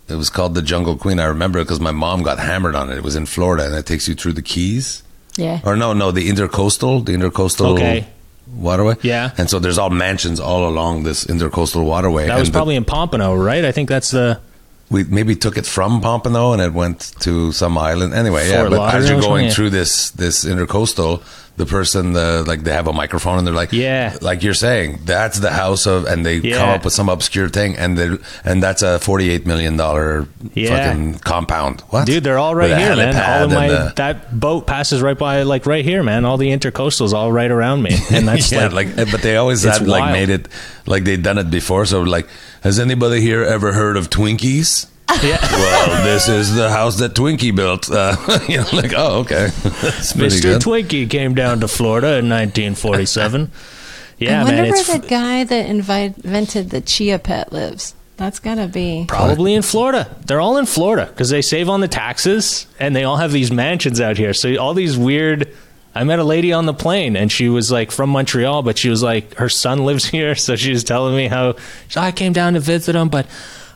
It 0.08 0.14
was 0.14 0.30
called 0.30 0.54
the 0.54 0.62
Jungle 0.62 0.96
Queen. 0.96 1.18
I 1.18 1.24
remember 1.24 1.58
it 1.58 1.64
because 1.64 1.80
my 1.80 1.90
mom 1.90 2.22
got 2.22 2.38
hammered 2.38 2.76
on 2.76 2.90
it. 2.92 2.96
It 2.98 3.02
was 3.02 3.16
in 3.16 3.26
Florida, 3.26 3.66
and 3.66 3.74
it 3.74 3.84
takes 3.84 4.06
you 4.06 4.14
through 4.14 4.34
the 4.34 4.42
Keys. 4.42 5.02
yeah. 5.36 5.60
Or 5.64 5.74
no, 5.74 5.92
no, 5.92 6.12
the 6.12 6.28
intercoastal, 6.30 7.04
the 7.04 7.12
intercoastal 7.14 7.72
Okay. 7.74 8.06
waterway. 8.56 8.94
Yeah. 9.02 9.32
and 9.36 9.50
so 9.50 9.58
there's 9.58 9.76
all 9.76 9.90
mansions 9.90 10.38
all 10.40 10.68
along 10.68 11.02
this 11.02 11.24
intercoastal 11.24 11.84
waterway. 11.84 12.26
that 12.28 12.38
was 12.38 12.46
and 12.48 12.54
the- 12.54 12.58
probably 12.58 12.76
in 12.76 12.84
Pompano, 12.84 13.34
right? 13.34 13.64
I 13.64 13.72
think 13.72 13.88
that's 13.88 14.12
the 14.12 14.38
we 14.90 15.04
maybe 15.04 15.34
took 15.34 15.56
it 15.56 15.66
from 15.66 16.00
Pompano 16.00 16.52
and 16.52 16.62
it 16.62 16.72
went 16.72 17.12
to 17.20 17.52
some 17.52 17.76
island. 17.76 18.14
Anyway, 18.14 18.48
yeah. 18.48 18.60
Fort 18.60 18.70
But 18.70 18.94
as 18.94 19.08
you're 19.08 19.20
going 19.20 19.46
yeah. 19.46 19.52
through 19.52 19.70
this 19.70 20.10
this 20.10 20.44
intercoastal, 20.44 21.22
the 21.58 21.66
person 21.66 22.12
the 22.14 22.44
like 22.46 22.62
they 22.62 22.72
have 22.72 22.86
a 22.86 22.92
microphone 22.92 23.36
and 23.36 23.46
they're 23.46 23.52
like 23.54 23.72
Yeah. 23.72 24.16
like 24.22 24.42
you're 24.42 24.54
saying 24.54 25.00
that's 25.04 25.38
the 25.40 25.50
house 25.50 25.86
of 25.86 26.06
and 26.06 26.24
they 26.24 26.40
come 26.40 26.68
up 26.70 26.84
with 26.84 26.94
some 26.94 27.08
obscure 27.10 27.48
thing 27.50 27.76
and 27.76 27.98
they 27.98 28.16
and 28.44 28.62
that's 28.62 28.80
a 28.82 28.98
48 29.00 29.44
million 29.44 29.76
dollar 29.76 30.26
Yeah. 30.54 30.68
fucking 30.86 31.18
compound 31.18 31.80
what 31.90 32.06
Dude, 32.06 32.22
they're 32.24 32.38
all 32.38 32.54
With 32.54 32.70
here, 32.78 32.94
man. 32.96 33.14
All 33.16 33.44
of 33.46 33.50
my 33.52 33.68
the- 33.68 33.92
that 33.96 34.38
boat 34.38 34.66
passes 34.66 35.02
right 35.02 35.18
by, 35.18 35.42
like 35.42 35.66
right 35.66 35.84
here, 35.84 36.02
man. 36.02 36.24
All 36.24 36.36
the 36.38 36.48
intercoastals 36.50 37.12
all 37.12 37.30
right 37.32 37.50
around 37.50 37.82
me, 37.82 37.90
and 38.10 38.26
that's 38.28 38.52
yeah, 38.52 38.68
like, 38.68 38.96
like, 38.96 39.10
but 39.10 39.20
they 39.22 39.36
always 39.36 39.64
had 39.64 39.86
like 39.86 40.12
made 40.12 40.30
it 40.30 40.46
like 40.86 41.04
they'd 41.04 41.22
done 41.22 41.38
it 41.38 41.50
before. 41.50 41.84
So 41.86 42.02
like, 42.02 42.28
has 42.62 42.78
anybody 42.78 43.20
here 43.20 43.42
ever 43.42 43.72
heard 43.72 43.96
of 43.96 44.08
Twinkies? 44.10 44.86
Yeah. 45.22 45.38
well, 45.52 46.04
this 46.04 46.28
is 46.28 46.54
the 46.54 46.70
house 46.70 46.98
that 46.98 47.14
Twinkie 47.14 47.54
built. 47.54 47.90
Uh, 47.90 48.16
you 48.48 48.58
know, 48.58 48.66
like, 48.72 48.92
oh, 48.96 49.20
okay, 49.20 49.46
Mr. 49.52 50.42
good. 50.42 50.62
Twinkie 50.62 51.08
came 51.08 51.34
down 51.34 51.60
to 51.60 51.68
Florida 51.68 52.18
in 52.18 52.28
1947. 52.28 53.50
Yeah, 54.18 54.40
I 54.40 54.44
wonder 54.44 54.62
man, 54.62 54.70
where 54.70 54.80
it's 54.80 54.92
the 54.92 54.98
guy 54.98 55.44
that 55.44 55.66
invi- 55.66 56.24
invented 56.24 56.70
the 56.70 56.80
chia 56.80 57.18
pet 57.18 57.52
lives. 57.52 57.94
That's 58.16 58.40
gotta 58.40 58.66
be. 58.66 59.04
probably 59.06 59.54
in 59.54 59.62
Florida. 59.62 60.14
They're 60.26 60.40
all 60.40 60.56
in 60.56 60.66
Florida 60.66 61.06
because 61.06 61.30
they 61.30 61.40
save 61.40 61.68
on 61.68 61.80
the 61.80 61.86
taxes 61.88 62.66
and 62.80 62.94
they 62.94 63.04
all 63.04 63.16
have 63.16 63.30
these 63.30 63.52
mansions 63.52 64.00
out 64.00 64.18
here. 64.18 64.34
So 64.34 64.56
all 64.56 64.74
these 64.74 64.98
weird. 64.98 65.54
I 65.94 66.04
met 66.04 66.18
a 66.18 66.24
lady 66.24 66.52
on 66.52 66.66
the 66.66 66.74
plane 66.74 67.16
and 67.16 67.32
she 67.32 67.48
was 67.48 67.72
like 67.72 67.90
from 67.90 68.10
Montreal, 68.10 68.62
but 68.62 68.76
she 68.76 68.88
was 68.88 69.02
like 69.02 69.34
her 69.34 69.48
son 69.48 69.84
lives 69.84 70.04
here, 70.04 70.34
so 70.34 70.54
she 70.54 70.70
was 70.70 70.84
telling 70.84 71.16
me 71.16 71.26
how 71.28 71.56
so 71.88 72.00
I 72.00 72.12
came 72.12 72.32
down 72.32 72.54
to 72.54 72.60
visit 72.60 72.94
him, 72.94 73.08
but 73.08 73.26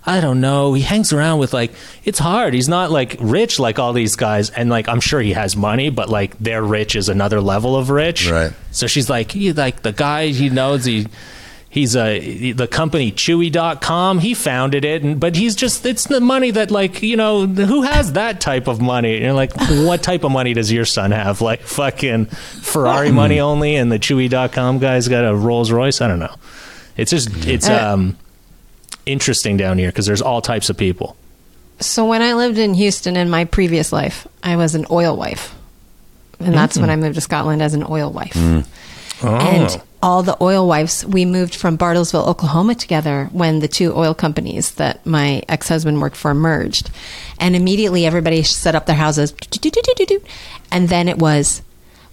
I 0.04 0.20
don't 0.20 0.40
know. 0.40 0.74
He 0.74 0.82
hangs 0.82 1.12
around 1.12 1.38
with 1.38 1.52
like 1.52 1.72
it's 2.04 2.18
hard. 2.18 2.54
He's 2.54 2.68
not 2.68 2.90
like 2.90 3.16
rich 3.20 3.60
like 3.60 3.78
all 3.78 3.92
these 3.92 4.16
guys, 4.16 4.50
and 4.50 4.68
like 4.68 4.88
I'm 4.88 5.00
sure 5.00 5.20
he 5.20 5.32
has 5.32 5.56
money, 5.56 5.90
but 5.90 6.08
like 6.08 6.36
their 6.38 6.62
rich 6.62 6.96
is 6.96 7.08
another 7.08 7.40
level 7.40 7.76
of 7.76 7.88
rich. 7.88 8.28
Right. 8.28 8.52
So 8.72 8.86
she's 8.88 9.08
like, 9.08 9.30
he 9.30 9.52
like 9.52 9.82
the 9.82 9.92
guy 9.92 10.28
he 10.28 10.50
knows 10.50 10.84
he 10.84 11.06
he's 11.70 11.94
a 11.94 12.52
the 12.52 12.66
company 12.66 13.12
chewy.com 13.12 14.18
he 14.18 14.34
founded 14.34 14.84
it. 14.84 15.04
And 15.04 15.20
but 15.20 15.36
he's 15.36 15.54
just 15.54 15.86
it's 15.86 16.04
the 16.08 16.20
money 16.20 16.50
that 16.50 16.72
like 16.72 17.00
you 17.02 17.16
know 17.16 17.46
who 17.46 17.82
has 17.82 18.14
that 18.14 18.40
type 18.40 18.66
of 18.66 18.80
money? 18.80 19.14
And 19.14 19.24
you're 19.24 19.32
like 19.34 19.52
what 19.86 20.02
type 20.02 20.24
of 20.24 20.32
money 20.32 20.52
does 20.52 20.72
your 20.72 20.84
son 20.84 21.12
have? 21.12 21.40
Like 21.52 21.62
fucking 21.62 22.26
ferrari 22.26 23.12
money 23.12 23.38
only 23.40 23.76
and 23.76 23.90
the 23.90 23.98
chewy.com 23.98 24.78
guy's 24.80 25.06
got 25.06 25.24
a 25.24 25.34
rolls 25.34 25.70
royce? 25.70 26.00
I 26.00 26.08
don't 26.08 26.18
know. 26.20 26.34
It's 26.96 27.10
just 27.10 27.46
it's 27.46 27.68
um 27.68 28.16
interesting 29.06 29.56
down 29.56 29.78
here 29.78 29.88
because 29.88 30.06
there's 30.06 30.22
all 30.22 30.40
types 30.40 30.70
of 30.70 30.76
people 30.76 31.16
So 31.80 32.06
when 32.06 32.22
I 32.22 32.34
lived 32.34 32.58
in 32.58 32.74
Houston 32.74 33.16
in 33.16 33.28
my 33.28 33.44
previous 33.44 33.92
life, 33.92 34.26
I 34.42 34.56
was 34.56 34.74
an 34.74 34.86
oil 34.90 35.16
wife, 35.16 35.54
and 36.38 36.54
that's 36.54 36.76
when 36.76 36.86
hmm. 36.86 36.92
I 36.92 36.96
moved 36.96 37.16
to 37.16 37.20
Scotland 37.20 37.62
as 37.62 37.74
an 37.74 37.84
oil 37.88 38.10
wife. 38.10 38.34
Hmm. 38.34 38.60
And 39.22 39.68
oh. 39.70 39.82
all 40.02 40.22
the 40.22 40.36
oil 40.40 40.66
wives, 40.66 41.06
we 41.06 41.24
moved 41.24 41.54
from 41.54 41.78
Bartlesville, 41.78 42.26
Oklahoma 42.26 42.74
together 42.74 43.28
when 43.32 43.60
the 43.60 43.68
two 43.68 43.94
oil 43.94 44.14
companies 44.14 44.72
that 44.72 45.04
my 45.06 45.42
ex 45.48 45.68
husband 45.68 46.00
worked 46.00 46.16
for 46.16 46.34
merged. 46.34 46.90
And 47.38 47.54
immediately 47.54 48.04
everybody 48.04 48.42
set 48.42 48.74
up 48.74 48.86
their 48.86 48.96
houses. 48.96 49.32
And 50.70 50.88
then 50.88 51.08
it 51.08 51.18
was, 51.18 51.62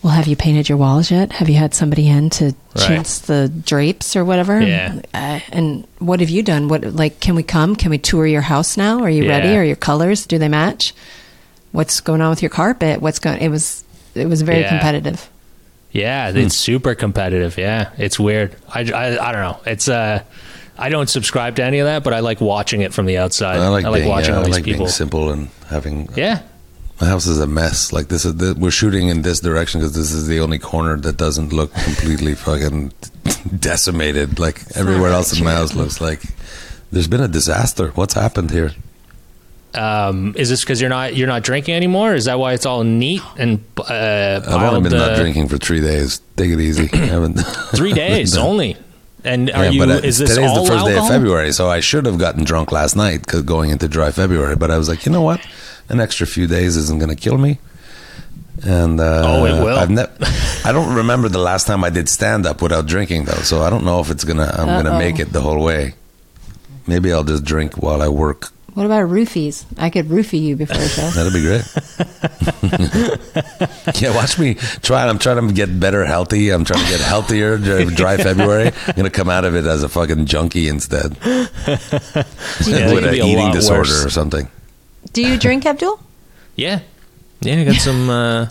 well, 0.01 0.13
have 0.13 0.27
you 0.27 0.35
painted 0.35 0.69
your 0.69 0.77
walls 0.77 1.11
yet? 1.11 1.31
Have 1.33 1.49
you 1.49 1.55
had 1.55 1.73
somebody 1.73 2.07
in 2.07 2.29
to 2.31 2.45
Right. 2.45 2.55
chintz 2.87 3.19
the 3.19 3.49
drapes 3.49 4.15
or 4.15 4.23
whatever? 4.23 4.61
Yeah. 4.61 4.93
Uh, 5.13 5.39
and 5.51 5.87
what 5.99 6.19
have 6.21 6.29
you 6.29 6.41
done? 6.43 6.67
What, 6.69 6.83
like, 6.95 7.19
can 7.19 7.35
we 7.35 7.43
come? 7.43 7.75
Can 7.75 7.89
we 7.91 7.97
tour 7.97 8.25
your 8.25 8.41
house 8.41 8.77
now? 8.77 9.01
Are 9.01 9.09
you 9.09 9.23
Yeah. 9.25 9.31
ready? 9.37 9.57
Are 9.57 9.63
your 9.63 9.75
colors, 9.75 10.25
do 10.25 10.37
they 10.37 10.47
match? 10.47 10.93
What's 11.71 11.99
going 12.01 12.21
on 12.21 12.29
with 12.29 12.41
your 12.41 12.49
carpet? 12.49 13.01
What's 13.01 13.19
going, 13.19 13.39
it 13.41 13.49
was, 13.49 13.83
it 14.15 14.27
was 14.27 14.41
very 14.41 14.61
Yeah. 14.61 14.69
competitive. 14.69 15.29
Yeah, 15.91 16.29
it's 16.29 16.55
super 16.55 16.93
competitive. 16.95 17.57
Yeah, 17.57 17.89
it's 17.97 18.19
weird. 18.19 18.55
I, 18.73 18.81
I, 18.91 19.29
I 19.29 19.31
don't 19.31 19.41
know. 19.41 19.57
It's 19.65 19.89
uh, 19.89 20.21
I 20.77 20.89
don't 20.89 21.09
subscribe 21.09 21.55
to 21.55 21.63
any 21.63 21.79
of 21.79 21.87
that, 21.87 22.03
but 22.03 22.13
I 22.13 22.19
like 22.19 22.39
watching 22.39 22.81
it 22.81 22.93
from 22.93 23.07
the 23.07 23.17
outside. 23.17 23.57
I 23.57 23.67
like, 23.69 23.91
being, 23.91 24.07
watching 24.07 24.29
yeah, 24.33 24.37
all 24.37 24.43
I 24.43 24.45
these 24.45 24.55
like 24.55 24.63
people. 24.65 24.85
being 24.85 24.89
simple 24.91 25.31
and 25.31 25.49
having. 25.67 26.07
Yeah, 26.15 26.41
My 27.01 27.07
house 27.07 27.27
is 27.27 27.39
a 27.39 27.47
mess. 27.47 27.93
Like 27.93 28.09
this 28.09 28.25
is 28.25 28.35
the, 28.35 28.55
we're 28.57 28.71
shooting 28.71 29.07
in 29.07 29.21
this 29.21 29.39
direction 29.39 29.79
because 29.79 29.95
this 29.95 30.11
is 30.11 30.27
the 30.27 30.39
only 30.41 30.59
corner 30.59 30.97
that 30.97 31.15
doesn't 31.17 31.53
look 31.53 31.73
completely 31.73 32.35
fucking 32.35 32.91
decimated. 33.59 34.37
Like 34.39 34.61
everywhere 34.75 35.11
else 35.11 35.37
in 35.37 35.43
my 35.45 35.53
house 35.53 35.73
looks 35.75 36.01
like 36.01 36.21
there's 36.91 37.07
been 37.07 37.21
a 37.21 37.27
disaster. 37.27 37.89
What's 37.89 38.13
happened 38.13 38.51
here? 38.51 38.71
um, 39.75 40.33
is 40.35 40.49
this 40.49 40.61
because 40.61 40.81
you're 40.81 40.89
not 40.89 41.15
you're 41.15 41.27
not 41.27 41.43
drinking 41.43 41.75
anymore? 41.75 42.15
Is 42.15 42.25
that 42.25 42.39
why 42.39 42.53
it's 42.53 42.65
all 42.65 42.83
neat 42.83 43.21
and 43.37 43.63
uh, 43.77 44.41
I've 44.47 44.73
only 44.73 44.89
been 44.89 44.99
uh, 44.99 45.07
not 45.09 45.15
drinking 45.15 45.47
for 45.47 45.57
three 45.57 45.79
days. 45.79 46.21
Take 46.35 46.49
it 46.51 46.59
easy. 46.59 46.89
I 46.91 46.97
haven't- 47.05 47.35
three 47.75 47.93
days 47.93 48.35
only? 48.35 48.75
And 49.23 49.51
are 49.51 49.65
Yeah, 49.65 49.69
you? 49.71 49.79
but 49.79 49.89
uh, 49.89 49.93
is 50.07 50.17
this 50.17 50.29
today's 50.33 50.49
all 50.49 50.63
the 50.63 50.71
first 50.71 50.85
day 50.85 50.97
of 50.97 51.07
February, 51.07 51.51
so 51.51 51.69
I 51.69 51.81
should 51.81 52.05
have 52.07 52.17
gotten 52.17 52.45
drunk 52.45 52.71
last 52.71 52.95
night 52.95 53.25
'cause 53.27 53.43
going 53.43 53.69
into 53.69 53.87
dry 53.87 54.11
February. 54.11 54.55
But 54.55 54.71
I 54.71 54.77
was 54.77 54.89
like, 54.89 55.05
you 55.05 55.11
know 55.11 55.21
what? 55.21 55.39
An 55.89 55.99
extra 55.99 56.25
few 56.27 56.47
days 56.47 56.75
isn't 56.77 56.99
going 56.99 57.09
to 57.09 57.15
kill 57.15 57.37
me. 57.37 57.57
And 58.63 58.99
uh, 58.99 59.23
Oh, 59.25 59.45
it 59.45 59.63
will. 59.63 59.77
I've 59.77 59.89
ne- 59.89 60.05
I 60.65 60.71
don't 60.71 60.95
remember 60.95 61.29
the 61.29 61.39
last 61.39 61.65
time 61.65 61.83
I 61.83 61.89
did 61.89 62.09
stand 62.09 62.45
up 62.45 62.61
without 62.61 62.85
drinking 62.85 63.25
though, 63.25 63.41
so 63.43 63.61
I 63.61 63.69
don't 63.69 63.85
know 63.85 64.01
if 64.01 64.09
it's 64.11 64.23
gonna. 64.25 64.53
I'm 64.53 64.67
gonna 64.83 64.97
make 64.99 65.17
it 65.19 65.31
the 65.31 65.39
whole 65.41 65.63
way. 65.63 65.93
Maybe 66.85 67.13
I'll 67.13 67.23
just 67.23 67.45
drink 67.45 67.77
while 67.77 68.01
I 68.01 68.09
work. 68.09 68.49
What 68.73 68.85
about 68.85 69.09
roofies? 69.09 69.65
I 69.77 69.89
could 69.89 70.07
roofie 70.07 70.41
you 70.41 70.55
before 70.57 70.77
the 70.77 70.87
show. 70.89 71.09
That'd 71.11 71.33
be 71.33 71.41
great. 71.41 71.63
yeah, 74.01 74.13
watch 74.15 74.37
me 74.37 74.55
try. 74.81 75.07
I'm 75.07 75.19
trying 75.19 75.47
to 75.47 75.53
get 75.53 75.79
better, 75.79 76.05
healthy. 76.05 76.49
I'm 76.49 76.65
trying 76.65 76.83
to 76.83 76.89
get 76.91 76.99
healthier. 77.01 77.57
Dry, 77.69 77.83
dry 77.85 78.17
February. 78.17 78.71
I'm 78.87 78.93
gonna 78.95 79.09
come 79.09 79.29
out 79.29 79.45
of 79.45 79.55
it 79.55 79.65
as 79.65 79.83
a 79.83 79.89
fucking 79.89 80.25
junkie 80.25 80.67
instead, 80.67 81.15
Yeah, 81.25 81.47
that 81.65 82.25
with 82.65 82.65
could 82.65 83.03
an 83.05 83.11
be 83.11 83.19
eating 83.21 83.51
disorder 83.51 83.79
worse. 83.81 84.05
or 84.05 84.09
something. 84.09 84.49
Do 85.13 85.21
you 85.21 85.37
drink, 85.37 85.65
Abdul? 85.65 85.99
Yeah, 86.55 86.81
yeah. 87.41 87.61
I 87.61 87.63
got 87.63 87.75
some. 87.75 88.09
Uh, 88.09 88.49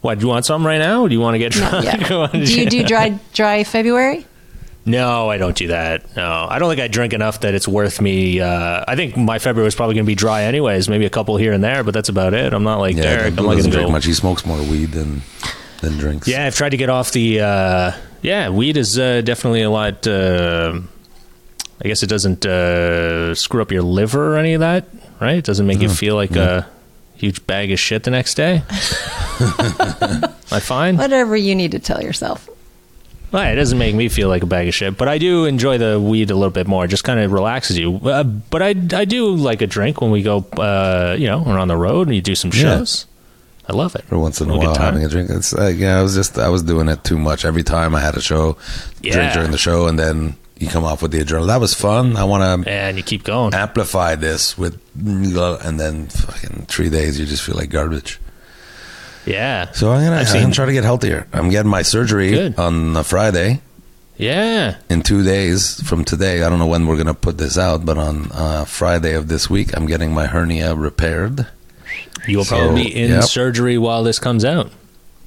what? 0.00 0.18
Do 0.18 0.24
you 0.24 0.28
want 0.28 0.44
some 0.46 0.66
right 0.66 0.78
now? 0.78 1.02
Or 1.02 1.08
do 1.08 1.14
you 1.14 1.20
want 1.20 1.34
to 1.34 1.38
get 1.38 1.56
Not 1.56 1.70
drunk? 1.70 1.84
yet. 1.84 2.08
Go 2.08 2.22
on, 2.22 2.30
Do 2.30 2.60
you 2.60 2.68
do 2.68 2.82
dry 2.84 3.18
dry 3.32 3.64
February? 3.64 4.26
No, 4.86 5.30
I 5.30 5.38
don't 5.38 5.56
do 5.56 5.68
that. 5.68 6.14
No, 6.14 6.46
I 6.50 6.58
don't 6.58 6.68
think 6.68 6.80
I 6.82 6.88
drink 6.88 7.14
enough 7.14 7.40
that 7.40 7.54
it's 7.54 7.66
worth 7.66 8.02
me. 8.02 8.40
Uh, 8.40 8.84
I 8.86 8.96
think 8.96 9.16
my 9.16 9.38
February 9.38 9.66
is 9.68 9.74
probably 9.74 9.94
going 9.94 10.04
to 10.04 10.06
be 10.10 10.14
dry 10.14 10.42
anyways. 10.42 10.90
Maybe 10.90 11.06
a 11.06 11.10
couple 11.10 11.36
here 11.38 11.54
and 11.54 11.64
there, 11.64 11.82
but 11.84 11.94
that's 11.94 12.10
about 12.10 12.34
it. 12.34 12.52
I'm 12.52 12.64
not 12.64 12.80
like 12.80 12.96
Yeah, 12.96 13.02
Derek. 13.04 13.38
I'm 13.38 13.46
not 13.46 13.54
doesn't 13.54 13.62
going 13.62 13.70
to 13.70 13.76
drink 13.78 13.90
much. 13.92 14.04
He 14.04 14.12
smokes 14.12 14.44
more 14.44 14.58
weed 14.58 14.92
than 14.92 15.22
than 15.80 15.96
drinks. 15.96 16.28
Yeah, 16.28 16.44
I've 16.46 16.54
tried 16.54 16.70
to 16.70 16.76
get 16.76 16.90
off 16.90 17.12
the. 17.12 17.40
Uh, 17.40 17.92
yeah, 18.20 18.50
weed 18.50 18.76
is 18.76 18.98
uh, 18.98 19.22
definitely 19.22 19.62
a 19.62 19.70
lot. 19.70 20.06
Uh, 20.06 20.80
I 21.82 21.88
guess 21.88 22.02
it 22.02 22.08
doesn't 22.08 22.44
uh, 22.44 23.34
screw 23.34 23.62
up 23.62 23.72
your 23.72 23.82
liver 23.82 24.34
or 24.34 24.38
any 24.38 24.52
of 24.52 24.60
that, 24.60 24.86
right? 25.24 25.38
It 25.38 25.44
doesn't 25.44 25.66
make 25.66 25.80
you 25.80 25.88
feel 25.88 26.14
like 26.14 26.36
a 26.36 26.66
huge 27.16 27.46
bag 27.46 27.72
of 27.72 27.80
shit 27.80 28.04
the 28.04 28.10
next 28.10 28.34
day. 28.34 28.62
I 29.40 30.60
find. 30.60 30.98
Whatever 30.98 31.36
you 31.36 31.54
need 31.54 31.72
to 31.72 31.78
tell 31.78 32.02
yourself. 32.02 32.48
Well, 33.32 33.50
it 33.52 33.56
doesn't 33.56 33.78
make 33.78 33.96
me 33.96 34.08
feel 34.08 34.28
like 34.28 34.44
a 34.44 34.46
bag 34.46 34.68
of 34.68 34.74
shit, 34.74 34.96
but 34.96 35.08
I 35.08 35.18
do 35.18 35.44
enjoy 35.46 35.78
the 35.78 35.98
weed 35.98 36.30
a 36.30 36.34
little 36.36 36.50
bit 36.52 36.68
more. 36.68 36.84
It 36.84 36.88
just 36.88 37.02
kind 37.02 37.18
of 37.18 37.32
relaxes 37.32 37.76
you. 37.76 37.96
Uh, 37.98 38.22
but 38.22 38.62
I, 38.62 38.68
I 38.92 39.04
do 39.04 39.34
like 39.34 39.60
a 39.60 39.66
drink 39.66 40.00
when 40.00 40.12
we 40.12 40.22
go, 40.22 40.46
uh, 40.56 41.16
you 41.18 41.26
know, 41.26 41.42
we're 41.44 41.58
on 41.58 41.66
the 41.66 41.76
road 41.76 42.06
and 42.06 42.14
you 42.14 42.22
do 42.22 42.36
some 42.36 42.50
Yeah. 42.54 42.60
shows. 42.78 43.06
I 43.68 43.72
love 43.72 43.96
it. 43.96 44.04
For 44.04 44.18
once 44.18 44.40
in 44.40 44.50
a 44.50 44.52
Have 44.52 44.56
a 44.56 44.60
good 44.60 44.66
while, 44.68 44.76
time. 44.76 44.84
having 44.92 45.04
a 45.04 45.08
drink. 45.08 45.30
It's 45.30 45.52
like 45.54 45.78
yeah, 45.78 45.98
I 45.98 46.02
was 46.02 46.14
just 46.14 46.38
I 46.38 46.48
was 46.50 46.62
doing 46.62 46.86
it 46.88 47.02
too 47.02 47.18
much. 47.18 47.44
Every 47.46 47.62
time 47.64 47.94
I 47.94 48.00
had 48.00 48.14
a 48.14 48.20
show, 48.20 48.58
drink 49.00 49.16
Yeah. 49.16 49.32
during 49.32 49.50
the 49.52 49.58
show, 49.58 49.86
and 49.88 49.98
then 49.98 50.36
you 50.58 50.68
come 50.68 50.84
off 50.84 51.02
with 51.02 51.10
the 51.10 51.18
adrenaline. 51.18 51.48
That 51.48 51.60
was 51.60 51.74
fun. 51.74 52.16
I 52.16 52.24
want 52.24 52.64
to 52.64 52.70
And 52.70 52.96
you 52.96 53.02
keep 53.02 53.24
going. 53.24 53.54
amplify 53.54 54.14
this 54.14 54.56
with, 54.56 54.78
and 54.96 55.80
then 55.80 56.06
fucking 56.08 56.66
three 56.68 56.88
days 56.90 57.18
you 57.18 57.26
just 57.26 57.42
feel 57.42 57.56
like 57.56 57.70
garbage. 57.70 58.20
Yeah. 59.26 59.70
So 59.72 59.90
I'm 59.90 60.04
gonna, 60.04 60.16
I've 60.16 60.20
I'm 60.20 60.26
seen- 60.26 60.42
gonna 60.42 60.54
try 60.54 60.66
to 60.66 60.72
get 60.72 60.84
healthier. 60.84 61.26
I'm 61.32 61.48
getting 61.50 61.70
my 61.70 61.82
surgery 61.82 62.30
Good. 62.30 62.58
on 62.58 62.94
a 62.96 63.02
Friday 63.02 63.62
Yeah. 64.18 64.76
in 64.90 65.02
two 65.02 65.22
days 65.24 65.80
from 65.88 66.04
today. 66.04 66.42
I 66.42 66.48
don't 66.50 66.58
know 66.58 66.66
when 66.66 66.86
we're 66.86 66.98
gonna 66.98 67.14
put 67.14 67.38
this 67.38 67.56
out, 67.56 67.84
but 67.86 67.96
on 67.98 68.30
uh, 68.32 68.64
Friday 68.66 69.14
of 69.14 69.28
this 69.28 69.48
week, 69.48 69.74
I'm 69.76 69.86
getting 69.86 70.12
my 70.12 70.26
hernia 70.26 70.74
repaired. 70.74 71.46
You 72.28 72.38
will 72.38 72.44
So, 72.44 72.56
probably 72.58 72.84
be 72.84 72.96
in 72.96 73.10
yep. 73.12 73.24
surgery 73.24 73.76
while 73.78 74.02
this 74.04 74.18
comes 74.18 74.44
out. 74.44 74.70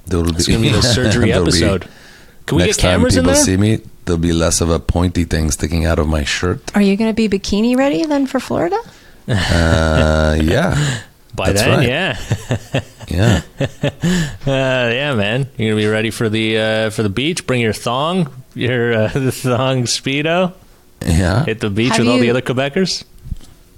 There'll 0.06 0.24
be, 0.24 0.30
It's 0.30 0.46
going 0.48 0.62
to 0.62 0.68
be 0.68 0.74
the 0.74 0.82
surgery 0.94 1.30
there'll 1.30 1.44
be- 1.44 1.50
episode. 1.50 1.88
Can 2.46 2.56
we 2.56 2.64
get 2.64 2.78
cameras 2.78 3.14
in 3.16 3.24
people 3.24 3.34
there? 3.34 3.44
see 3.44 3.56
me, 3.58 3.80
there'll 4.08 4.18
be 4.18 4.32
less 4.32 4.60
of 4.60 4.70
a 4.70 4.80
pointy 4.80 5.24
thing 5.24 5.50
sticking 5.50 5.84
out 5.84 5.98
of 5.98 6.08
my 6.08 6.24
shirt. 6.24 6.74
Are 6.74 6.80
you 6.80 6.96
going 6.96 7.10
to 7.10 7.14
be 7.14 7.28
bikini 7.28 7.76
ready 7.76 8.04
then 8.06 8.26
for 8.26 8.40
Florida? 8.40 8.78
Uh, 9.28 10.38
yeah, 10.40 11.02
By 11.34 11.52
That's 11.52 11.62
then, 11.62 11.78
right. 11.78 11.88
yeah. 11.88 12.82
yeah. 13.08 13.42
Uh, 14.48 14.88
yeah, 14.90 15.14
man. 15.14 15.46
You're 15.58 15.72
going 15.72 15.82
to 15.82 15.86
be 15.86 15.86
ready 15.86 16.10
for 16.10 16.30
the 16.30 16.58
uh, 16.58 16.90
for 16.90 17.02
the 17.02 17.10
beach. 17.10 17.46
Bring 17.46 17.60
your 17.60 17.74
thong, 17.74 18.32
your 18.54 18.94
uh, 18.94 19.08
thong 19.10 19.82
speedo. 19.82 20.54
Yeah. 21.04 21.44
Hit 21.44 21.60
the 21.60 21.68
beach 21.68 21.90
Have 21.90 21.98
with 21.98 22.08
all 22.08 22.18
the 22.18 22.30
other 22.30 22.40
Quebecers. 22.40 23.04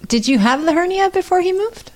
Did 0.07 0.29
you 0.29 0.39
have 0.39 0.65
the 0.65 0.73
hernia 0.73 1.11
before 1.11 1.41
he 1.41 1.53
moved? 1.53 1.91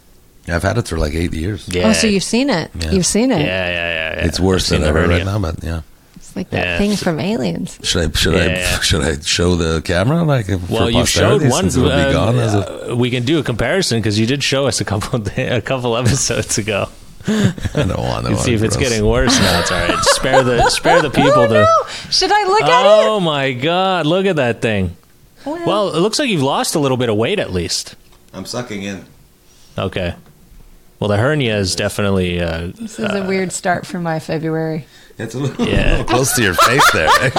I've 0.49 0.65
had 0.65 0.77
it 0.77 0.89
for 0.89 0.99
like 0.99 1.15
eight 1.15 1.33
years. 1.33 1.69
Yeah. 1.69 1.89
Oh, 1.89 1.93
so 1.93 2.09
you've 2.09 2.25
seen 2.25 2.51
it? 2.51 2.73
Yeah. 2.75 2.91
You've 2.91 3.07
seen 3.07 3.31
it? 3.31 3.41
Yeah, 3.41 3.69
yeah, 3.69 3.71
yeah. 3.71 4.17
yeah. 4.17 4.27
It's 4.27 4.41
worse 4.41 4.65
I've 4.73 4.81
than 4.81 4.87
seen 4.87 4.95
the 4.95 5.01
ever 5.01 5.09
right 5.09 5.25
now, 5.25 5.39
but 5.39 5.63
yeah. 5.63 5.83
It's 6.35 6.37
like 6.37 6.51
that 6.51 6.67
Yeah. 6.67 6.79
thing 6.79 6.97
from 6.97 7.21
Aliens. 7.21 7.79
Should 7.85 8.11
I 8.11 8.19
should 8.19 8.35
Yeah. 8.35 8.77
I 8.77 8.83
should 8.83 9.03
I 9.05 9.21
show 9.21 9.55
the 9.55 9.81
camera 9.83 10.25
like 10.25 10.47
for 10.47 10.59
Well, 10.69 10.91
you 10.91 11.07
showed 11.07 11.43
posterity 11.43 11.49
one. 11.49 11.63
since 11.63 11.77
it 11.77 11.81
will 11.81 11.93
uh, 11.93 12.07
be 12.09 12.13
gone 12.13 12.39
as 12.41 12.55
a, 12.55 12.91
uh, 12.93 12.97
we 12.97 13.09
can 13.11 13.25
do 13.25 13.39
a 13.39 13.45
comparison 13.45 14.01
because 14.01 14.19
you 14.19 14.27
did 14.27 14.43
show 14.43 14.67
us 14.67 14.81
a 14.81 14.85
couple 14.85 15.23
a 15.37 15.61
couple 15.61 15.97
episodes 15.97 16.59
ago. 16.59 16.89
I 17.29 17.53
don't 17.75 17.97
want 17.99 18.25
to 18.27 18.33
And 18.33 18.39
see 18.41 18.53
if 18.53 18.65
it's 18.65 18.77
getting 18.77 19.07
worse. 19.07 19.39
No, 19.39 19.61
it's 19.61 19.71
all 19.71 19.79
right. 19.89 19.99
Spare 20.03 20.43
the 20.43 20.69
spare 20.71 21.01
the 21.03 21.11
people 21.11 21.33
oh, 21.37 21.47
the. 21.47 21.63
no. 21.63 22.11
Should 22.11 22.33
I 22.33 22.45
look 22.49 22.63
at 22.63 22.81
it? 22.85 23.07
Oh 23.07 23.21
my 23.21 23.53
God! 23.53 24.05
Look 24.07 24.27
at 24.27 24.35
that 24.37 24.61
thing. 24.61 24.97
it? 25.47 25.67
Well, 25.67 25.95
it 25.95 26.01
looks 26.01 26.19
like 26.19 26.29
you've 26.29 26.43
lost 26.43 26.75
a 26.75 26.81
little 26.81 26.97
bit 26.97 27.09
of 27.11 27.17
weight 27.17 27.39
at 27.39 27.53
least. 27.53 27.95
I'm 28.33 28.45
sucking 28.45 28.83
in. 28.83 29.05
Okay. 29.79 30.17
Well, 30.99 31.09
the 31.09 31.17
hernia 31.17 31.57
is 31.59 31.77
definitely. 31.77 32.41
Uh, 32.41 32.73
this 32.75 32.99
is 32.99 33.09
a 33.15 33.23
weird 33.23 33.53
start 33.53 33.87
for 33.87 34.01
my 34.01 34.19
February. 34.19 34.87
It's 35.17 35.35
a 35.35 35.39
little, 35.39 35.65
Yeah. 35.69 35.89
a 35.89 35.91
little 35.91 36.05
close 36.07 36.35
to 36.35 36.43
your 36.43 36.55
face 36.55 36.91
there. 36.93 37.09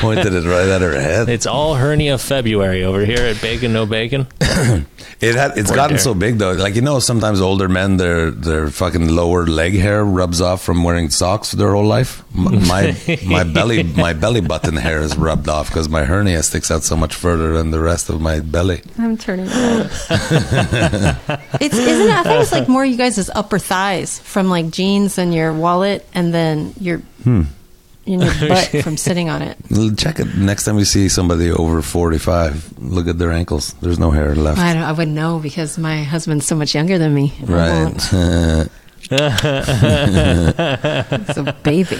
Pointed 0.00 0.34
it 0.34 0.44
right 0.44 0.68
at 0.68 0.82
her 0.82 0.92
head. 1.00 1.28
it's 1.30 1.46
all 1.46 1.74
hernia 1.76 2.18
February 2.18 2.84
over 2.84 3.04
here 3.04 3.20
at 3.20 3.40
Bacon 3.40 3.72
No 3.72 3.86
Bacon. 3.86 4.26
It 5.20 5.36
had 5.36 5.56
it's 5.56 5.70
Right 5.70 5.76
gotten 5.76 5.96
there. 5.96 6.02
so 6.02 6.12
big 6.12 6.38
though. 6.38 6.52
Like 6.52 6.74
you 6.74 6.82
know, 6.82 6.98
sometimes 6.98 7.40
older 7.40 7.68
men 7.68 7.96
their 7.98 8.30
their 8.30 8.68
fucking 8.68 9.08
lower 9.08 9.46
leg 9.46 9.72
hair 9.74 10.04
rubs 10.04 10.40
off 10.40 10.60
from 10.62 10.82
wearing 10.82 11.08
socks 11.08 11.52
their 11.52 11.72
whole 11.72 11.86
life. 11.86 12.22
My 12.34 12.96
my 13.24 13.44
belly 13.44 13.84
my 13.84 14.12
belly 14.12 14.40
button 14.40 14.76
hair 14.76 15.00
is 15.00 15.16
rubbed 15.16 15.48
off 15.48 15.68
because 15.68 15.88
my 15.88 16.04
hernia 16.04 16.42
sticks 16.42 16.70
out 16.70 16.82
so 16.82 16.96
much 16.96 17.14
further 17.14 17.52
than 17.52 17.70
the 17.70 17.80
rest 17.80 18.10
of 18.10 18.20
my 18.20 18.40
belly. 18.40 18.82
I'm 18.98 19.16
turning 19.16 19.46
red. 19.46 19.90
it's 21.60 21.78
isn't 21.78 22.08
it? 22.08 22.10
I 22.10 22.22
thought 22.24 22.34
it 22.34 22.38
was 22.38 22.52
like 22.52 22.68
more 22.68 22.84
you 22.84 22.96
guys' 22.96 23.30
upper 23.34 23.58
thighs 23.58 24.18
from 24.18 24.48
like 24.50 24.70
jeans 24.70 25.16
and 25.16 25.32
your 25.32 25.52
wallet 25.54 26.06
and 26.12 26.34
then 26.34 26.73
your 26.80 26.98
hmm. 27.22 27.42
in 28.06 28.20
your 28.20 28.32
butt 28.48 28.68
from 28.82 28.96
sitting 28.96 29.28
on 29.28 29.42
it. 29.42 29.58
Check 29.96 30.20
it 30.20 30.36
next 30.36 30.64
time 30.64 30.78
you 30.78 30.84
see 30.84 31.08
somebody 31.08 31.50
over 31.50 31.82
forty 31.82 32.18
five. 32.18 32.72
Look 32.78 33.08
at 33.08 33.18
their 33.18 33.32
ankles. 33.32 33.74
There's 33.74 33.98
no 33.98 34.10
hair 34.10 34.34
left. 34.34 34.58
I, 34.58 34.74
don't, 34.74 34.82
I 34.82 34.92
wouldn't 34.92 35.16
know 35.16 35.38
because 35.38 35.78
my 35.78 36.02
husband's 36.02 36.46
so 36.46 36.56
much 36.56 36.74
younger 36.74 36.98
than 36.98 37.14
me. 37.14 37.32
Right. 37.42 37.92
It's 39.10 39.12
a 41.36 41.56
baby. 41.62 41.98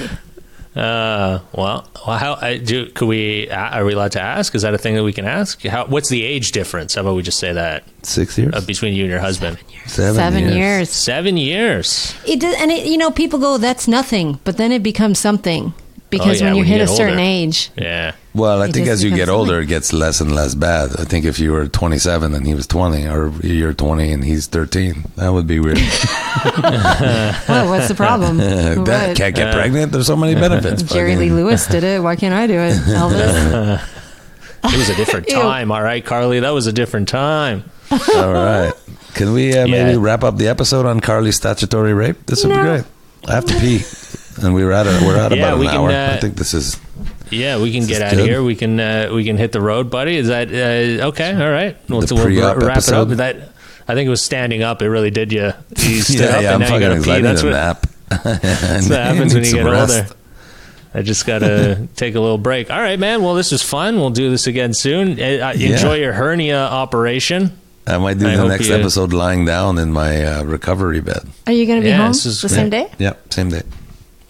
Uh, 0.77 1.39
well, 1.53 1.87
well, 2.07 2.19
how 2.19 2.37
I 2.41 2.59
do? 2.59 2.87
Could 2.91 3.07
we? 3.07 3.49
uh, 3.49 3.57
Are 3.79 3.85
we 3.85 3.93
allowed 3.93 4.13
to 4.13 4.21
ask? 4.21 4.55
Is 4.57 4.63
that 4.63 4.75
a 4.75 4.79
thing 4.79 4.97
that 4.97 5.05
we 5.05 5.13
can 5.13 5.25
ask? 5.25 5.63
How? 5.63 5.87
What's 5.87 6.09
the 6.09 6.25
age 6.25 6.51
difference? 6.53 6.95
How 6.97 7.03
about 7.03 7.15
we 7.15 7.23
just 7.23 7.39
say 7.39 7.53
that 7.53 7.85
Six 8.03 8.37
years. 8.37 8.53
uh, 8.55 8.61
between 8.61 8.93
you 8.95 9.05
and 9.05 9.11
your 9.11 9.21
husband? 9.21 9.59
Seven, 9.87 10.15
years. 10.15 10.17
Seven 10.17 10.43
years. 10.45 10.55
years. 10.57 10.91
Seven 10.91 11.37
years. 11.37 12.15
It 12.27 12.41
does, 12.41 12.57
and 12.59 12.73
it, 12.73 12.87
you 12.87 12.97
know, 12.99 13.13
people 13.13 13.39
go, 13.39 13.57
"That's 13.57 13.87
nothing," 13.87 14.41
but 14.43 14.57
then 14.57 14.73
it 14.73 14.83
becomes 14.83 15.19
something 15.21 15.73
because 16.11 16.43
Oh, 16.43 16.45
yeah, 16.47 16.51
when 16.51 16.57
you 16.57 16.63
when 16.63 16.69
you 16.69 16.75
hit 16.75 16.83
a 16.83 16.87
get 16.87 16.97
certain 16.97 17.19
age, 17.21 17.71
Yeah. 17.77 18.15
Well, 18.35 18.63
I 18.63 18.67
It 18.67 18.73
think 18.73 18.89
as 18.89 19.05
you 19.05 19.15
get 19.15 19.29
older, 19.29 19.53
something. 19.53 19.63
it 19.65 19.67
gets 19.69 19.93
less 19.93 20.21
and 20.21 20.35
less 20.35 20.57
bad. 20.57 20.91
I 20.99 21.05
think 21.05 21.25
if 21.25 21.39
you 21.39 21.53
were 21.53 21.69
27 21.69 22.35
and 22.35 22.45
he 22.45 22.53
was 22.55 22.67
20, 22.67 23.07
or 23.07 23.31
you're 23.43 23.73
20 23.73 24.11
and 24.13 24.25
he's 24.25 24.49
13, 24.49 25.05
that 25.17 25.29
would 25.33 25.47
be 25.47 25.61
weird. 25.61 25.79
oh, 25.79 27.67
what's 27.71 27.89
the 27.89 27.95
problem? 27.97 28.37
that 28.39 28.79
What? 28.79 29.17
can't 29.17 29.35
get 29.35 29.49
Uh, 29.49 29.55
pregnant. 29.55 29.93
There's 29.93 30.07
so 30.09 30.17
many 30.17 30.35
benefits. 30.35 30.83
Jerry 30.83 31.15
Lee 31.17 31.31
Lewis 31.31 31.67
did 31.67 31.85
it. 31.85 32.03
Why 32.03 32.17
can't 32.17 32.35
I 32.35 32.47
do 32.47 32.55
it, 32.59 32.75
Elvis? 32.87 33.81
It 34.65 34.77
was 34.79 34.89
a 34.89 34.95
different 34.97 35.29
time. 35.29 35.71
All 35.71 35.83
right, 35.83 36.05
Carly. 36.05 36.41
That 36.41 36.51
was 36.55 36.67
a 36.67 36.73
different 36.73 37.09
time. 37.09 37.65
All 37.91 38.33
right. 38.33 38.73
Can 39.15 39.33
we 39.33 39.57
uh, 39.57 39.67
maybe 39.69 39.93
Yeah. 39.93 39.97
wrap 40.01 40.25
up 40.25 40.39
the 40.39 40.49
episode 40.49 40.87
on 40.87 40.99
Carly's 41.01 41.37
statutory 41.37 41.95
rape? 41.95 42.27
This 42.27 42.45
would 42.45 42.51
be 42.55 42.61
great. 42.61 42.85
I 43.29 43.35
have 43.37 43.45
to 43.47 43.55
pee, 43.61 43.83
and 44.43 44.55
we 44.55 44.65
were 44.65 44.73
at 44.73 44.87
a, 44.87 44.91
we're 45.07 45.17
at 45.17 45.31
Yeah, 45.33 45.47
about 45.47 45.59
we 45.61 45.67
an 45.67 45.73
can, 45.73 45.81
hour. 45.81 45.91
uh, 45.91 46.15
I 46.15 46.21
think 46.21 46.37
this 46.37 46.53
is 46.53 46.77
Yeah, 47.35 47.61
we 47.61 47.71
can 47.73 47.81
This 47.81 47.89
get 47.89 47.97
is 47.97 48.03
out 48.03 48.13
of 48.13 48.19
good. 48.19 48.29
here. 48.29 48.43
We 48.43 48.55
can 48.57 48.79
uh, 48.81 49.11
we 49.15 49.25
can 49.25 49.37
hit 49.37 49.53
the 49.53 49.61
road, 49.61 49.91
buddy. 49.91 50.17
Is 50.17 50.29
that 50.29 50.49
uh, 50.49 51.09
okay? 51.09 51.33
All 51.33 51.51
right. 51.51 51.77
We'll, 51.89 52.01
The 52.03 52.15
we'll 52.15 52.25
pre-op 52.25 52.57
wrap 52.57 52.63
it 52.63 52.65
up. 52.65 52.71
episode. 52.73 53.05
That 53.17 53.37
I 53.89 53.95
think 53.95 54.07
it 54.07 54.11
was 54.11 54.23
standing 54.23 54.63
up. 54.63 54.81
It 54.83 54.89
really 54.89 55.11
did 55.11 55.33
you. 55.33 55.53
You 55.79 56.01
stood 56.03 56.21
yeah, 56.21 56.27
up 56.37 56.43
yeah. 56.43 56.55
I'm 56.55 56.63
and 56.63 56.71
now 56.71 56.77
you 56.77 56.81
fucking 56.81 56.81
got 56.81 56.89
to 56.89 56.95
pee. 56.95 57.01
excited 57.01 57.25
That's 57.25 57.41
to 57.41 57.47
what, 57.47 57.53
nap. 57.53 57.87
that's 58.43 58.89
what 58.89 58.99
happens 58.99 59.35
when 59.35 59.45
you 59.45 59.53
get 59.53 59.67
older. 59.67 60.07
I 60.97 61.03
just 61.03 61.27
got 61.27 61.41
to 61.41 61.89
take 61.97 62.15
a 62.15 62.21
little 62.21 62.39
break. 62.39 62.71
All 62.71 62.81
right, 62.81 62.99
man. 62.99 63.23
Well, 63.23 63.35
this 63.35 63.51
was 63.51 63.63
fun. 63.63 63.97
We'll 63.97 64.11
do 64.11 64.31
this 64.31 64.47
again 64.47 64.73
soon. 64.75 65.19
Uh, 65.21 65.23
uh, 65.25 65.53
Yeah. 65.57 65.71
Enjoy 65.75 65.95
your 65.95 66.13
hernia 66.13 66.59
operation. 66.61 67.51
I 67.87 67.99
might 67.99 68.19
do 68.19 68.27
I 68.29 68.33
the 68.37 68.39
hope 68.39 68.49
next 68.49 68.69
you- 68.69 68.75
episode 68.77 69.13
lying 69.13 69.45
down 69.45 69.77
in 69.79 69.91
my 69.93 70.25
uh, 70.25 70.43
recovery 70.45 71.01
bed. 71.01 71.27
Are 71.47 71.53
you 71.53 71.67
going 71.67 71.81
to 71.81 71.85
be 71.85 71.89
Yeah, 71.91 71.99
home 71.99 72.13
this 72.13 72.25
is 72.27 72.41
the 72.41 72.49
great. 72.49 72.55
same 72.57 72.71
day? 72.71 72.87
Yep, 72.99 73.33
same 73.35 73.51
day. 73.51 73.63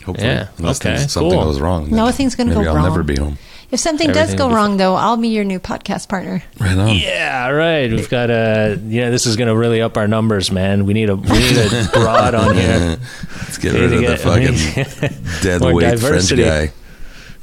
Hopefully, 0.05 0.28
Yeah, 0.28 0.48
unless 0.59 0.80
okay, 0.84 0.96
something 1.07 1.32
cool. 1.32 1.44
goes 1.44 1.61
wrong. 1.61 1.86
then 1.86 1.96
Nothing's 1.96 2.34
gonna 2.34 2.50
maybe 2.50 2.64
go 2.64 2.70
I'll 2.70 2.76
wrong. 2.76 2.84
never 2.84 3.02
be 3.02 3.16
home. 3.16 3.38
If 3.70 3.80
something 3.80 4.11
Everything 4.11 4.28
does 4.28 4.34
go 4.38 4.44
will 4.44 4.50
be 4.50 4.55
wrong, 4.57 4.76
though, 4.76 4.94
I'll 4.94 5.16
be 5.16 5.28
your 5.28 5.42
new 5.44 5.59
podcast 5.59 6.09
partner. 6.09 6.42
Right 6.61 6.76
on. 6.78 6.94
Yeah, 6.96 7.48
right. 7.48 7.90
We've 7.90 8.09
got 8.11 8.30
a 8.30 8.78
yeah. 8.86 9.11
This 9.11 9.26
is 9.26 9.36
going 9.36 9.48
to 9.48 9.57
really 9.57 9.80
up 9.80 9.96
our 9.96 10.07
numbers, 10.07 10.52
man. 10.52 10.84
We 10.84 10.92
need 10.92 11.09
a 11.11 11.16
we 11.16 11.28
need 11.38 11.57
a 11.57 11.88
broad 11.92 12.34
on 12.34 12.55
here. 12.55 12.98
Let's 13.38 13.59
get 13.59 13.72
rid 13.72 13.84
of 13.84 13.90
to 13.90 13.96
the 13.96 14.02
get- 14.02 14.20
fucking 14.20 15.18
dead 15.42 15.61
More 15.62 15.74
weight 15.74 15.82
French 15.98 16.00
diversity. 16.02 16.44
guy. 16.44 16.72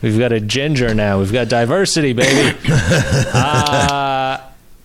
We've 0.02 0.18
got 0.20 0.32
a 0.32 0.40
ginger 0.40 0.94
now. 0.94 1.20
We've 1.20 1.34
got 1.34 1.50
diversity, 1.50 2.14
baby. 2.14 2.58
uh, 3.34 4.38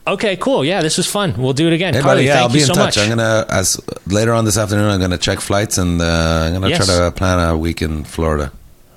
okay, 0.07 0.37
cool. 0.37 0.65
Yeah, 0.65 0.83
this 0.83 0.97
was 0.97 1.07
fun. 1.07 1.35
We'll 1.37 1.53
do 1.53 1.67
it 1.69 1.73
again. 1.73 1.95
Hey, 1.95 2.01
Carly, 2.01 2.17
buddy, 2.19 2.27
yeah, 2.27 2.33
thank 2.35 2.43
I'll 2.43 2.49
be 2.53 2.59
you 2.59 2.65
in 2.65 2.67
so 2.69 2.75
touch. 2.75 2.97
much. 2.97 2.99
I'm 2.99 3.09
gonna 3.11 3.47
as 3.49 3.81
later 4.07 4.33
on 4.33 4.45
this 4.45 4.57
afternoon. 4.59 4.89
I'm 4.91 5.01
gonna 5.01 5.19
check 5.19 5.41
flights 5.41 5.79
and 5.79 6.01
uh, 6.01 6.05
I'm 6.47 6.53
gonna 6.55 6.69
Yes. 6.71 6.87
try 6.87 6.97
to 7.05 7.11
plan 7.13 7.39
a 7.49 7.57
week 7.57 7.83
in 7.83 8.05
Florida. 8.05 8.53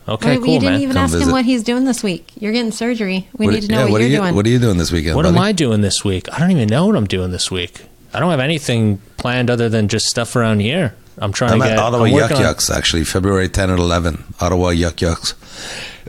okay, 0.07 0.31
Wait, 0.37 0.43
cool, 0.43 0.53
you 0.53 0.59
didn't 0.59 0.73
man. 0.73 0.81
even 0.81 0.93
Come 0.95 1.03
ask 1.05 1.17
him 1.17 1.31
what 1.31 1.45
he's 1.45 1.63
doing 1.63 1.85
this 1.85 2.01
week. 2.03 2.27
You're 2.39 2.51
getting 2.51 2.71
surgery. 2.71 3.27
We 3.37 3.45
What- 3.45 3.53
need 3.55 3.61
to 3.63 3.67
know 3.71 3.77
yeah, 3.79 3.83
what, 3.85 3.91
what 3.91 4.01
you're 4.01 4.07
are 4.07 4.11
you, 4.11 4.17
doing. 4.17 4.35
What 4.35 4.45
are 4.45 4.49
you 4.49 4.59
doing 4.59 4.77
this 4.77 4.91
weekend? 4.91 5.15
What 5.15 5.23
buddy? 5.23 5.37
am 5.37 5.43
I 5.43 5.51
doing 5.51 5.81
this 5.81 6.03
week? 6.03 6.27
I 6.33 6.39
don't 6.39 6.51
even 6.51 6.67
know 6.67 6.87
what 6.87 6.95
I'm 6.95 7.05
doing 7.07 7.31
this 7.31 7.51
week. 7.51 7.85
I 8.13 8.19
don't 8.19 8.31
have 8.31 8.39
anything 8.39 8.99
planned 9.17 9.49
other 9.51 9.69
than 9.69 9.87
just 9.87 10.07
stuff 10.07 10.35
around 10.35 10.61
here. 10.61 10.95
I'm 11.21 11.31
trying 11.33 11.51
I'm 11.51 11.59
to 11.59 11.65
at 11.65 11.69
get 11.71 11.79
Ottawa 11.79 12.05
I'm 12.05 12.11
Yuck 12.11 12.21
working 12.21 12.37
on- 12.37 12.55
Yucks 12.55 12.75
actually, 12.75 13.03
February 13.03 13.49
10 13.49 13.69
and 13.69 13.77
11. 13.79 14.23
Ottawa 14.39 14.69
Yuk 14.69 15.01
Yuk's, 15.01 15.35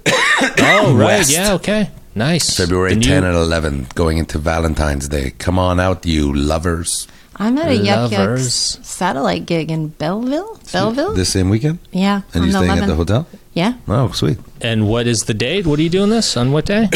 Oh, 0.07 0.95
right. 0.97 1.07
West. 1.07 1.31
Yeah. 1.33 1.55
Okay. 1.55 1.91
Nice. 2.15 2.57
February 2.57 2.95
The 2.95 3.01
10 3.01 3.23
new- 3.23 3.29
and 3.29 3.37
11, 3.37 3.87
going 3.95 4.19
into 4.19 4.39
Valentine's 4.39 5.09
Day. 5.09 5.33
Come 5.39 5.59
on 5.59 5.79
out, 5.79 6.05
you 6.05 6.33
lovers. 6.33 7.07
I'm 7.37 7.57
at 7.57 7.69
a 7.69 7.75
Yuck 7.75 8.11
Lovers. 8.11 8.49
Yucks 8.49 8.85
satellite 8.85 9.47
gig 9.47 9.71
in 9.71 9.89
Belleville. 9.89 10.61
Belleville? 10.73 11.15
This 11.15 11.31
same 11.31 11.49
weekend, 11.49 11.79
yeah. 11.91 12.23
and 12.35 12.45
you 12.45 12.53
the 12.53 12.59
staying 12.59 12.79
at 12.79 12.87
the 12.87 12.95
hotel? 12.95 13.27
Yeah. 13.55 13.75
Oh, 13.89 14.11
sweet. 14.13 14.39
And 14.61 14.87
what 14.89 15.07
is 15.07 15.23
the 15.23 15.33
date? 15.33 15.67
What 15.67 15.79
are 15.79 15.83
you 15.83 15.89
doing 15.89 16.11
this 16.11 16.37
on? 16.37 16.53
What 16.53 16.67
day? 16.67 16.89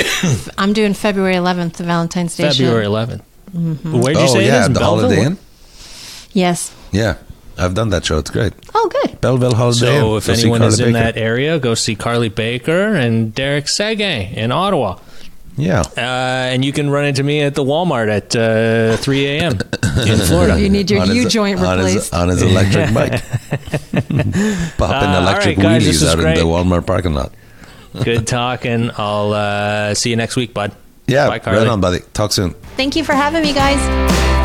I'm 0.58 0.72
doing 0.72 0.94
February 0.94 1.36
11th, 1.36 1.74
the 1.74 1.84
Valentine's 1.84 2.36
Day 2.36 2.50
show. 2.50 2.64
February 2.64 2.86
11th. 2.86 3.22
Mm-hmm. 3.54 4.00
Where'd 4.00 4.16
you 4.16 4.22
oh 4.24 4.26
say 4.26 4.44
it 4.44 4.46
yeah, 4.48 4.60
is? 4.62 4.66
In 4.66 4.72
the 4.72 4.80
Belleville? 4.80 5.08
Holiday 5.08 5.26
Inn. 5.26 5.38
Yes. 6.32 6.74
Yeah, 6.90 7.18
I've 7.58 7.74
done 7.74 7.90
that 7.90 8.04
show. 8.04 8.18
It's 8.18 8.30
great. 8.30 8.52
Oh, 8.74 8.88
good. 9.02 9.20
Belleville 9.20 9.54
Holiday 9.54 9.94
Inn. 9.96 10.00
So 10.02 10.16
if 10.16 10.26
Go 10.26 10.34
see 10.34 10.40
anyone 10.42 10.60
Carly 10.60 10.72
is 10.74 10.80
in 10.80 10.92
Baker. 10.92 10.98
that 11.12 11.16
area, 11.16 11.58
go 11.58 11.74
see 11.74 11.94
Carly 11.94 12.28
Baker 12.28 12.94
and 12.94 13.34
Derek 13.34 13.68
Seguin 13.68 14.50
Ottawa. 14.52 14.98
yeah. 15.56 15.82
Uh, 15.96 16.00
and 16.00 16.64
you 16.64 16.72
can 16.72 16.90
run 16.90 17.04
into 17.04 17.22
me 17.22 17.40
at 17.42 17.54
the 17.54 17.62
Walmart 17.64 18.08
at 18.08 18.34
uh, 18.34 18.96
3 18.98 19.26
a.m. 19.26 19.52
in 20.06 20.18
Florida. 20.18 20.60
You 20.60 20.68
need 20.68 20.90
your 20.90 21.02
on 21.02 21.08
U 21.14 21.22
his, 21.24 21.32
joint 21.32 21.60
on 21.60 21.78
his, 21.78 21.86
replaced. 21.94 22.14
on 22.14 22.28
his 22.28 22.42
electric 22.42 22.92
bike. 22.94 23.22
Popping 24.76 25.08
Uh, 25.08 25.14
all 25.16 25.22
electric 25.22 25.56
right, 25.58 25.62
guys, 25.62 25.84
this 25.84 25.96
wheelies 25.98 26.02
was 26.02 26.08
out 26.08 26.18
in 26.18 26.24
great. 26.24 26.38
the 26.38 26.44
Walmart 26.44 26.86
parking 26.86 27.14
lot. 27.14 27.32
Good 28.02 28.26
talking. 28.26 28.90
I'll 28.98 29.32
uh, 29.32 29.94
see 29.94 30.10
you 30.10 30.16
next 30.16 30.34
week, 30.36 30.52
bud. 30.52 30.74
Yeah, 31.06 31.28
Bye, 31.28 31.38
Carly. 31.38 31.60
right 31.60 31.68
on, 31.68 31.80
buddy. 31.80 32.00
Talk 32.14 32.32
soon. 32.32 32.50
Thank 32.76 32.96
you 32.96 33.04
for 33.04 33.12
having 33.14 33.42
me, 33.42 33.52
guys. 33.52 34.43